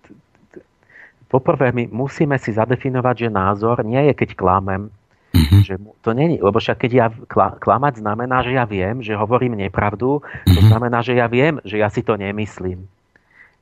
poprvé, 1.37 1.73
my 1.73 1.93
musíme 1.93 2.41
si 2.41 2.57
zadefinovať, 2.57 3.27
že 3.27 3.29
názor 3.29 3.85
nie 3.85 4.01
je, 4.11 4.13
keď 4.17 4.31
klamem, 4.37 4.89
Mm-hmm. 5.37 5.63
Že 5.69 5.75
to 6.01 6.11
není, 6.17 6.37
lebo 6.41 6.57
však 6.57 6.87
keď 6.87 6.91
ja 6.93 7.07
klamať 7.61 8.01
znamená, 8.01 8.41
že 8.41 8.57
ja 8.57 8.65
viem, 8.65 9.05
že 9.05 9.13
hovorím 9.13 9.61
nepravdu, 9.61 10.25
mm-hmm. 10.25 10.55
to 10.57 10.61
mhm. 10.65 10.69
znamená, 10.73 10.99
že 11.05 11.13
ja 11.13 11.29
viem, 11.29 11.61
že 11.61 11.77
ja 11.77 11.93
si 11.93 12.01
to 12.01 12.17
nemyslím. 12.17 12.89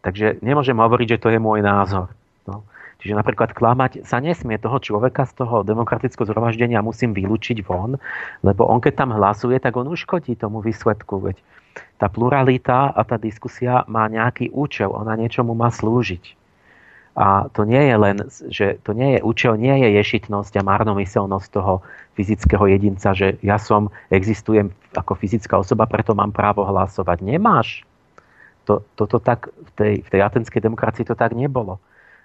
Takže 0.05 0.45
nemôžem 0.45 0.77
hovoriť, 0.77 1.17
že 1.17 1.23
to 1.23 1.33
je 1.33 1.41
môj 1.41 1.65
názor. 1.65 2.13
No. 2.45 2.63
Čiže 3.01 3.17
napríklad 3.17 3.57
klamať 3.57 4.05
sa 4.05 4.21
nesmie 4.21 4.61
toho 4.61 4.77
človeka 4.77 5.25
z 5.25 5.41
toho 5.41 5.65
demokratického 5.65 6.29
zhromaždenia 6.29 6.85
musím 6.85 7.17
vylúčiť 7.17 7.65
von, 7.65 7.97
lebo 8.45 8.69
on 8.69 8.85
keď 8.85 9.01
tam 9.01 9.11
hlasuje, 9.17 9.57
tak 9.57 9.75
on 9.81 9.89
uškodí 9.89 10.37
tomu 10.37 10.61
výsledku. 10.61 11.25
Veď 11.25 11.41
tá 11.97 12.13
pluralita 12.13 12.93
a 12.93 13.01
tá 13.03 13.17
diskusia 13.17 13.83
má 13.89 14.07
nejaký 14.13 14.53
účel, 14.53 14.93
ona 14.93 15.17
niečomu 15.17 15.57
má 15.57 15.73
slúžiť. 15.73 16.44
A 17.15 17.47
to 17.55 17.63
nie 17.63 17.79
je 17.79 17.97
len, 17.97 18.17
že 18.51 18.67
to 18.83 18.91
nie 18.91 19.19
je 19.19 19.21
účel, 19.23 19.55
nie 19.55 19.75
je 19.87 20.03
ješitnosť 20.03 20.59
a 20.59 20.67
marnomyselnosť 20.67 21.49
toho 21.55 21.87
fyzického 22.19 22.67
jedinca, 22.67 23.15
že 23.15 23.39
ja 23.39 23.55
som, 23.59 23.95
existujem 24.11 24.75
ako 24.99 25.15
fyzická 25.15 25.63
osoba, 25.63 25.87
preto 25.87 26.19
mám 26.19 26.35
právo 26.35 26.67
hlasovať. 26.67 27.23
Nemáš. 27.23 27.87
To, 28.67 28.83
toto 28.99 29.23
tak 29.23 29.53
v 29.53 29.71
tej, 29.79 29.95
v 30.03 30.09
tej 30.11 30.21
atenskej 30.27 30.59
demokracii 30.59 31.07
to 31.07 31.15
tak 31.15 31.37
nebolo 31.39 31.79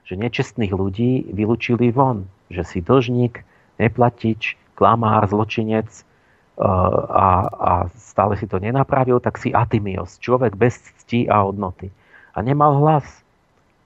že 0.10 0.18
nečestných 0.18 0.74
ľudí 0.74 1.30
vylúčili 1.30 1.94
von. 1.94 2.26
Že 2.50 2.64
si 2.66 2.80
dlžník, 2.82 3.46
neplatič, 3.78 4.58
klamár, 4.74 5.30
zločinec 5.30 5.86
e, 5.86 6.04
a, 6.66 7.46
a 7.46 7.72
stále 7.94 8.34
si 8.42 8.50
to 8.50 8.58
nenapravil, 8.58 9.22
tak 9.22 9.38
si 9.38 9.54
atymios, 9.54 10.18
človek 10.18 10.58
bez 10.58 10.82
cti 11.04 11.30
a 11.30 11.46
hodnoty. 11.46 11.94
A 12.34 12.42
nemal 12.42 12.82
hlas. 12.82 13.06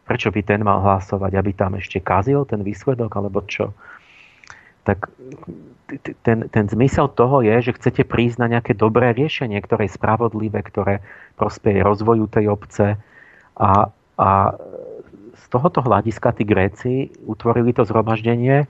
Prečo 0.03 0.29
by 0.31 0.41
ten 0.43 0.61
mal 0.63 0.83
hlasovať? 0.83 1.31
Aby 1.35 1.51
tam 1.55 1.79
ešte 1.79 2.03
kazil 2.03 2.43
ten 2.43 2.61
výsledok, 2.61 3.11
alebo 3.15 3.43
čo? 3.47 3.71
Tak 4.83 5.07
ten, 6.27 6.51
ten 6.51 6.65
zmysel 6.67 7.07
toho 7.07 7.39
je, 7.39 7.71
že 7.71 7.75
chcete 7.79 8.03
prísť 8.03 8.43
na 8.43 8.47
nejaké 8.51 8.75
dobré 8.75 9.15
riešenie, 9.15 9.55
ktoré 9.63 9.87
je 9.87 9.95
spravodlivé, 9.95 10.59
ktoré 10.59 10.99
prospeje 11.39 11.79
rozvoju 11.79 12.27
tej 12.27 12.51
obce 12.51 12.99
a, 13.55 13.87
a 14.19 14.29
tohoto 15.53 15.85
hľadiska 15.85 16.33
tí 16.33 16.43
Gréci 16.49 16.93
utvorili 17.29 17.77
to 17.77 17.85
zhromaždenie, 17.85 18.65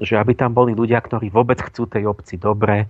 že 0.00 0.16
aby 0.16 0.32
tam 0.32 0.56
boli 0.56 0.72
ľudia, 0.72 1.04
ktorí 1.04 1.28
vôbec 1.28 1.60
chcú 1.60 1.84
tej 1.84 2.08
obci 2.08 2.40
dobre, 2.40 2.88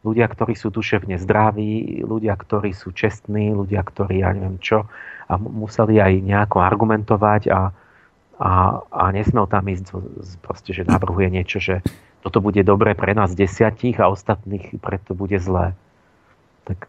ľudia, 0.00 0.26
ktorí 0.28 0.56
sú 0.56 0.72
duševne 0.72 1.20
zdraví, 1.20 2.00
ľudia, 2.04 2.32
ktorí 2.36 2.72
sú 2.72 2.92
čestní, 2.96 3.52
ľudia, 3.52 3.84
ktorí 3.84 4.24
ja 4.24 4.32
neviem 4.32 4.56
čo, 4.60 4.88
a 5.28 5.36
museli 5.36 6.00
aj 6.00 6.24
nejako 6.24 6.58
argumentovať 6.64 7.42
a, 7.52 7.70
a, 8.40 8.50
a 8.80 9.04
nesmel 9.12 9.46
tam 9.46 9.68
ísť 9.68 9.92
proste, 10.40 10.72
že 10.72 10.88
navrhuje 10.88 11.28
niečo, 11.30 11.60
že 11.60 11.84
toto 12.24 12.40
bude 12.40 12.60
dobre 12.64 12.96
pre 12.96 13.12
nás 13.12 13.36
desiatich 13.36 14.00
a 14.00 14.08
ostatných 14.08 14.80
preto 14.80 15.12
bude 15.12 15.36
zlé. 15.36 15.76
Tak, 16.64 16.88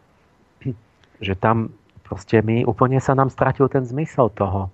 že 1.26 1.34
tam 1.36 1.70
proste 2.02 2.40
my, 2.40 2.64
úplne 2.64 2.98
sa 3.00 3.12
nám 3.12 3.28
stratil 3.28 3.68
ten 3.68 3.84
zmysel 3.84 4.32
toho 4.32 4.72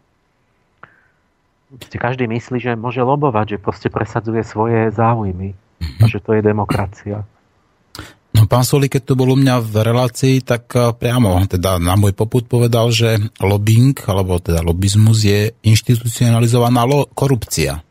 každý 1.77 2.25
myslí, 2.25 2.59
že 2.65 2.81
môže 2.81 3.05
lobovať, 3.05 3.57
že 3.57 3.59
proste 3.61 3.89
presadzuje 3.93 4.41
svoje 4.41 4.89
záujmy 4.89 5.53
a 6.01 6.05
že 6.09 6.23
to 6.25 6.33
je 6.33 6.41
demokracia. 6.41 7.29
Pán 8.49 8.65
Soli, 8.65 8.89
keď 8.89 9.03
tu 9.05 9.13
bol 9.13 9.31
u 9.31 9.37
mňa 9.37 9.61
v 9.61 9.75
relácii, 9.85 10.41
tak 10.41 10.73
eh, 10.73 10.91
priamo 10.97 11.45
teda 11.45 11.77
na 11.77 11.95
môj 11.95 12.17
poput 12.17 12.49
povedal, 12.49 12.89
že 12.89 13.21
lobbying, 13.39 13.95
alebo 14.09 14.41
teda 14.41 14.65
lobizmus 14.65 15.23
je 15.23 15.53
inštitucionalizovaná 15.63 16.89
lo- 16.89 17.07
korupcia. 17.13 17.85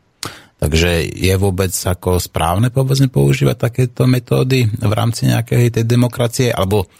Takže 0.58 1.06
je 1.14 1.34
vôbec 1.38 1.70
ako 1.70 2.18
správne 2.18 2.74
povedzme 2.74 3.06
používať 3.06 3.56
takéto 3.70 4.10
metódy 4.10 4.66
v 4.66 4.92
rámci 4.92 5.30
nejakej 5.30 5.70
tej 5.70 5.84
demokracie, 5.86 6.50
alebo 6.50 6.90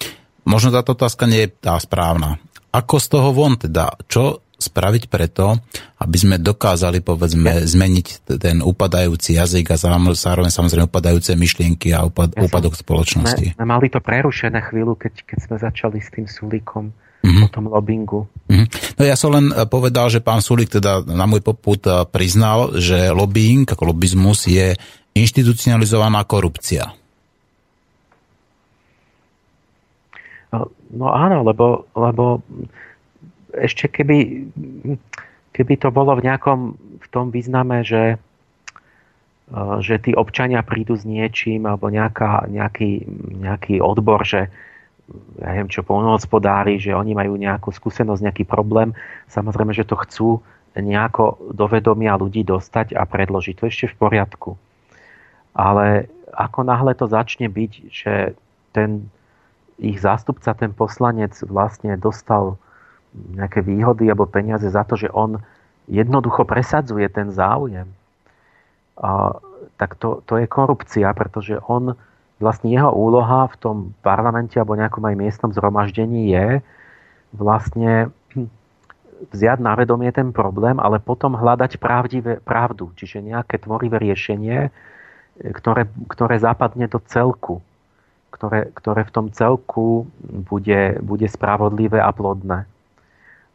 možno 0.47 0.71
táto 0.71 0.95
otázka 0.95 1.27
nie 1.27 1.43
je 1.43 1.59
tá 1.59 1.75
správna. 1.83 2.39
Ako 2.71 3.03
z 3.03 3.07
toho 3.11 3.35
von 3.35 3.59
teda? 3.59 3.99
Čo 4.07 4.48
spraviť 4.59 5.07
preto, 5.07 5.55
aby 6.03 6.17
sme 6.19 6.37
dokázali, 6.43 6.99
povedzme, 6.99 7.63
zmeniť 7.63 8.07
ten 8.43 8.59
upadajúci 8.59 9.39
jazyk 9.39 9.71
a 9.71 9.79
zároveň 9.79 10.51
samozrejme 10.51 10.91
upadajúce 10.91 11.39
myšlienky 11.39 11.95
a 11.95 12.03
upad, 12.03 12.35
ja 12.35 12.43
úpadok 12.43 12.75
spoločnosti. 12.75 13.55
Sme, 13.55 13.65
mali 13.65 13.87
to 13.87 14.03
prerušené 14.03 14.59
chvíľu, 14.67 14.99
keď, 14.99 15.15
keď 15.23 15.39
sme 15.47 15.57
začali 15.63 15.99
s 16.03 16.11
tým 16.11 16.27
Sulíkom 16.27 16.91
mm-hmm. 16.91 17.45
o 17.47 17.49
tom 17.55 17.71
lobbingu. 17.71 18.27
Mm-hmm. 18.51 18.99
No 18.99 19.03
ja 19.07 19.15
som 19.15 19.31
len 19.31 19.55
eh, 19.55 19.63
povedal, 19.71 20.11
že 20.11 20.19
pán 20.19 20.43
Sulík 20.43 20.75
teda 20.75 21.07
na 21.07 21.31
môj 21.31 21.43
poput 21.47 21.79
eh, 21.87 22.03
priznal, 22.11 22.75
že 22.75 23.15
lobbying 23.15 23.63
ako 23.63 23.95
lobizmus 23.95 24.51
je 24.51 24.75
inštitucionalizovaná 25.15 26.27
korupcia. 26.27 26.99
No, 30.51 30.67
no 30.95 31.07
áno, 31.13 31.45
lebo, 31.45 31.87
lebo 31.93 32.41
ešte 33.57 33.89
keby, 33.89 34.49
keby 35.57 35.75
to 35.81 35.89
bolo 35.89 36.17
v 36.17 36.25
nejakom 36.29 36.77
v 36.99 37.07
tom 37.09 37.33
význame, 37.33 37.87
že, 37.87 38.17
e, 39.51 39.59
že 39.81 39.97
tí 40.03 40.13
občania 40.13 40.61
prídu 40.61 40.99
s 40.99 41.09
niečím 41.09 41.65
alebo 41.65 41.89
nejaká, 41.89 42.49
nejaký, 42.51 43.09
nejaký 43.41 43.81
odbor, 43.81 44.25
že 44.25 44.53
ja 45.41 45.57
neviem 45.57 45.73
čo, 45.73 45.81
polnohospodári, 45.81 46.77
že 46.77 46.93
oni 46.93 47.17
majú 47.17 47.41
nejakú 47.41 47.73
skúsenosť, 47.73 48.29
nejaký 48.29 48.45
problém. 48.45 48.93
Samozrejme, 49.33 49.73
že 49.73 49.89
to 49.89 49.97
chcú 50.05 50.45
nejako 50.77 51.57
do 51.57 51.65
vedomia 51.65 52.13
ľudí 52.21 52.45
dostať 52.45 52.93
a 52.93 53.09
predložiť. 53.09 53.55
To 53.57 53.65
ešte 53.67 53.89
v 53.89 53.99
poriadku. 53.99 54.51
Ale 55.57 56.13
ako 56.37 56.61
náhle 56.69 56.93
to 56.93 57.09
začne 57.09 57.49
byť, 57.49 57.73
že 57.89 58.37
ten 58.77 59.09
ich 59.81 59.99
zástupca, 60.03 60.53
ten 60.53 60.75
poslanec 60.75 61.35
vlastne 61.47 61.97
dostal 61.97 62.61
nejaké 63.13 63.65
výhody 63.65 64.09
alebo 64.09 64.29
peniaze 64.29 64.69
za 64.69 64.85
to, 64.85 64.97
že 64.97 65.09
on 65.11 65.41
jednoducho 65.89 66.45
presadzuje 66.45 67.09
ten 67.09 67.33
záujem, 67.33 67.89
a, 69.01 69.39
tak 69.81 69.97
to, 69.97 70.21
to 70.27 70.37
je 70.37 70.47
korupcia, 70.51 71.09
pretože 71.17 71.57
on, 71.65 71.97
vlastne 72.39 72.71
jeho 72.71 72.93
úloha 72.93 73.49
v 73.51 73.57
tom 73.59 73.77
parlamente 74.05 74.59
alebo 74.59 74.79
nejakom 74.79 75.03
aj 75.03 75.17
miestnom 75.17 75.51
zhromaždení 75.51 76.31
je 76.31 76.47
vlastne 77.35 78.11
vziať 79.35 79.59
na 79.59 79.75
vedomie 79.75 80.11
ten 80.15 80.31
problém, 80.31 80.79
ale 80.79 81.03
potom 81.03 81.35
hľadať 81.35 81.83
pravdivé, 81.83 82.39
pravdu, 82.39 82.95
čiže 82.95 83.19
nejaké 83.19 83.59
tvorivé 83.59 83.99
riešenie, 83.99 84.71
ktoré, 85.59 85.91
ktoré 86.07 86.39
zapadne 86.39 86.87
do 86.87 87.03
celku, 87.03 87.59
ktoré, 88.31 88.71
ktoré 88.79 89.03
v 89.03 89.15
tom 89.15 89.27
celku 89.35 90.07
bude, 90.23 91.03
bude 91.03 91.27
spravodlivé 91.27 91.99
a 91.99 92.15
plodné. 92.15 92.71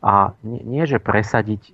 A 0.04 0.36
nie, 0.44 0.84
že 0.84 1.00
presadiť 1.00 1.72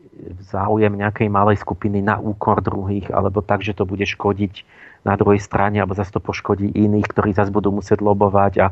záujem 0.53 0.93
nejakej 0.93 1.33
malej 1.33 1.57
skupiny 1.57 2.05
na 2.05 2.21
úkor 2.21 2.61
druhých, 2.61 3.09
alebo 3.09 3.41
tak, 3.41 3.65
že 3.65 3.73
to 3.73 3.89
bude 3.89 4.05
škodiť 4.05 4.61
na 5.01 5.17
druhej 5.17 5.41
strane, 5.41 5.81
alebo 5.81 5.97
zase 5.97 6.13
to 6.13 6.21
poškodí 6.21 6.69
iných, 6.77 7.09
ktorí 7.09 7.33
zase 7.33 7.49
budú 7.49 7.73
musieť 7.73 8.05
lobovať 8.05 8.53
a 8.61 8.67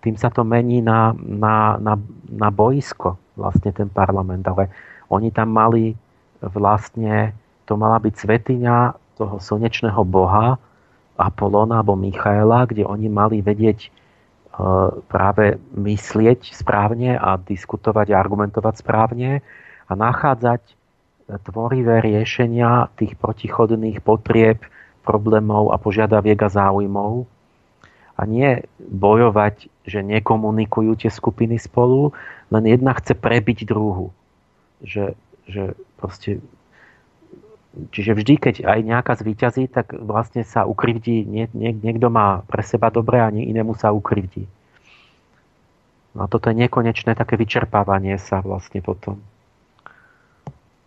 tým 0.00 0.14
sa 0.14 0.30
to 0.30 0.46
mení 0.46 0.78
na, 0.78 1.10
na, 1.18 1.74
na, 1.82 1.98
na 2.30 2.48
boisko, 2.54 3.18
vlastne 3.34 3.74
ten 3.74 3.90
parlament. 3.90 4.46
Ale 4.46 4.70
oni 5.10 5.34
tam 5.34 5.58
mali 5.58 5.98
vlastne, 6.40 7.34
to 7.66 7.74
mala 7.74 7.98
byť 7.98 8.14
svetiňa 8.14 8.76
toho 9.18 9.36
slnečného 9.42 10.06
boha, 10.06 10.56
Apolona 11.20 11.84
alebo 11.84 12.00
Michaela, 12.00 12.64
kde 12.64 12.88
oni 12.88 13.12
mali 13.12 13.44
vedieť 13.44 13.92
práve 15.08 15.56
myslieť 15.78 16.52
správne 16.52 17.16
a 17.16 17.38
diskutovať 17.38 18.12
a 18.12 18.18
argumentovať 18.20 18.74
správne 18.82 19.40
a 19.86 19.92
nachádzať 19.94 20.62
tvorivé 21.46 22.02
riešenia 22.02 22.90
tých 22.98 23.14
protichodných 23.14 24.02
potrieb, 24.02 24.66
problémov 25.06 25.70
a 25.72 25.80
požiadaviek 25.80 26.38
a 26.42 26.50
záujmov 26.50 27.24
a 28.20 28.22
nie 28.28 28.60
bojovať, 28.78 29.72
že 29.88 30.04
nekomunikujú 30.04 30.92
tie 31.00 31.08
skupiny 31.08 31.56
spolu, 31.56 32.12
len 32.52 32.64
jedna 32.68 32.92
chce 33.00 33.16
prebiť 33.16 33.64
druhu. 33.64 34.12
Že, 34.84 35.16
že 35.48 35.62
proste 35.96 36.44
Čiže 37.70 38.18
vždy, 38.18 38.34
keď 38.34 38.54
aj 38.66 38.80
nejaká 38.82 39.12
zvíťazí, 39.14 39.70
tak 39.70 39.94
vlastne 39.94 40.42
sa 40.42 40.66
ukrivdí, 40.66 41.22
nie, 41.22 41.46
nie, 41.54 41.70
niekto 41.70 42.10
má 42.10 42.42
pre 42.50 42.66
seba 42.66 42.90
dobre 42.90 43.22
a 43.22 43.30
inému 43.30 43.78
sa 43.78 43.94
ukrivdí. 43.94 44.42
No 46.18 46.26
a 46.26 46.26
toto 46.26 46.50
je 46.50 46.58
nekonečné 46.58 47.14
také 47.14 47.38
vyčerpávanie 47.38 48.18
sa 48.18 48.42
vlastne 48.42 48.82
potom. 48.82 49.22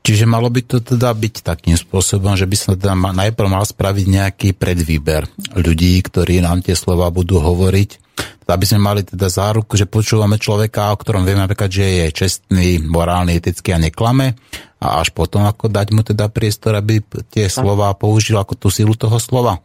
Čiže 0.03 0.27
malo 0.27 0.51
by 0.51 0.61
to 0.67 0.83
teda 0.83 1.15
byť 1.15 1.47
takým 1.47 1.79
spôsobom, 1.79 2.35
že 2.35 2.43
by 2.43 2.55
sa 2.59 2.75
teda 2.75 2.91
najprv 2.91 3.47
mal 3.47 3.63
spraviť 3.63 4.05
nejaký 4.11 4.49
predvýber 4.51 5.23
ľudí, 5.55 5.95
ktorí 6.03 6.43
nám 6.43 6.59
tie 6.59 6.75
slova 6.75 7.07
budú 7.07 7.39
hovoriť, 7.39 8.03
aby 8.43 8.65
sme 8.67 8.83
mali 8.83 9.07
teda 9.07 9.31
záruku, 9.31 9.79
že 9.79 9.87
počúvame 9.87 10.35
človeka, 10.35 10.91
o 10.91 10.99
ktorom 10.99 11.23
vieme 11.23 11.47
napríklad, 11.47 11.71
že 11.71 11.87
je 11.87 12.05
čestný, 12.11 12.83
morálny, 12.83 13.39
etický 13.39 13.71
a 13.71 13.79
neklame 13.79 14.35
a 14.83 14.99
až 14.99 15.15
potom 15.15 15.47
ako 15.47 15.71
dať 15.71 15.87
mu 15.95 16.03
teda 16.03 16.27
priestor, 16.27 16.75
aby 16.75 16.99
tie 17.31 17.47
slova 17.47 17.95
použil 17.95 18.35
ako 18.35 18.59
tú 18.59 18.67
silu 18.67 18.91
toho 18.99 19.15
slova. 19.15 19.63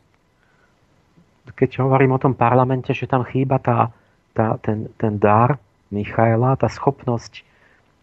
Keď 1.58 1.82
hovorím 1.82 2.14
o 2.14 2.22
tom 2.22 2.38
parlamente, 2.38 2.94
že 2.94 3.10
tam 3.10 3.26
chýba 3.26 3.58
tá, 3.58 3.90
tá, 4.30 4.54
ten, 4.62 4.86
ten 4.94 5.18
dar 5.18 5.58
Michaela, 5.90 6.54
tá 6.54 6.70
schopnosť 6.70 7.42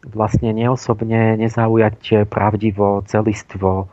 vlastne 0.03 0.51
neosobne 0.51 1.39
nezaujať 1.39 2.27
pravdivo, 2.27 3.07
celistvo, 3.07 3.87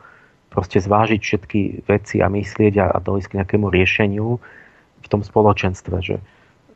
proste 0.51 0.83
zvážiť 0.83 1.21
všetky 1.23 1.61
veci 1.87 2.19
a 2.19 2.27
myslieť 2.27 2.73
a, 2.77 2.85
a 2.91 2.97
dojsť 2.99 3.27
k 3.31 3.35
nejakému 3.39 3.71
riešeniu 3.71 4.37
v 4.99 5.07
tom 5.07 5.23
spoločenstve. 5.23 5.95
Že, 5.97 6.15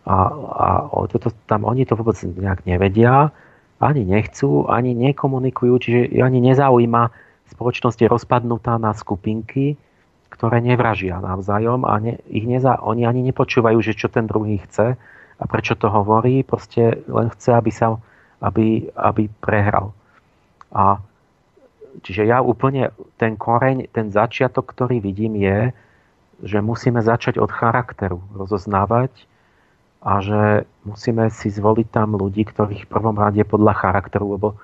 a, 0.08 0.18
a 0.32 0.68
toto, 1.12 1.36
tam 1.45 1.68
oni 1.68 1.84
to 1.84 2.00
vôbec 2.00 2.18
nejak 2.24 2.64
nevedia, 2.64 3.36
ani 3.78 4.04
nechcú, 4.06 4.66
ani 4.66 4.98
nekomunikujú, 4.98 5.74
čiže 5.78 6.00
ani 6.18 6.42
nezaujíma 6.42 7.14
spoločnosť 7.54 7.98
je 8.04 8.08
rozpadnutá 8.10 8.76
na 8.82 8.92
skupinky, 8.98 9.78
ktoré 10.34 10.60
nevražia 10.62 11.18
navzájom 11.24 11.88
a 11.88 11.98
ne, 11.98 12.20
ich 12.30 12.46
neza, 12.46 12.78
oni 12.84 13.08
ani 13.08 13.26
nepočúvajú, 13.32 13.80
že 13.82 13.98
čo 13.98 14.12
ten 14.12 14.28
druhý 14.28 14.60
chce 14.68 14.98
a 15.38 15.44
prečo 15.46 15.78
to 15.78 15.88
hovorí, 15.88 16.42
proste 16.42 17.06
len 17.08 17.30
chce, 17.34 17.54
aby, 17.54 17.72
sa, 17.72 17.98
aby, 18.42 18.90
aby 18.98 19.30
prehral. 19.42 19.94
A 20.74 21.00
čiže 22.02 22.28
ja 22.28 22.42
úplne 22.44 22.92
ten 23.16 23.38
koreň, 23.38 23.90
ten 23.94 24.10
začiatok, 24.10 24.68
ktorý 24.74 25.00
vidím 25.00 25.38
je, 25.40 25.72
že 26.46 26.62
musíme 26.62 27.02
začať 27.02 27.42
od 27.42 27.50
charakteru 27.50 28.22
rozoznávať, 28.34 29.10
a 30.08 30.24
že 30.24 30.64
musíme 30.88 31.28
si 31.36 31.51
zvoliť 31.51 31.88
tam 31.91 32.16
ľudí, 32.16 32.47
ktorých 32.47 32.88
v 32.88 32.91
prvom 32.91 33.20
rade 33.20 33.43
podľa 33.43 33.76
charakteru, 33.76 34.39
lebo, 34.39 34.55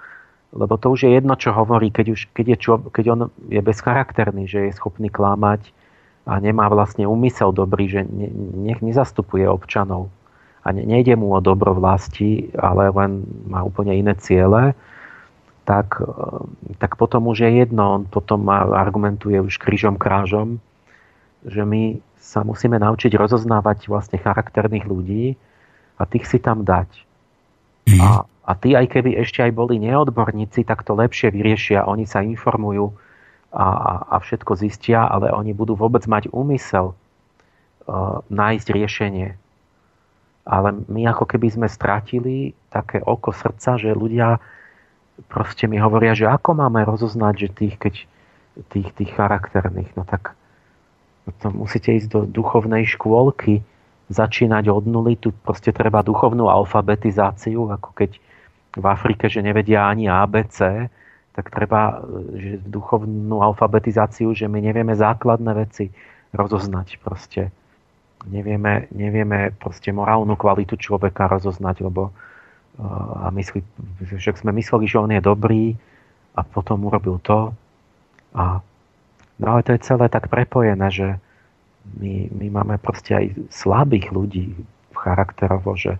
lebo 0.55 0.79
to 0.79 0.95
už 0.95 1.03
je 1.03 1.11
jedno, 1.19 1.35
čo 1.35 1.51
hovorí, 1.51 1.91
keď, 1.91 2.15
už, 2.15 2.21
keď, 2.31 2.45
je 2.55 2.57
čo, 2.63 2.73
keď 2.79 3.05
on 3.11 3.19
je 3.51 3.59
bezcharakterný, 3.59 4.47
že 4.47 4.71
je 4.71 4.77
schopný 4.79 5.11
klamať 5.11 5.75
a 6.23 6.39
nemá 6.39 6.71
vlastne 6.71 7.03
úmysel 7.03 7.51
dobrý, 7.51 7.91
že 7.91 8.07
ne, 8.07 8.31
ne, 8.31 8.73
nezastupuje 8.79 9.43
občanov 9.43 10.07
a 10.63 10.71
ne, 10.71 10.87
nejde 10.87 11.19
mu 11.19 11.35
o 11.35 11.43
dobro 11.43 11.75
vlasti, 11.75 12.47
ale 12.55 12.87
len 12.95 13.27
má 13.51 13.67
úplne 13.67 13.99
iné 13.99 14.15
ciele, 14.15 14.71
tak, 15.67 15.99
tak 16.79 16.95
potom 16.95 17.27
už 17.27 17.43
je 17.43 17.51
jedno, 17.67 17.99
on 17.99 18.03
potom 18.07 18.47
argumentuje 18.51 19.43
už 19.43 19.59
krížom 19.59 19.99
krážom, 19.99 20.63
že 21.43 21.67
my 21.67 21.99
sa 22.23 22.47
musíme 22.47 22.79
naučiť 22.79 23.11
rozoznávať 23.19 23.91
vlastne 23.91 24.15
charakterných 24.15 24.87
ľudí 24.87 25.35
a 25.99 26.07
tých 26.07 26.23
si 26.23 26.39
tam 26.39 26.63
dať. 26.63 26.87
Mm. 27.91 27.99
A, 27.99 28.23
a 28.23 28.51
tí, 28.55 28.79
aj 28.79 28.87
keby 28.95 29.19
ešte 29.19 29.43
aj 29.43 29.51
boli 29.51 29.75
neodborníci, 29.83 30.63
tak 30.63 30.87
to 30.87 30.95
lepšie 30.95 31.35
vyriešia. 31.35 31.83
Oni 31.83 32.07
sa 32.07 32.23
informujú 32.23 32.95
a, 33.51 33.67
a, 33.67 33.91
a 34.07 34.15
všetko 34.23 34.55
zistia, 34.55 35.03
ale 35.03 35.35
oni 35.35 35.51
budú 35.51 35.75
vôbec 35.75 36.07
mať 36.07 36.31
úmysel 36.31 36.95
uh, 36.95 38.23
nájsť 38.31 38.67
riešenie. 38.71 39.29
Ale 40.47 40.69
my 40.87 41.01
ako 41.11 41.27
keby 41.27 41.51
sme 41.51 41.67
stratili 41.67 42.55
také 42.71 43.03
oko 43.03 43.35
srdca, 43.35 43.75
že 43.75 43.91
ľudia 43.91 44.39
proste 45.27 45.69
mi 45.69 45.77
hovoria, 45.77 46.15
že 46.15 46.27
ako 46.27 46.55
máme 46.57 46.87
rozoznať, 46.87 47.35
že 47.35 47.49
tých, 47.51 47.75
keď 47.77 47.95
tých, 48.73 48.89
tých 48.95 49.11
charakterných, 49.13 49.91
no 49.93 50.03
tak 50.07 50.33
to 51.39 51.47
musíte 51.55 51.91
ísť 51.91 52.09
do 52.11 52.19
duchovnej 52.27 52.83
škôlky, 52.83 53.63
začínať 54.11 54.67
od 54.67 54.83
nuly, 54.83 55.15
tu 55.15 55.31
proste 55.31 55.71
treba 55.71 56.03
duchovnú 56.03 56.51
alfabetizáciu, 56.51 57.71
ako 57.71 57.89
keď 57.95 58.19
v 58.73 58.85
Afrike, 58.85 59.31
že 59.31 59.39
nevedia 59.39 59.87
ani 59.87 60.11
ABC, 60.11 60.89
tak 61.33 61.49
treba 61.49 62.03
že 62.35 62.61
duchovnú 62.61 63.41
alfabetizáciu, 63.41 64.35
že 64.35 64.45
my 64.45 64.59
nevieme 64.61 64.93
základné 64.93 65.51
veci 65.55 65.89
rozoznať 66.35 67.01
proste. 67.01 67.49
Nevieme, 68.27 68.87
nevieme 68.93 69.51
proste 69.55 69.91
morálnu 69.91 70.35
kvalitu 70.35 70.77
človeka 70.79 71.27
rozoznať, 71.27 71.75
lebo 71.83 72.13
a 73.21 73.29
myslí, 73.29 73.61
však 74.17 74.41
sme 74.41 74.51
mysleli, 74.57 74.89
že 74.89 74.97
on 74.97 75.13
je 75.13 75.21
dobrý 75.21 75.77
a 76.33 76.41
potom 76.41 76.89
urobil 76.89 77.21
to 77.21 77.53
a 78.33 78.65
No 79.43 79.59
ale 79.59 79.67
to 79.67 79.75
je 79.75 79.83
celé 79.83 80.07
tak 80.07 80.31
prepojené, 80.31 80.87
že 80.87 81.07
my, 81.99 82.31
my 82.31 82.47
máme 82.47 82.75
proste 82.79 83.11
aj 83.11 83.25
slabých 83.51 84.15
ľudí 84.15 84.55
charakterovo, 84.95 85.75
že, 85.75 85.99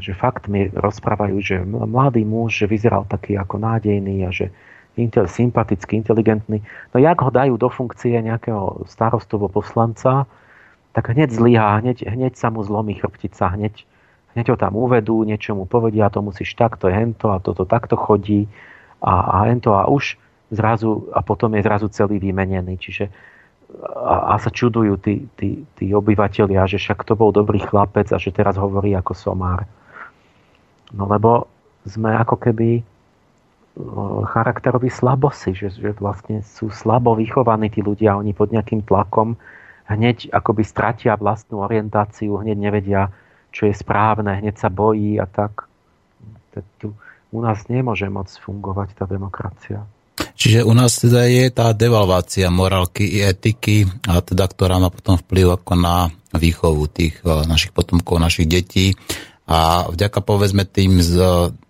že 0.00 0.16
fakt 0.16 0.48
mi 0.48 0.72
rozprávajú, 0.72 1.36
že 1.44 1.60
mladý 1.68 2.24
muž, 2.24 2.64
že 2.64 2.66
vyzeral 2.72 3.04
taký 3.04 3.36
ako 3.36 3.60
nádejný 3.60 4.24
a 4.24 4.32
že 4.32 4.48
intel, 4.96 5.28
sympatický, 5.28 6.00
inteligentný. 6.00 6.64
No 6.90 6.96
jak 6.96 7.20
ho 7.20 7.28
dajú 7.28 7.60
do 7.60 7.68
funkcie 7.68 8.16
nejakého 8.16 8.88
starostovo 8.88 9.52
poslanca, 9.52 10.24
tak 10.96 11.12
hneď 11.12 11.30
zlyhá, 11.30 11.84
hneď, 11.84 12.08
hneď 12.08 12.34
sa 12.34 12.48
mu 12.48 12.64
zlomí 12.64 12.96
chrbtica, 12.96 13.52
hneď, 13.54 13.84
hneď 14.34 14.46
ho 14.50 14.56
tam 14.56 14.72
uvedú, 14.74 15.20
niečo 15.22 15.52
mu 15.52 15.68
povedia, 15.68 16.10
to 16.10 16.24
musíš 16.24 16.56
takto, 16.56 16.88
hento 16.88 17.28
a 17.28 17.38
toto 17.38 17.68
takto 17.68 17.94
chodí 17.94 18.48
a, 19.04 19.44
a 19.44 19.52
hento 19.52 19.76
a 19.76 19.86
už 19.86 20.16
zrazu, 20.50 21.08
a 21.12 21.20
potom 21.20 21.54
je 21.54 21.62
zrazu 21.62 21.88
celý 21.92 22.18
vymenený. 22.18 22.76
Čiže 22.80 23.04
a, 23.84 24.32
a 24.32 24.40
sa 24.40 24.48
čudujú 24.48 24.96
tí, 25.00 25.28
tí, 25.36 25.64
tí 25.76 25.92
obyvateľia, 25.92 26.64
že 26.64 26.80
však 26.80 27.04
to 27.04 27.14
bol 27.16 27.30
dobrý 27.30 27.60
chlapec 27.60 28.08
a 28.12 28.18
že 28.18 28.32
teraz 28.32 28.56
hovorí 28.56 28.96
ako 28.96 29.12
somár. 29.12 29.68
No 30.96 31.04
lebo 31.04 31.46
sme 31.84 32.16
ako 32.16 32.36
keby 32.40 32.80
charakteroví 34.34 34.90
slabosi, 34.90 35.54
že, 35.54 35.70
že 35.70 35.94
vlastne 36.02 36.42
sú 36.42 36.72
slabo 36.72 37.14
vychovaní 37.14 37.70
tí 37.70 37.78
ľudia, 37.78 38.18
oni 38.18 38.34
pod 38.34 38.50
nejakým 38.50 38.82
tlakom 38.82 39.38
hneď 39.86 40.34
akoby 40.34 40.66
stratia 40.66 41.14
vlastnú 41.14 41.62
orientáciu, 41.62 42.42
hneď 42.42 42.58
nevedia, 42.58 43.02
čo 43.54 43.70
je 43.70 43.74
správne, 43.74 44.42
hneď 44.42 44.58
sa 44.58 44.68
bojí 44.68 45.16
a 45.16 45.24
tak. 45.24 45.70
Tu 46.82 46.90
u 47.28 47.38
nás 47.44 47.68
nemôže 47.68 48.08
moc 48.08 48.28
fungovať 48.28 48.98
tá 48.98 49.04
demokracia. 49.06 49.84
Čiže 50.38 50.66
u 50.66 50.72
nás 50.74 50.98
teda 50.98 51.26
je 51.26 51.50
tá 51.50 51.74
devalvácia 51.74 52.50
morálky 52.50 53.06
i 53.06 53.22
etiky, 53.22 53.86
a 54.06 54.22
teda, 54.22 54.46
ktorá 54.46 54.78
má 54.78 54.90
potom 54.90 55.18
vplyv 55.18 55.58
ako 55.58 55.72
na 55.78 56.10
výchovu 56.34 56.86
tých 56.90 57.18
eh, 57.24 57.44
našich 57.46 57.72
potomkov, 57.72 58.20
našich 58.22 58.46
detí. 58.46 58.94
A 59.48 59.88
vďaka 59.88 60.20
povedzme 60.20 60.68
tým 60.68 61.00
z 61.00 61.16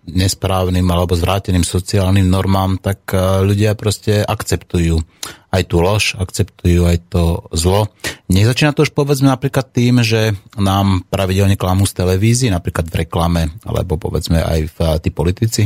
nesprávnym 0.03 0.83
alebo 0.91 1.15
zvráteným 1.15 1.63
sociálnym 1.63 2.27
normám, 2.27 2.75
tak 2.81 3.07
eh, 3.15 3.41
ľudia 3.45 3.77
proste 3.77 4.21
akceptujú 4.25 4.99
aj 5.49 5.61
tú 5.65 5.77
lož, 5.81 6.13
akceptujú 6.13 6.85
aj 6.85 6.97
to 7.09 7.49
zlo. 7.57 7.89
Nezačína 8.29 8.77
to 8.77 8.85
už 8.85 8.93
povedzme 8.93 9.33
napríklad 9.33 9.73
tým, 9.73 10.05
že 10.05 10.37
nám 10.53 11.07
pravidelne 11.09 11.57
klamú 11.57 11.89
z 11.89 11.97
televízii, 11.97 12.53
napríklad 12.53 12.85
v 12.85 12.99
reklame, 13.05 13.41
alebo 13.65 13.97
povedzme 13.97 14.37
aj 14.45 14.59
v, 14.69 14.77
tí 15.01 15.09
politici? 15.09 15.63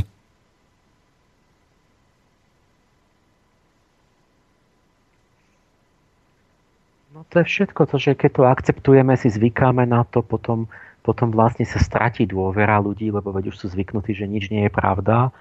No 7.12 7.23
to 7.34 7.42
je 7.42 7.50
všetko, 7.50 7.90
to, 7.90 7.98
že 7.98 8.14
keď 8.14 8.32
to 8.38 8.44
akceptujeme, 8.46 9.18
si 9.18 9.34
zvykáme 9.34 9.90
na 9.90 10.06
to, 10.06 10.22
potom, 10.22 10.70
potom 11.02 11.34
vlastne 11.34 11.66
sa 11.66 11.82
stratí 11.82 12.30
dôvera 12.30 12.78
ľudí, 12.78 13.10
lebo 13.10 13.34
veď 13.34 13.50
už 13.50 13.58
sú 13.58 13.66
zvyknutí, 13.74 14.14
že 14.14 14.30
nič 14.30 14.54
nie 14.54 14.70
je 14.70 14.72
pravda, 14.72 15.34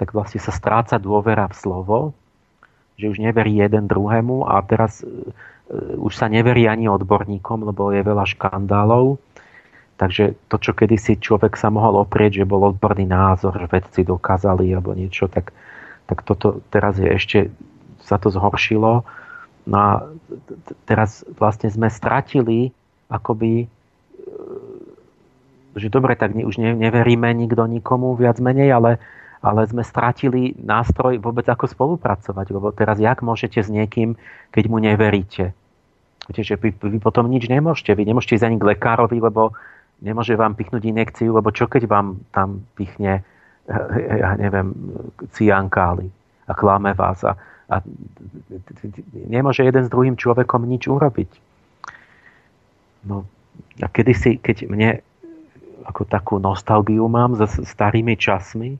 tak 0.00 0.16
vlastne 0.16 0.40
sa 0.40 0.56
stráca 0.56 0.96
dôvera 0.96 1.44
v 1.52 1.54
slovo, 1.60 1.98
že 2.96 3.12
už 3.12 3.20
neverí 3.20 3.60
jeden 3.60 3.84
druhému 3.84 4.48
a 4.48 4.64
teraz 4.64 5.04
uh, 5.04 6.00
už 6.00 6.16
sa 6.16 6.32
neverí 6.32 6.64
ani 6.64 6.88
odborníkom, 6.88 7.68
lebo 7.68 7.92
je 7.92 8.00
veľa 8.00 8.24
škandálov. 8.24 9.20
Takže 10.00 10.48
to, 10.48 10.56
čo 10.58 10.72
kedysi 10.74 11.20
človek 11.20 11.60
sa 11.60 11.70
mohol 11.70 12.02
oprieť, 12.02 12.42
že 12.42 12.50
bol 12.50 12.72
odborný 12.72 13.06
názor, 13.06 13.54
že 13.54 13.70
vedci 13.70 14.02
dokázali 14.02 14.72
alebo 14.72 14.96
niečo, 14.96 15.30
tak, 15.30 15.54
tak 16.08 16.24
toto 16.26 16.64
teraz 16.72 16.98
je 16.98 17.06
ešte, 17.06 17.38
sa 18.02 18.16
to 18.18 18.32
zhoršilo 18.32 19.06
No 19.64 19.76
a 19.80 19.90
teraz 20.84 21.24
vlastne 21.40 21.72
sme 21.72 21.88
stratili 21.88 22.68
akoby 23.08 23.64
e, 23.64 23.66
že 25.74 25.90
dobre, 25.90 26.14
tak 26.14 26.36
už 26.36 26.60
neveríme 26.60 27.34
nikto 27.34 27.66
nikomu 27.66 28.14
viac 28.14 28.38
menej, 28.38 28.70
ale, 28.70 29.02
ale 29.42 29.66
sme 29.66 29.82
stratili 29.82 30.54
nástroj 30.54 31.18
vôbec 31.18 31.48
ako 31.50 31.66
spolupracovať, 31.66 32.46
lebo 32.54 32.70
teraz 32.70 33.02
jak 33.02 33.24
môžete 33.24 33.58
s 33.64 33.68
niekým, 33.72 34.14
keď 34.54 34.64
mu 34.70 34.78
neveríte? 34.78 35.50
Viete, 36.30 36.42
že 36.46 36.54
vy, 36.56 36.72
vy 36.72 36.98
potom 37.02 37.28
nič 37.28 37.50
nemôžete, 37.50 37.92
vy 37.92 38.06
nemôžete 38.08 38.40
ísť 38.40 38.46
ani 38.48 38.56
k 38.56 38.68
lekárovi, 38.76 39.18
lebo 39.18 39.52
nemôže 40.00 40.38
vám 40.38 40.56
pichnúť 40.56 40.84
inekciu, 40.88 41.36
lebo 41.36 41.52
čo 41.52 41.68
keď 41.68 41.84
vám 41.84 42.22
tam 42.32 42.64
pichne, 42.78 43.26
ja 44.20 44.30
neviem, 44.36 44.72
ciankály 45.36 46.08
a 46.48 46.52
klame 46.52 46.92
vás 46.96 47.24
a, 47.24 47.36
a 47.68 47.80
nemôže 49.12 49.64
jeden 49.64 49.84
s 49.84 49.92
druhým 49.92 50.16
človekom 50.20 50.68
nič 50.68 50.84
urobiť. 50.88 51.30
No, 53.08 53.24
a 53.80 53.86
kedysi, 53.88 54.40
keď 54.40 54.68
mne 54.68 55.00
ako 55.84 56.08
takú 56.08 56.34
nostalgiu 56.40 57.04
mám 57.08 57.36
za 57.36 57.48
starými 57.48 58.16
časmi, 58.16 58.76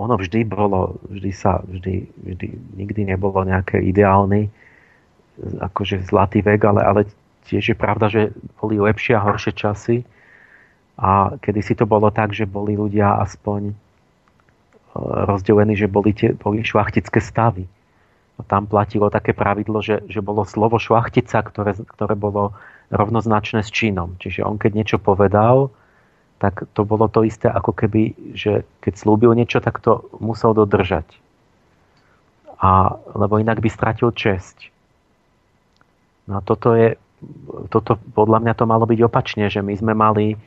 ono 0.00 0.16
vždy 0.16 0.48
bolo, 0.48 0.96
vždy 1.12 1.32
sa, 1.36 1.60
vždy, 1.60 2.08
vždy 2.24 2.46
nikdy 2.80 3.12
nebolo 3.12 3.44
nejaké 3.44 3.84
ideálny, 3.84 4.48
akože 5.60 6.08
zlatý 6.08 6.40
vek, 6.40 6.64
ale, 6.64 6.80
ale 6.80 7.00
tiež 7.48 7.72
je 7.72 7.76
pravda, 7.76 8.08
že 8.08 8.32
boli 8.56 8.80
lepšie 8.80 9.12
a 9.16 9.24
horšie 9.24 9.52
časy. 9.52 9.96
A 11.00 11.36
kedysi 11.40 11.76
to 11.76 11.88
bolo 11.88 12.08
tak, 12.12 12.32
že 12.32 12.48
boli 12.48 12.76
ľudia 12.76 13.20
aspoň 13.24 13.72
e, 13.72 13.74
rozdelení, 15.00 15.72
že 15.76 15.88
boli, 15.88 16.12
tie, 16.12 16.36
boli 16.36 16.60
šlachtické 16.60 17.20
stavy 17.20 17.64
tam 18.46 18.70
platilo 18.70 19.12
také 19.12 19.36
pravidlo, 19.36 19.82
že, 19.82 20.04
že 20.06 20.20
bolo 20.24 20.46
slovo 20.46 20.80
šlachtica, 20.80 21.42
ktoré, 21.44 21.76
ktoré 21.76 22.14
bolo 22.14 22.56
rovnoznačné 22.90 23.62
s 23.62 23.70
činom. 23.70 24.18
Čiže 24.18 24.44
on 24.44 24.58
keď 24.58 24.72
niečo 24.74 24.98
povedal, 24.98 25.70
tak 26.40 26.64
to 26.72 26.88
bolo 26.88 27.06
to 27.06 27.22
isté, 27.22 27.52
ako 27.52 27.76
keby, 27.76 28.16
že 28.32 28.64
keď 28.80 28.92
slúbil 28.96 29.36
niečo, 29.36 29.60
tak 29.60 29.78
to 29.84 30.08
musel 30.24 30.56
dodržať. 30.56 31.04
A, 32.60 32.96
lebo 33.12 33.36
inak 33.36 33.60
by 33.60 33.68
stratil 33.68 34.08
česť. 34.12 34.72
No 36.24 36.38
a 36.38 36.44
toto 36.44 36.72
je, 36.72 36.96
toto 37.68 38.00
podľa 38.16 38.40
mňa 38.40 38.54
to 38.56 38.64
malo 38.64 38.88
byť 38.88 39.00
opačne, 39.04 39.52
že 39.52 39.60
my 39.60 39.76
sme 39.76 39.92
mali, 39.92 40.40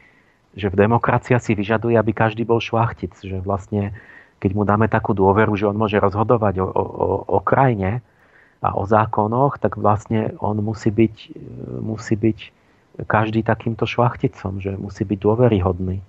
že 0.57 0.73
v 0.73 0.79
demokracia 0.81 1.37
si 1.37 1.53
vyžaduje, 1.53 1.93
aby 1.93 2.09
každý 2.13 2.41
bol 2.41 2.57
šlachtic, 2.57 3.13
že 3.21 3.41
vlastne 3.41 3.93
keď 4.43 4.51
mu 4.51 4.67
dáme 4.67 4.91
takú 4.91 5.15
dôveru, 5.15 5.55
že 5.55 5.71
on 5.71 5.79
môže 5.79 5.95
rozhodovať 5.95 6.59
o, 6.59 6.67
o, 6.67 6.83
o 7.23 7.39
krajine 7.39 8.03
a 8.59 8.75
o 8.75 8.83
zákonoch, 8.83 9.55
tak 9.63 9.79
vlastne 9.79 10.35
on 10.43 10.59
musí 10.59 10.91
byť, 10.91 11.15
musí 11.79 12.19
byť 12.19 12.39
každý 13.07 13.47
takýmto 13.47 13.87
šlachticom, 13.87 14.59
že 14.59 14.75
musí 14.75 15.07
byť 15.07 15.19
dôveryhodný. 15.23 16.03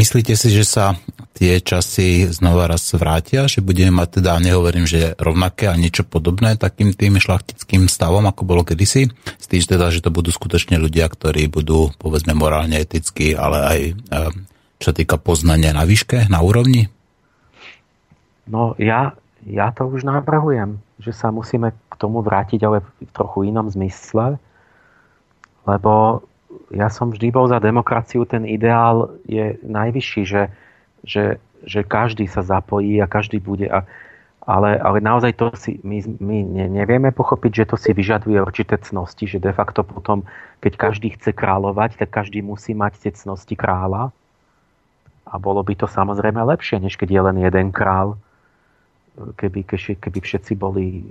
Myslíte 0.00 0.32
si, 0.32 0.48
že 0.48 0.64
sa 0.64 0.96
tie 1.36 1.60
časy 1.60 2.24
znova 2.32 2.64
raz 2.72 2.88
vrátia, 2.96 3.44
že 3.44 3.60
budeme 3.60 4.00
mať 4.00 4.20
teda, 4.20 4.40
nehovorím, 4.40 4.88
že 4.88 5.12
rovnaké 5.20 5.68
a 5.68 5.76
niečo 5.76 6.08
podobné 6.08 6.56
takým 6.56 6.96
tým 6.96 7.20
šlachtickým 7.20 7.84
stavom, 7.84 8.24
ako 8.24 8.48
bolo 8.48 8.64
kedysi, 8.64 9.12
s 9.12 9.44
tým 9.44 9.60
teda, 9.60 9.92
že 9.92 10.00
to 10.00 10.08
budú 10.08 10.32
skutočne 10.32 10.80
ľudia, 10.80 11.04
ktorí 11.04 11.52
budú, 11.52 11.92
povedzme, 12.00 12.32
morálne, 12.32 12.80
eticky, 12.80 13.36
ale 13.36 13.58
aj 13.60 13.80
čo 14.80 14.96
týka 14.96 15.20
poznania 15.20 15.76
na 15.76 15.84
výške, 15.84 16.26
na 16.32 16.40
úrovni? 16.40 16.88
No 18.48 18.74
ja, 18.80 19.14
ja 19.44 19.70
to 19.76 19.86
už 19.86 20.08
navrhujem, 20.08 20.80
že 20.96 21.12
sa 21.12 21.28
musíme 21.28 21.76
k 21.76 21.94
tomu 22.00 22.24
vrátiť, 22.24 22.60
ale 22.64 22.80
v 22.80 23.12
trochu 23.12 23.52
inom 23.52 23.68
zmysle, 23.68 24.40
lebo 25.68 26.24
ja 26.72 26.88
som 26.90 27.12
vždy 27.12 27.28
bol 27.30 27.46
za 27.46 27.60
demokraciu, 27.62 28.24
ten 28.26 28.48
ideál 28.48 29.12
je 29.28 29.60
najvyšší, 29.62 30.22
že, 30.26 30.42
že, 31.04 31.24
že 31.62 31.80
každý 31.86 32.26
sa 32.26 32.42
zapojí 32.42 32.98
a 32.98 33.06
každý 33.06 33.38
bude. 33.38 33.70
A, 33.70 33.86
ale, 34.42 34.80
ale 34.80 34.98
naozaj 34.98 35.36
to 35.36 35.52
si, 35.54 35.78
my, 35.84 36.02
my 36.18 36.66
nevieme 36.72 37.12
pochopiť, 37.12 37.52
že 37.54 37.68
to 37.70 37.76
si 37.78 37.92
vyžaduje 37.92 38.40
určité 38.40 38.80
cnosti, 38.80 39.28
že 39.28 39.38
de 39.38 39.52
facto 39.52 39.84
potom, 39.84 40.26
keď 40.64 40.90
každý 40.90 41.14
chce 41.14 41.36
kráľovať, 41.36 42.00
tak 42.00 42.10
každý 42.10 42.42
musí 42.42 42.74
mať 42.74 42.98
tie 42.98 43.12
cnosti 43.14 43.54
kráľa. 43.54 44.10
A 45.30 45.38
bolo 45.38 45.62
by 45.62 45.74
to 45.78 45.86
samozrejme 45.86 46.42
lepšie, 46.42 46.82
než 46.82 46.98
keď 46.98 47.08
je 47.08 47.20
len 47.22 47.36
jeden 47.38 47.68
král. 47.70 48.18
Keby, 49.38 49.66
keby 49.98 50.18
všetci 50.18 50.58
boli 50.58 51.06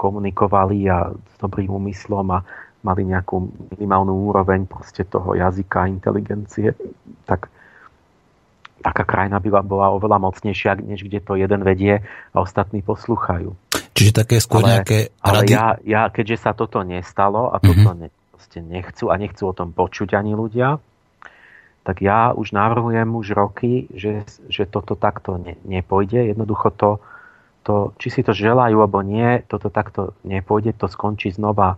komunikovali 0.00 0.88
a 0.88 1.12
s 1.12 1.34
dobrým 1.40 1.72
úmyslom 1.72 2.26
a 2.32 2.40
mali 2.84 3.08
nejakú 3.08 3.48
minimálnu 3.74 4.12
úroveň 4.12 4.68
proste 4.68 5.08
toho 5.08 5.32
jazyka, 5.32 5.88
inteligencie, 5.88 6.76
tak 7.24 7.48
taká 8.84 9.02
krajina 9.08 9.40
by 9.40 9.64
bola 9.64 9.88
oveľa 9.96 10.20
mocnejšia, 10.20 10.84
než 10.84 11.08
kde 11.08 11.24
to 11.24 11.40
jeden 11.40 11.64
vedie 11.64 12.04
a 12.04 12.36
ostatní 12.36 12.84
poslúchajú. 12.84 13.56
Čiže 13.96 14.12
také 14.12 14.36
skôr 14.42 14.60
ale, 14.60 14.70
nejaké 14.76 14.98
ale 15.24 15.40
rady? 15.40 15.52
ja, 15.56 15.66
ja, 15.80 16.02
keďže 16.12 16.44
sa 16.44 16.52
toto 16.52 16.84
nestalo 16.84 17.48
a 17.48 17.56
toto 17.56 17.96
mm-hmm. 17.96 18.04
ne, 18.04 18.60
nechcú 18.68 19.08
a 19.08 19.14
nechcú 19.16 19.48
o 19.48 19.56
tom 19.56 19.72
počuť 19.72 20.12
ani 20.18 20.36
ľudia, 20.36 20.76
tak 21.84 22.00
ja 22.00 22.32
už 22.32 22.56
navrhujem 22.56 23.12
už 23.12 23.36
roky, 23.36 23.92
že, 23.92 24.24
že 24.48 24.64
toto 24.64 24.96
takto 24.96 25.36
ne, 25.36 25.60
nepôjde. 25.68 26.32
Jednoducho 26.32 26.72
to, 26.72 26.90
to, 27.60 27.92
či 28.00 28.08
si 28.08 28.20
to 28.24 28.32
želajú 28.32 28.80
alebo 28.80 29.04
nie, 29.04 29.44
toto 29.44 29.68
takto 29.68 30.16
nepôjde, 30.24 30.72
to 30.80 30.88
skončí 30.88 31.28
znova 31.36 31.76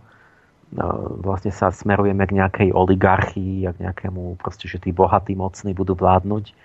no, 0.71 1.19
vlastne 1.19 1.51
sa 1.51 1.75
smerujeme 1.75 2.23
k 2.23 2.39
nejakej 2.39 2.69
oligarchii 2.71 3.67
a 3.67 3.75
k 3.75 3.83
nejakému, 3.83 4.39
proste, 4.39 4.71
že 4.71 4.79
tí 4.79 4.95
bohatí, 4.95 5.35
mocní 5.35 5.75
budú 5.75 5.91
vládnuť. 5.99 6.55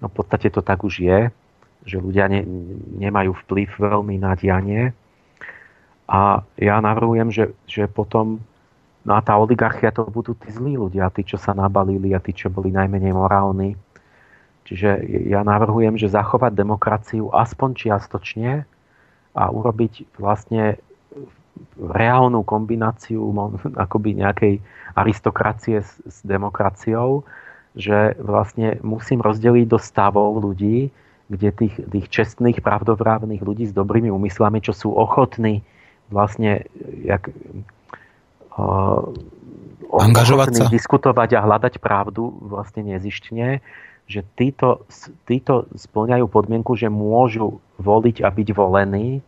No 0.00 0.08
v 0.08 0.14
podstate 0.16 0.48
to 0.48 0.64
tak 0.64 0.80
už 0.80 1.04
je, 1.04 1.20
že 1.84 2.00
ľudia 2.00 2.32
ne, 2.32 2.40
nemajú 3.04 3.36
vplyv 3.44 3.68
veľmi 3.76 4.16
na 4.16 4.32
dianie. 4.32 4.96
A 6.08 6.40
ja 6.56 6.80
navrhujem, 6.80 7.28
že, 7.28 7.52
že 7.68 7.84
potom 7.84 8.40
No 9.02 9.18
a 9.18 9.20
tá 9.20 9.34
oligarchia 9.34 9.90
to 9.90 10.06
budú 10.06 10.38
tí 10.38 10.54
zlí 10.54 10.78
ľudia, 10.78 11.10
tí, 11.10 11.26
čo 11.26 11.34
sa 11.34 11.52
nabalili 11.52 12.14
a 12.14 12.22
tí, 12.22 12.30
čo 12.30 12.46
boli 12.50 12.70
najmenej 12.70 13.10
morálni. 13.10 13.74
Čiže 14.62 15.02
ja 15.26 15.42
navrhujem, 15.42 15.98
že 15.98 16.12
zachovať 16.12 16.54
demokraciu 16.54 17.34
aspoň 17.34 17.70
čiastočne 17.74 18.62
a 19.34 19.42
urobiť 19.50 20.06
vlastne 20.22 20.78
reálnu 21.76 22.46
kombináciu 22.46 23.20
akoby 23.74 24.22
nejakej 24.22 24.54
aristokracie 24.94 25.82
s, 25.82 25.98
s 26.06 26.16
demokraciou, 26.22 27.26
že 27.74 28.14
vlastne 28.20 28.78
musím 28.84 29.24
rozdeliť 29.24 29.66
do 29.66 29.82
stavov 29.82 30.40
ľudí, 30.40 30.92
kde 31.32 31.48
tých, 31.50 31.74
tých 31.88 32.06
čestných, 32.12 32.60
pravdovrávnych 32.60 33.40
ľudí 33.40 33.64
s 33.64 33.74
dobrými 33.74 34.12
úmyslami, 34.12 34.60
čo 34.60 34.76
sú 34.76 34.92
ochotní 34.92 35.64
vlastne 36.12 36.68
jak, 37.02 37.32
angažovať 39.92 40.48
sa? 40.56 40.64
diskutovať 40.68 41.36
a 41.36 41.44
hľadať 41.44 41.80
pravdu 41.80 42.32
vlastne 42.40 42.84
nezištne, 42.84 43.60
že 44.08 44.20
títo, 44.36 44.84
títo 45.28 45.68
splňajú 45.72 46.26
podmienku, 46.28 46.76
že 46.76 46.92
môžu 46.92 47.60
voliť 47.80 48.24
a 48.24 48.28
byť 48.28 48.48
volení 48.52 49.24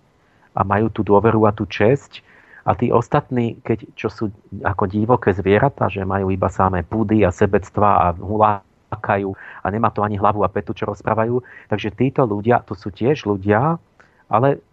a 0.54 0.60
majú 0.62 0.90
tú 0.92 1.00
dôveru 1.02 1.48
a 1.48 1.52
tú 1.52 1.64
česť 1.64 2.22
a 2.64 2.72
tí 2.72 2.88
ostatní, 2.88 3.60
keď, 3.60 3.92
čo 3.92 4.08
sú 4.08 4.24
ako 4.64 4.88
divoké 4.88 5.36
zvieratá, 5.36 5.92
že 5.92 6.00
majú 6.08 6.32
iba 6.32 6.48
samé 6.48 6.80
púdy 6.80 7.20
a 7.20 7.28
sebectva 7.28 8.08
a 8.08 8.16
hulákajú 8.16 9.30
a 9.36 9.66
nemá 9.68 9.92
to 9.92 10.00
ani 10.00 10.16
hlavu 10.16 10.40
a 10.40 10.48
petu, 10.48 10.72
čo 10.72 10.88
rozprávajú. 10.88 11.44
Takže 11.68 11.92
títo 11.92 12.24
ľudia, 12.24 12.64
to 12.64 12.72
sú 12.72 12.88
tiež 12.88 13.28
ľudia, 13.28 13.76
ale 14.32 14.64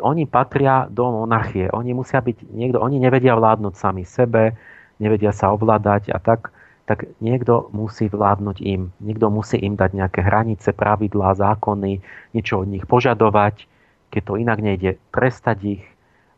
oni 0.00 0.28
patria 0.28 0.88
do 0.90 1.08
monarchie. 1.08 1.72
Oni 1.72 1.96
musia 1.96 2.20
byť 2.20 2.52
niekto, 2.52 2.78
oni 2.80 3.00
nevedia 3.00 3.32
vládnuť 3.36 3.74
sami 3.76 4.04
sebe, 4.04 4.56
nevedia 5.00 5.32
sa 5.32 5.52
ovládať 5.52 6.12
a 6.12 6.18
tak, 6.20 6.52
tak 6.86 7.10
niekto 7.18 7.68
musí 7.74 8.06
vládnuť 8.06 8.56
im. 8.62 8.94
Niekto 9.02 9.26
musí 9.32 9.58
im 9.58 9.74
dať 9.74 9.90
nejaké 9.96 10.20
hranice, 10.22 10.70
pravidlá, 10.70 11.34
zákony, 11.34 12.00
niečo 12.36 12.62
od 12.62 12.68
nich 12.70 12.86
požadovať, 12.86 13.66
keď 14.14 14.22
to 14.22 14.32
inak 14.38 14.58
nejde, 14.62 15.00
trestať 15.10 15.58
ich 15.80 15.84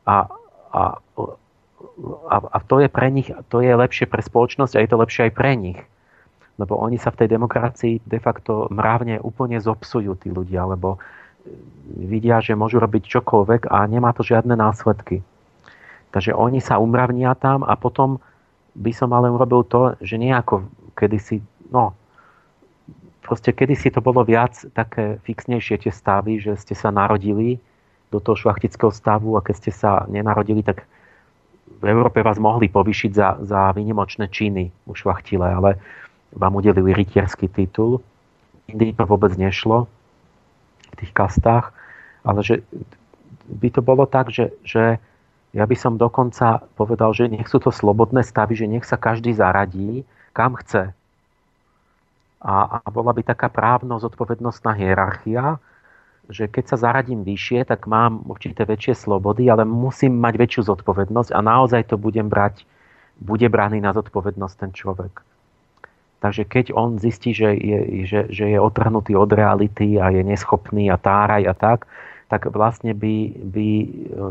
a, 0.08 0.26
a 0.72 0.82
a, 2.30 2.36
a, 2.42 2.58
to 2.62 2.82
je 2.82 2.88
pre 2.90 3.10
nich, 3.10 3.30
to 3.50 3.62
je 3.62 3.70
lepšie 3.74 4.06
pre 4.06 4.22
spoločnosť 4.22 4.78
a 4.78 4.82
je 4.82 4.90
to 4.90 4.98
lepšie 4.98 5.22
aj 5.30 5.32
pre 5.34 5.52
nich. 5.58 5.78
Lebo 6.58 6.74
oni 6.78 6.98
sa 6.98 7.14
v 7.14 7.22
tej 7.24 7.28
demokracii 7.38 8.02
de 8.02 8.18
facto 8.18 8.66
mravne 8.70 9.22
úplne 9.22 9.62
zopsujú 9.62 10.18
tí 10.18 10.30
ľudia, 10.30 10.66
lebo 10.66 10.98
vidia, 11.96 12.38
že 12.44 12.58
môžu 12.58 12.78
robiť 12.78 13.08
čokoľvek 13.08 13.72
a 13.72 13.88
nemá 13.88 14.12
to 14.12 14.20
žiadne 14.22 14.52
následky. 14.52 15.24
Takže 16.12 16.32
oni 16.32 16.60
sa 16.60 16.80
umravnia 16.80 17.32
tam 17.36 17.64
a 17.64 17.76
potom 17.76 18.20
by 18.76 18.92
som 18.92 19.12
ale 19.12 19.28
urobil 19.28 19.64
to, 19.64 19.96
že 20.00 20.20
nejako 20.20 20.68
kedysi, 20.96 21.40
no, 21.72 21.92
proste 23.24 23.52
kedysi 23.52 23.92
to 23.92 24.00
bolo 24.00 24.24
viac 24.24 24.56
také 24.72 25.20
fixnejšie 25.24 25.84
tie 25.84 25.92
stavy, 25.92 26.40
že 26.40 26.56
ste 26.56 26.72
sa 26.72 26.88
narodili 26.88 27.60
do 28.08 28.20
toho 28.20 28.36
šlachtického 28.36 28.88
stavu 28.88 29.36
a 29.36 29.44
keď 29.44 29.54
ste 29.56 29.72
sa 29.72 30.08
nenarodili, 30.08 30.64
tak 30.64 30.88
v 31.68 31.84
Európe 31.84 32.24
vás 32.24 32.40
mohli 32.40 32.72
povyšiť 32.72 33.10
za, 33.12 33.28
za 33.44 33.68
vynimočné 33.76 34.32
činy 34.32 34.72
u 34.88 34.96
šlachtile, 34.96 35.44
ale 35.44 35.76
vám 36.32 36.56
udelili 36.56 36.96
rytierský 36.96 37.52
titul. 37.52 38.00
Indii 38.68 38.96
to 38.96 39.04
vôbec 39.04 39.36
nešlo 39.36 39.88
tých 41.04 41.12
kastách, 41.14 41.70
ale 42.26 42.40
že 42.42 42.60
by 43.48 43.68
to 43.72 43.80
bolo 43.80 44.04
tak, 44.04 44.28
že, 44.28 44.52
že 44.66 45.00
ja 45.56 45.64
by 45.64 45.76
som 45.78 45.96
dokonca 45.96 46.68
povedal, 46.76 47.16
že 47.16 47.30
nech 47.30 47.48
sú 47.48 47.62
to 47.62 47.72
slobodné 47.72 48.20
stavy, 48.20 48.58
že 48.58 48.68
nech 48.68 48.84
sa 48.84 49.00
každý 49.00 49.32
zaradí, 49.32 50.04
kam 50.36 50.58
chce 50.60 50.92
a, 52.38 52.82
a 52.86 52.88
bola 52.90 53.10
by 53.10 53.26
taká 53.26 53.50
právno 53.50 53.98
zodpovednostná 53.98 54.78
hierarchia, 54.78 55.58
že 56.30 56.46
keď 56.46 56.64
sa 56.70 56.76
zaradím 56.76 57.26
vyššie, 57.26 57.66
tak 57.66 57.88
mám 57.90 58.22
určité 58.28 58.62
väčšie 58.62 58.94
slobody, 58.94 59.50
ale 59.50 59.66
musím 59.66 60.20
mať 60.20 60.34
väčšiu 60.38 60.62
zodpovednosť 60.70 61.34
a 61.34 61.40
naozaj 61.42 61.90
to 61.90 61.96
budem 61.98 62.30
brať, 62.30 62.62
bude 63.18 63.48
braný 63.50 63.82
na 63.82 63.90
zodpovednosť 63.90 64.54
ten 64.54 64.70
človek. 64.70 65.24
Takže 66.18 66.42
keď 66.50 66.74
on 66.74 66.98
zistí, 66.98 67.30
že 67.30 67.54
je, 67.54 68.02
že, 68.02 68.20
že 68.34 68.50
je 68.50 68.58
otrhnutý 68.58 69.14
od 69.14 69.30
reality 69.30 70.02
a 70.02 70.10
je 70.10 70.26
neschopný 70.26 70.90
a 70.90 70.98
táraj 70.98 71.46
a 71.46 71.54
tak, 71.54 71.86
tak 72.28 72.50
vlastne 72.52 72.92
by, 72.92 73.32
by 73.40 73.68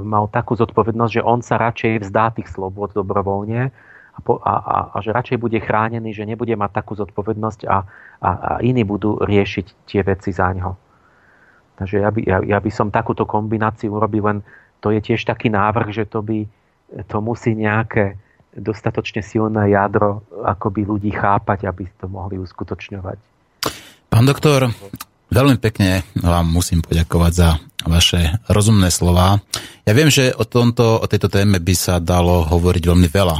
mal 0.05 0.29
takú 0.29 0.53
zodpovednosť, 0.53 1.13
že 1.17 1.25
on 1.25 1.41
sa 1.41 1.57
radšej 1.57 2.05
vzdá 2.05 2.35
tých 2.35 2.51
slobod 2.51 2.93
dobrovoľne 2.93 3.71
a, 3.71 4.19
a, 4.21 4.53
a, 4.53 4.75
a 4.93 4.97
že 5.01 5.15
radšej 5.15 5.37
bude 5.41 5.57
chránený, 5.57 6.13
že 6.13 6.27
nebude 6.27 6.53
mať 6.53 6.71
takú 6.77 6.93
zodpovednosť 6.93 7.65
a, 7.65 7.77
a, 8.21 8.29
a 8.29 8.51
iní 8.61 8.85
budú 8.85 9.17
riešiť 9.17 9.89
tie 9.89 10.01
veci 10.05 10.29
za 10.29 10.53
ňo. 10.53 10.77
Takže 11.77 11.95
ja 12.03 12.09
by, 12.09 12.21
ja, 12.25 12.37
ja 12.43 12.59
by 12.61 12.71
som 12.73 12.93
takúto 12.93 13.25
kombináciu 13.25 13.95
urobil, 13.95 14.25
len 14.25 14.39
to 14.81 14.93
je 14.93 15.01
tiež 15.01 15.25
taký 15.25 15.49
návrh, 15.49 15.89
že 15.89 16.05
to 16.05 16.21
by 16.21 16.45
to 17.07 17.17
musí 17.19 17.53
nejaké 17.53 18.17
dostatočne 18.55 19.25
silné 19.25 19.73
jadro 19.73 20.23
akoby 20.45 20.85
ľudí 20.87 21.11
chápať, 21.13 21.67
aby 21.67 21.89
to 21.97 22.07
mohli 22.07 22.39
uskutočňovať. 22.39 23.17
Pán 24.07 24.25
doktor, 24.25 24.71
veľmi 25.31 25.59
pekne 25.59 26.07
vám 26.17 26.47
musím 26.47 26.79
poďakovať 26.81 27.31
za 27.33 27.49
vaše 27.87 28.39
rozumné 28.47 28.89
slova. 28.89 29.39
Ja 29.83 29.93
viem, 29.95 30.11
že 30.11 30.31
o, 30.33 30.43
tomto, 30.43 30.99
o 30.99 31.05
tejto 31.05 31.27
téme 31.31 31.59
by 31.59 31.75
sa 31.75 31.99
dalo 31.99 32.47
hovoriť 32.47 32.83
veľmi 32.83 33.07
veľa 33.11 33.37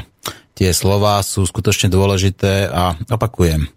tie 0.58 0.74
slova 0.74 1.22
sú 1.22 1.45
skutočne 1.45 1.93
dôležité 1.93 2.66
a 2.66 2.97
opakujem. 3.14 3.70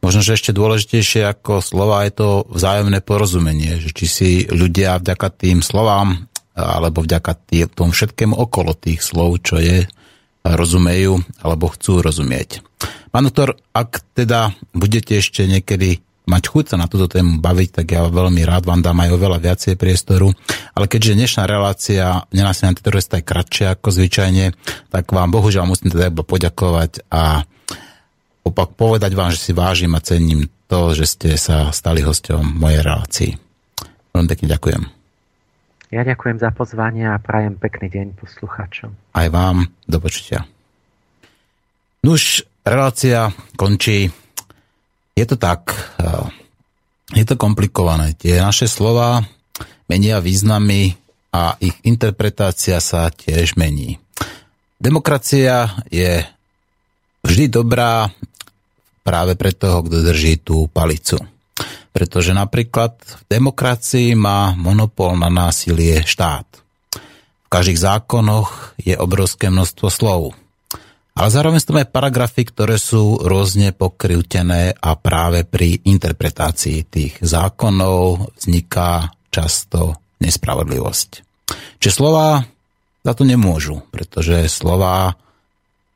Možno, 0.00 0.24
že 0.24 0.34
ešte 0.34 0.56
dôležitejšie 0.56 1.28
ako 1.28 1.60
slova 1.60 2.08
je 2.08 2.16
to 2.16 2.48
vzájomné 2.48 3.04
porozumenie, 3.04 3.78
že 3.78 3.92
či 3.92 4.06
si 4.08 4.30
ľudia 4.48 4.98
vďaka 4.98 5.28
tým 5.36 5.60
slovám 5.60 6.26
alebo 6.56 7.04
vďaka 7.04 7.32
tým, 7.48 7.68
tomu 7.70 7.92
všetkému 7.92 8.34
okolo 8.34 8.72
tých 8.74 9.04
slov, 9.04 9.44
čo 9.44 9.60
je, 9.60 9.84
rozumejú 10.42 11.22
alebo 11.40 11.70
chcú 11.70 12.02
rozumieť. 12.02 12.62
Pán 13.12 13.28
doktor, 13.28 13.60
ak 13.76 14.02
teda 14.16 14.56
budete 14.72 15.20
ešte 15.20 15.44
niekedy 15.46 16.00
mať 16.22 16.42
chuť 16.48 16.64
sa 16.74 16.76
na 16.78 16.86
túto 16.86 17.10
tému 17.10 17.42
baviť, 17.42 17.82
tak 17.82 17.86
ja 17.92 18.06
veľmi 18.06 18.46
rád 18.46 18.62
vám 18.64 18.80
dám 18.80 19.02
aj 19.02 19.10
oveľa 19.10 19.38
viacej 19.42 19.74
priestoru. 19.74 20.30
Ale 20.72 20.86
keďže 20.86 21.18
dnešná 21.18 21.42
relácia 21.50 22.22
nenasia 22.30 22.70
antiterorist 22.70 23.10
je 23.10 23.26
kratšia 23.26 23.74
ako 23.74 23.88
zvyčajne, 23.90 24.54
tak 24.88 25.10
vám 25.10 25.34
bohužiaľ 25.34 25.66
musím 25.66 25.90
teda 25.90 26.14
iba 26.14 26.22
poďakovať 26.22 27.10
a 27.10 27.42
opak 28.46 28.78
povedať 28.78 29.12
vám, 29.18 29.34
že 29.34 29.42
si 29.42 29.52
vážim 29.52 29.92
a 29.98 30.00
cením 30.00 30.46
to, 30.70 30.94
že 30.94 31.04
ste 31.04 31.30
sa 31.36 31.74
stali 31.74 32.00
hosťom 32.00 32.58
mojej 32.58 32.80
relácii. 32.80 33.30
Veľmi 34.14 34.28
pekne 34.30 34.46
ďakujem. 34.56 35.01
Ja 35.92 36.08
ďakujem 36.08 36.40
za 36.40 36.48
pozvanie 36.56 37.04
a 37.04 37.20
prajem 37.20 37.60
pekný 37.60 37.92
deň 37.92 38.06
poslucháčom. 38.16 38.96
Aj 39.12 39.28
vám, 39.28 39.68
do 39.84 40.00
počutia. 40.00 40.48
Nuž, 42.00 42.48
relácia 42.64 43.28
končí 43.60 44.08
je 45.12 45.24
to 45.28 45.36
tak, 45.36 45.68
eh, 46.00 46.32
je 47.12 47.24
to 47.28 47.36
komplikované. 47.36 48.16
Tie 48.16 48.40
naše 48.40 48.72
slova 48.72 49.20
menia 49.84 50.16
významy 50.24 50.96
a 51.28 51.60
ich 51.60 51.76
interpretácia 51.84 52.80
sa 52.80 53.12
tiež 53.12 53.60
mení. 53.60 54.00
Demokracia 54.80 55.76
je 55.92 56.24
vždy 57.20 57.52
dobrá 57.52 58.08
práve 59.04 59.36
pre 59.36 59.52
toho, 59.52 59.84
kto 59.84 60.08
drží 60.08 60.40
tú 60.40 60.72
palicu. 60.72 61.20
Pretože 61.92 62.32
napríklad 62.32 62.96
v 62.96 63.22
demokracii 63.28 64.16
má 64.16 64.56
monopol 64.56 65.14
na 65.16 65.28
násilie 65.28 66.00
štát. 66.02 66.48
V 67.44 67.48
každých 67.52 67.78
zákonoch 67.78 68.72
je 68.80 68.96
obrovské 68.96 69.52
množstvo 69.52 69.88
slov. 69.92 70.32
Ale 71.12 71.28
zároveň 71.28 71.60
sú 71.60 71.76
tam 71.76 71.84
aj 71.84 71.92
paragrafy, 71.92 72.48
ktoré 72.48 72.80
sú 72.80 73.20
rôzne 73.20 73.76
pokryvtené 73.76 74.72
a 74.72 74.96
práve 74.96 75.44
pri 75.44 75.76
interpretácii 75.84 76.88
tých 76.88 77.20
zákonov 77.20 78.32
vzniká 78.40 79.12
často 79.28 80.00
nespravodlivosť. 80.24 81.10
Čiže 81.76 81.92
slova 81.92 82.40
za 83.04 83.12
to 83.12 83.28
nemôžu, 83.28 83.84
pretože 83.92 84.48
slova 84.48 85.12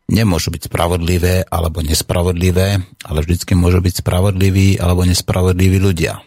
nemôžu 0.06 0.54
byť 0.54 0.70
spravodlivé 0.70 1.42
alebo 1.50 1.82
nespravodlivé, 1.82 2.78
ale 3.06 3.18
vždycky 3.22 3.58
môžu 3.58 3.82
byť 3.82 4.06
spravodliví 4.06 4.78
alebo 4.78 5.02
nespravodliví 5.02 5.82
ľudia. 5.82 6.22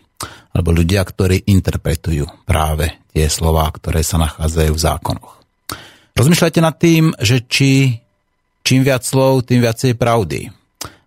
Alebo 0.52 0.76
ľudia, 0.76 1.06
ktorí 1.06 1.48
interpretujú 1.48 2.28
práve 2.44 2.92
tie 3.16 3.30
slova, 3.32 3.70
ktoré 3.72 4.04
sa 4.04 4.20
nachádzajú 4.20 4.72
v 4.76 4.84
zákonoch. 4.84 5.32
Rozmýšľajte 6.18 6.60
nad 6.60 6.76
tým, 6.76 7.16
že 7.22 7.40
či 7.48 8.02
čím 8.66 8.84
viac 8.84 9.08
slov, 9.08 9.48
tým 9.48 9.64
viacej 9.64 9.96
pravdy. 9.96 10.52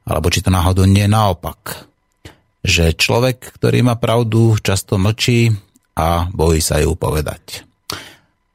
Alebo 0.08 0.32
či 0.32 0.40
to 0.40 0.50
náhodou 0.50 0.88
nie 0.88 1.04
naopak. 1.04 1.86
Že 2.64 2.96
človek, 2.96 3.54
ktorý 3.58 3.84
má 3.84 3.98
pravdu, 3.98 4.56
často 4.62 4.96
mlčí 4.96 5.52
a 5.98 6.30
bojí 6.30 6.62
sa 6.62 6.80
ju 6.80 6.96
povedať. 6.96 7.66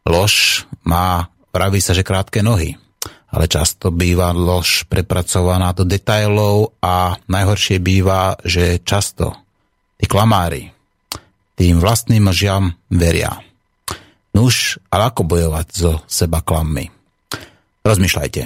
Lož 0.08 0.66
má, 0.88 1.28
praví 1.52 1.84
sa, 1.84 1.92
že 1.92 2.08
krátke 2.08 2.40
nohy, 2.40 2.80
ale 3.32 3.46
často 3.52 3.92
býva 3.92 4.32
lož 4.32 4.88
prepracovaná 4.88 5.76
do 5.76 5.84
detailov 5.84 6.78
a 6.80 7.16
najhoršie 7.28 7.84
býva, 7.84 8.40
že 8.44 8.80
často 8.84 9.36
tí 10.00 10.06
klamári 10.08 10.72
tým 11.58 11.82
vlastným 11.82 12.30
lžiam 12.30 12.78
veria. 12.94 13.42
Nuž, 14.38 14.78
ale 14.94 15.10
ako 15.10 15.26
bojovať 15.26 15.68
so 15.74 15.92
seba 16.06 16.46
klammi? 16.46 16.86
Rozmýšľajte. 17.82 18.42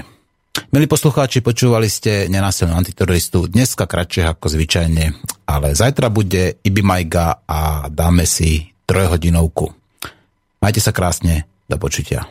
Milí 0.72 0.88
poslucháči, 0.88 1.44
počúvali 1.44 1.92
ste 1.92 2.32
nenásilnú 2.32 2.72
antiteroristu 2.72 3.52
dneska 3.52 3.84
kratšie 3.84 4.32
ako 4.32 4.48
zvyčajne, 4.56 5.06
ale 5.44 5.76
zajtra 5.76 6.08
bude 6.08 6.64
Ibi 6.64 6.84
Majga 6.84 7.44
a 7.44 7.92
dáme 7.92 8.24
si 8.24 8.72
trojhodinovku. 8.88 9.68
Majte 10.64 10.80
sa 10.80 10.96
krásne, 10.96 11.44
do 11.68 11.76
počutia. 11.76 12.28